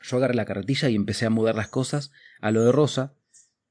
yo 0.02 0.16
agarré 0.16 0.34
la 0.34 0.44
carretilla 0.44 0.88
y 0.88 0.96
empecé 0.96 1.26
a 1.26 1.30
mudar 1.30 1.54
las 1.54 1.68
cosas 1.68 2.10
a 2.40 2.50
lo 2.50 2.64
de 2.64 2.72
Rosa, 2.72 3.14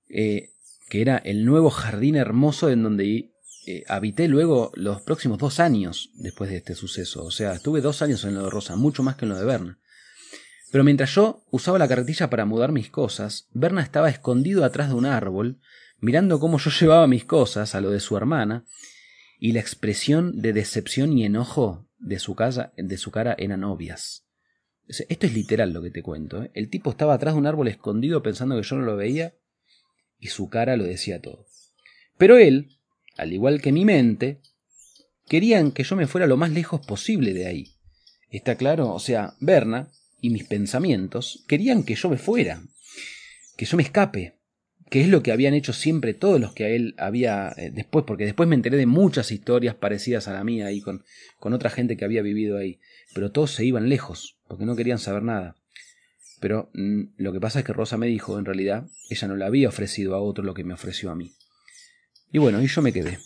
eh, 0.09 0.53
que 0.89 1.01
era 1.01 1.17
el 1.17 1.45
nuevo 1.45 1.69
jardín 1.69 2.15
hermoso 2.15 2.69
en 2.69 2.83
donde 2.83 3.31
eh, 3.65 3.83
habité 3.87 4.27
luego 4.27 4.71
los 4.75 5.01
próximos 5.01 5.37
dos 5.37 5.59
años 5.59 6.11
después 6.15 6.49
de 6.49 6.57
este 6.57 6.75
suceso. 6.75 7.23
O 7.23 7.31
sea, 7.31 7.53
estuve 7.53 7.81
dos 7.81 8.01
años 8.01 8.23
en 8.25 8.35
lo 8.35 8.43
de 8.43 8.49
Rosa, 8.49 8.75
mucho 8.75 9.03
más 9.03 9.15
que 9.15 9.25
en 9.25 9.29
lo 9.29 9.37
de 9.37 9.45
Berna. 9.45 9.79
Pero 10.71 10.83
mientras 10.83 11.13
yo 11.13 11.43
usaba 11.51 11.77
la 11.77 11.87
carretilla 11.87 12.29
para 12.29 12.45
mudar 12.45 12.71
mis 12.71 12.89
cosas, 12.89 13.47
Berna 13.51 13.81
estaba 13.81 14.09
escondido 14.09 14.63
atrás 14.63 14.89
de 14.89 14.95
un 14.95 15.05
árbol, 15.05 15.59
mirando 15.99 16.39
cómo 16.39 16.57
yo 16.57 16.71
llevaba 16.79 17.07
mis 17.07 17.25
cosas 17.25 17.75
a 17.75 17.81
lo 17.81 17.91
de 17.91 17.99
su 17.99 18.17
hermana, 18.17 18.65
y 19.37 19.53
la 19.53 19.59
expresión 19.59 20.41
de 20.41 20.53
decepción 20.53 21.17
y 21.17 21.25
enojo 21.25 21.87
de 21.97 22.19
su, 22.19 22.35
casa, 22.35 22.73
de 22.77 22.97
su 22.97 23.11
cara 23.11 23.35
eran 23.37 23.63
obvias. 23.63 24.25
Esto 24.87 25.25
es 25.25 25.33
literal 25.33 25.73
lo 25.73 25.81
que 25.81 25.89
te 25.89 26.03
cuento. 26.03 26.43
¿eh? 26.43 26.51
El 26.53 26.69
tipo 26.69 26.91
estaba 26.91 27.13
atrás 27.13 27.33
de 27.33 27.39
un 27.39 27.47
árbol 27.47 27.67
escondido 27.67 28.21
pensando 28.21 28.55
que 28.55 28.67
yo 28.67 28.75
no 28.75 28.85
lo 28.85 28.97
veía 28.97 29.35
y 30.19 30.27
su 30.27 30.49
cara 30.49 30.75
lo 30.77 30.83
decía 30.83 31.21
todo. 31.21 31.45
Pero 32.17 32.37
él, 32.37 32.77
al 33.17 33.33
igual 33.33 33.61
que 33.61 33.71
mi 33.71 33.85
mente, 33.85 34.41
querían 35.27 35.71
que 35.71 35.83
yo 35.83 35.95
me 35.95 36.07
fuera 36.07 36.27
lo 36.27 36.37
más 36.37 36.51
lejos 36.51 36.85
posible 36.85 37.33
de 37.33 37.47
ahí. 37.47 37.75
¿Está 38.29 38.55
claro? 38.55 38.93
O 38.93 38.99
sea, 38.99 39.35
Berna 39.39 39.91
y 40.19 40.29
mis 40.29 40.45
pensamientos 40.45 41.43
querían 41.47 41.83
que 41.83 41.95
yo 41.95 42.09
me 42.09 42.17
fuera, 42.17 42.61
que 43.57 43.65
yo 43.65 43.77
me 43.77 43.83
escape, 43.83 44.37
que 44.89 45.01
es 45.01 45.07
lo 45.07 45.23
que 45.23 45.31
habían 45.31 45.53
hecho 45.53 45.71
siempre 45.71 46.13
todos 46.13 46.39
los 46.39 46.53
que 46.53 46.65
a 46.65 46.69
él 46.69 46.95
había 46.97 47.53
eh, 47.55 47.71
después, 47.73 48.03
porque 48.05 48.25
después 48.25 48.47
me 48.47 48.55
enteré 48.55 48.77
de 48.77 48.85
muchas 48.85 49.31
historias 49.31 49.75
parecidas 49.75 50.27
a 50.27 50.33
la 50.33 50.43
mía 50.43 50.67
ahí 50.67 50.81
con, 50.81 51.03
con 51.39 51.53
otra 51.53 51.69
gente 51.69 51.95
que 51.95 52.05
había 52.05 52.21
vivido 52.21 52.57
ahí, 52.57 52.79
pero 53.13 53.31
todos 53.31 53.51
se 53.51 53.65
iban 53.65 53.87
lejos, 53.87 54.37
porque 54.47 54.65
no 54.65 54.75
querían 54.75 54.99
saber 54.99 55.23
nada. 55.23 55.55
Pero 56.41 56.71
mm, 56.73 57.03
lo 57.17 57.31
que 57.31 57.39
pasa 57.39 57.59
es 57.59 57.65
que 57.65 57.71
Rosa 57.71 57.97
me 57.97 58.07
dijo, 58.07 58.37
en 58.37 58.45
realidad, 58.45 58.85
ella 59.09 59.27
no 59.29 59.37
le 59.37 59.45
había 59.45 59.69
ofrecido 59.69 60.15
a 60.15 60.21
otro 60.21 60.43
lo 60.43 60.53
que 60.53 60.65
me 60.65 60.73
ofreció 60.73 61.09
a 61.11 61.15
mí. 61.15 61.31
Y 62.31 62.37
bueno, 62.37 62.61
y 62.61 62.67
yo 62.67 62.81
me 62.81 62.93
quedé. 62.93 63.19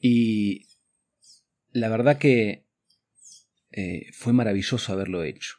Y 0.00 0.66
la 1.72 1.88
verdad 1.88 2.18
que 2.18 2.66
eh, 3.72 4.06
fue 4.12 4.32
maravilloso 4.32 4.92
haberlo 4.92 5.24
hecho. 5.24 5.54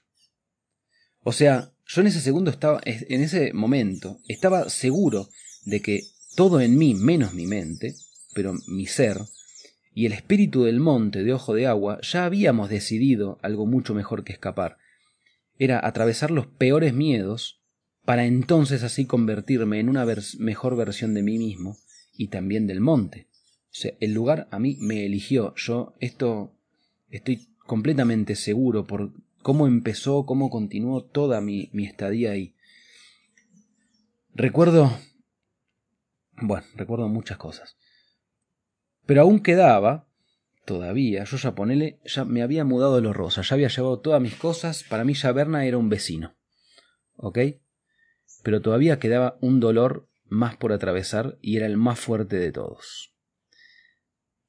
O 1.22 1.32
sea, 1.32 1.74
yo 1.86 2.02
en 2.02 2.08
ese 2.08 2.22
segundo 2.22 2.52
estaba, 2.52 2.82
en 2.86 3.22
ese 3.22 3.54
momento, 3.54 4.20
estaba 4.28 4.70
seguro 4.70 5.30
de 5.66 5.82
que 5.82 6.02
todo 6.36 6.62
en 6.62 6.78
mí, 6.78 6.94
menos 6.94 7.34
mi 7.34 7.48
mente, 7.48 7.96
pero 8.34 8.54
mi 8.68 8.86
ser, 8.86 9.18
y 9.94 10.06
el 10.06 10.12
espíritu 10.12 10.64
del 10.64 10.80
monte 10.80 11.24
de 11.24 11.34
ojo 11.34 11.54
de 11.54 11.68
agua, 11.68 12.00
ya 12.02 12.26
habíamos 12.26 12.70
decidido 12.70 13.40
algo 13.42 13.66
mucho 13.66 13.94
mejor 13.94 14.24
que 14.24 14.34
escapar. 14.34 14.78
Era 15.58 15.80
atravesar 15.86 16.32
los 16.32 16.48
peores 16.48 16.94
miedos 16.94 17.62
para 18.06 18.26
entonces 18.26 18.84
así 18.84 19.06
convertirme 19.06 19.80
en 19.80 19.90
una 19.90 20.06
mejor 20.38 20.76
versión 20.76 21.14
de 21.14 21.24
mí 21.24 21.38
mismo 21.38 21.78
y 22.14 22.28
también 22.28 22.68
del 22.68 22.80
monte. 22.80 23.28
O 23.32 23.78
sea, 23.78 23.94
el 24.00 24.14
lugar 24.14 24.48
a 24.52 24.60
mí 24.60 24.78
me 24.80 25.06
eligió. 25.06 25.54
Yo 25.56 25.96
esto 26.00 26.54
estoy 27.10 27.50
completamente 27.66 28.36
seguro 28.36 28.86
por 28.86 29.12
cómo 29.42 29.68
empezó, 29.68 30.26
cómo 30.26 30.50
continuó 30.50 31.04
toda 31.04 31.42
mi, 31.42 31.70
estadía 31.74 32.32
ahí. 32.32 32.56
Recuerdo, 34.34 34.92
bueno, 36.42 36.66
recuerdo 36.76 37.08
muchas 37.10 37.38
cosas. 37.38 37.76
Pero 39.06 39.22
aún 39.22 39.40
quedaba, 39.40 40.08
todavía, 40.66 41.24
yo 41.24 41.38
ya 41.38 41.56
ponele, 41.56 42.00
ya 42.06 42.26
me 42.26 42.42
había 42.42 42.66
mudado 42.66 42.96
de 42.96 43.02
los 43.02 43.16
rosas, 43.16 43.50
ya 43.50 43.56
había 43.56 43.68
llevado 43.68 44.00
todas 44.00 44.22
mis 44.22 44.36
cosas, 44.36 44.84
para 44.84 45.04
mí 45.04 45.14
ya 45.14 45.32
Berna 45.32 45.66
era 45.66 45.78
un 45.78 45.90
vecino. 45.90 46.36
¿Ok? 47.18 47.40
Pero 48.46 48.62
todavía 48.62 49.00
quedaba 49.00 49.40
un 49.42 49.60
dolor 49.60 50.08
más 50.26 50.56
por 50.56 50.72
atravesar 50.72 51.40
y 51.42 51.58
era 51.58 51.66
el 51.66 51.78
más 51.78 52.00
fuerte 52.00 52.38
de 52.38 52.52
todos. 52.52 53.12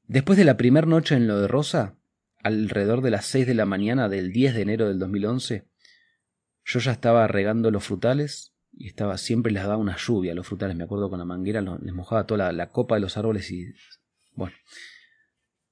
Después 0.03 0.37
de 0.37 0.45
la 0.45 0.59
primera 0.59 0.87
noche 0.87 1.15
en 1.15 1.27
lo 1.27 1.41
de 1.41 1.49
Rosa, 1.49 1.97
alrededor 2.43 3.01
de 3.01 3.11
las 3.11 3.25
6 3.25 3.47
de 3.47 3.55
la 3.55 3.65
mañana 3.65 4.11
del 4.11 4.33
10 4.33 4.55
de 4.55 4.61
enero 4.61 4.87
del 4.87 4.99
2011, 4.99 5.67
yo 6.63 6.79
ya 6.79 6.93
estaba 6.93 7.27
regando 7.27 7.71
los 7.71 7.85
frutales 7.85 8.53
y 8.71 8.89
estaba 8.89 9.17
siempre 9.17 9.51
les 9.51 9.63
daba 9.63 9.79
una 9.79 9.97
lluvia 9.97 10.33
a 10.33 10.35
los 10.35 10.47
frutales, 10.47 10.77
me 10.77 10.85
acuerdo 10.85 11.09
con 11.09 11.19
la 11.19 11.25
manguera 11.25 11.63
les 11.63 11.95
mojaba 11.95 12.27
toda 12.27 12.53
la, 12.53 12.71
copa 12.73 12.97
de 12.97 13.01
los 13.01 13.17
árboles 13.17 13.51
y 13.51 13.73
bueno, 14.35 14.55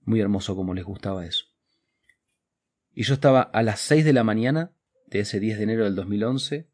muy 0.01 0.20
hermoso 0.20 0.57
como 0.57 0.72
les 0.72 0.85
gustaba 0.85 1.27
eso. 1.27 1.45
Y 2.95 3.03
yo 3.03 3.12
estaba 3.12 3.43
a 3.43 3.62
las 3.62 3.81
6 3.81 4.03
de 4.03 4.14
la 4.14 4.25
mañana 4.25 4.72
de 5.09 5.20
ese 5.20 5.41
10 5.41 5.59
de 5.59 5.64
enero 5.64 5.85
del 5.85 5.95
2011 5.95 6.72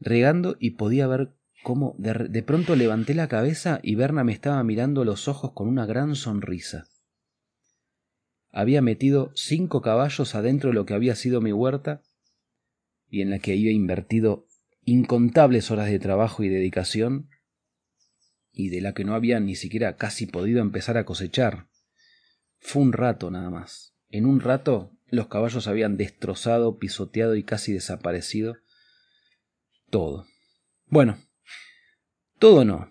regando 0.00 0.56
y 0.58 0.70
podía 0.70 1.06
ver 1.06 1.34
cómo 1.62 1.94
de, 1.98 2.12
de 2.28 2.42
pronto 2.42 2.74
levanté 2.74 3.14
la 3.14 3.28
cabeza 3.28 3.80
y 3.82 3.94
Berna 3.94 4.24
me 4.24 4.32
estaba 4.32 4.62
mirando 4.64 5.04
los 5.04 5.28
ojos 5.28 5.52
con 5.52 5.68
una 5.68 5.86
gran 5.86 6.16
sonrisa. 6.16 6.88
Había 8.50 8.82
metido 8.82 9.30
cinco 9.34 9.80
caballos 9.80 10.34
adentro 10.34 10.70
de 10.70 10.74
lo 10.74 10.86
que 10.86 10.94
había 10.94 11.14
sido 11.14 11.40
mi 11.40 11.52
huerta 11.52 12.02
y 13.08 13.22
en 13.22 13.30
la 13.30 13.38
que 13.38 13.52
había 13.52 13.70
invertido 13.70 14.46
incontables 14.84 15.70
horas 15.70 15.88
de 15.90 15.98
trabajo 15.98 16.42
y 16.42 16.48
dedicación 16.48 17.28
y 18.52 18.70
de 18.70 18.80
la 18.80 18.92
que 18.92 19.04
no 19.04 19.14
había 19.14 19.38
ni 19.38 19.54
siquiera 19.54 19.96
casi 19.96 20.26
podido 20.26 20.60
empezar 20.60 20.96
a 20.96 21.04
cosechar. 21.04 21.68
Fue 22.58 22.82
un 22.82 22.92
rato 22.92 23.30
nada 23.30 23.50
más. 23.50 23.94
En 24.08 24.26
un 24.26 24.40
rato 24.40 24.92
los 25.06 25.28
caballos 25.28 25.66
habían 25.66 25.96
destrozado, 25.96 26.78
pisoteado 26.78 27.36
y 27.36 27.44
casi 27.44 27.72
desaparecido 27.72 28.56
todo. 29.90 30.26
Bueno, 30.86 31.18
todo 32.38 32.64
no. 32.64 32.90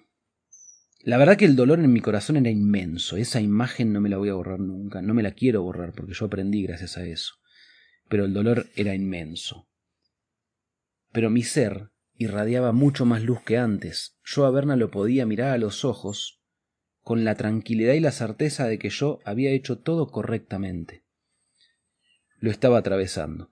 La 1.01 1.17
verdad 1.17 1.37
que 1.37 1.45
el 1.45 1.55
dolor 1.55 1.79
en 1.79 1.91
mi 1.91 2.01
corazón 2.01 2.37
era 2.37 2.49
inmenso. 2.49 3.17
Esa 3.17 3.41
imagen 3.41 3.93
no 3.93 4.01
me 4.01 4.09
la 4.09 4.17
voy 4.17 4.29
a 4.29 4.33
borrar 4.33 4.59
nunca. 4.59 5.01
No 5.01 5.13
me 5.13 5.23
la 5.23 5.31
quiero 5.31 5.63
borrar 5.63 5.93
porque 5.93 6.13
yo 6.13 6.25
aprendí 6.25 6.63
gracias 6.63 6.97
a 6.97 7.05
eso. 7.05 7.35
Pero 8.09 8.25
el 8.25 8.33
dolor 8.33 8.67
era 8.75 8.93
inmenso. 8.93 9.67
Pero 11.11 11.29
mi 11.29 11.41
ser 11.41 11.89
irradiaba 12.15 12.73
mucho 12.73 13.05
más 13.05 13.23
luz 13.23 13.41
que 13.41 13.57
antes. 13.57 14.19
Yo 14.25 14.45
a 14.45 14.51
Berna 14.51 14.75
lo 14.75 14.91
podía 14.91 15.25
mirar 15.25 15.51
a 15.51 15.57
los 15.57 15.85
ojos 15.85 16.43
con 17.01 17.23
la 17.23 17.35
tranquilidad 17.35 17.93
y 17.93 18.01
la 18.01 18.11
certeza 18.11 18.67
de 18.67 18.77
que 18.77 18.89
yo 18.89 19.19
había 19.25 19.51
hecho 19.51 19.79
todo 19.79 20.11
correctamente. 20.11 21.05
Lo 22.39 22.51
estaba 22.51 22.77
atravesando. 22.77 23.51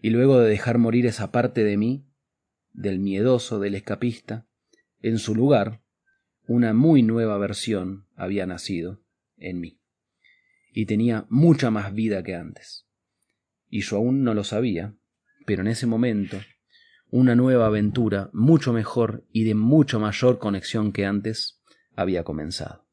Y 0.00 0.10
luego 0.10 0.38
de 0.38 0.48
dejar 0.48 0.78
morir 0.78 1.06
esa 1.06 1.32
parte 1.32 1.64
de 1.64 1.76
mí, 1.76 2.07
del 2.72 2.98
miedoso, 2.98 3.60
del 3.60 3.74
escapista, 3.74 4.46
en 5.00 5.18
su 5.18 5.34
lugar, 5.34 5.82
una 6.46 6.72
muy 6.72 7.02
nueva 7.02 7.38
versión 7.38 8.06
había 8.16 8.46
nacido 8.46 9.02
en 9.36 9.60
mí. 9.60 9.80
Y 10.72 10.86
tenía 10.86 11.26
mucha 11.28 11.70
más 11.70 11.92
vida 11.92 12.22
que 12.22 12.34
antes. 12.34 12.86
Y 13.68 13.82
yo 13.82 13.98
aún 13.98 14.24
no 14.24 14.34
lo 14.34 14.44
sabía, 14.44 14.96
pero 15.46 15.62
en 15.62 15.68
ese 15.68 15.86
momento, 15.86 16.38
una 17.10 17.34
nueva 17.34 17.66
aventura, 17.66 18.30
mucho 18.32 18.72
mejor 18.72 19.26
y 19.32 19.44
de 19.44 19.54
mucho 19.54 20.00
mayor 20.00 20.38
conexión 20.38 20.92
que 20.92 21.06
antes, 21.06 21.62
había 21.94 22.24
comenzado. 22.24 22.87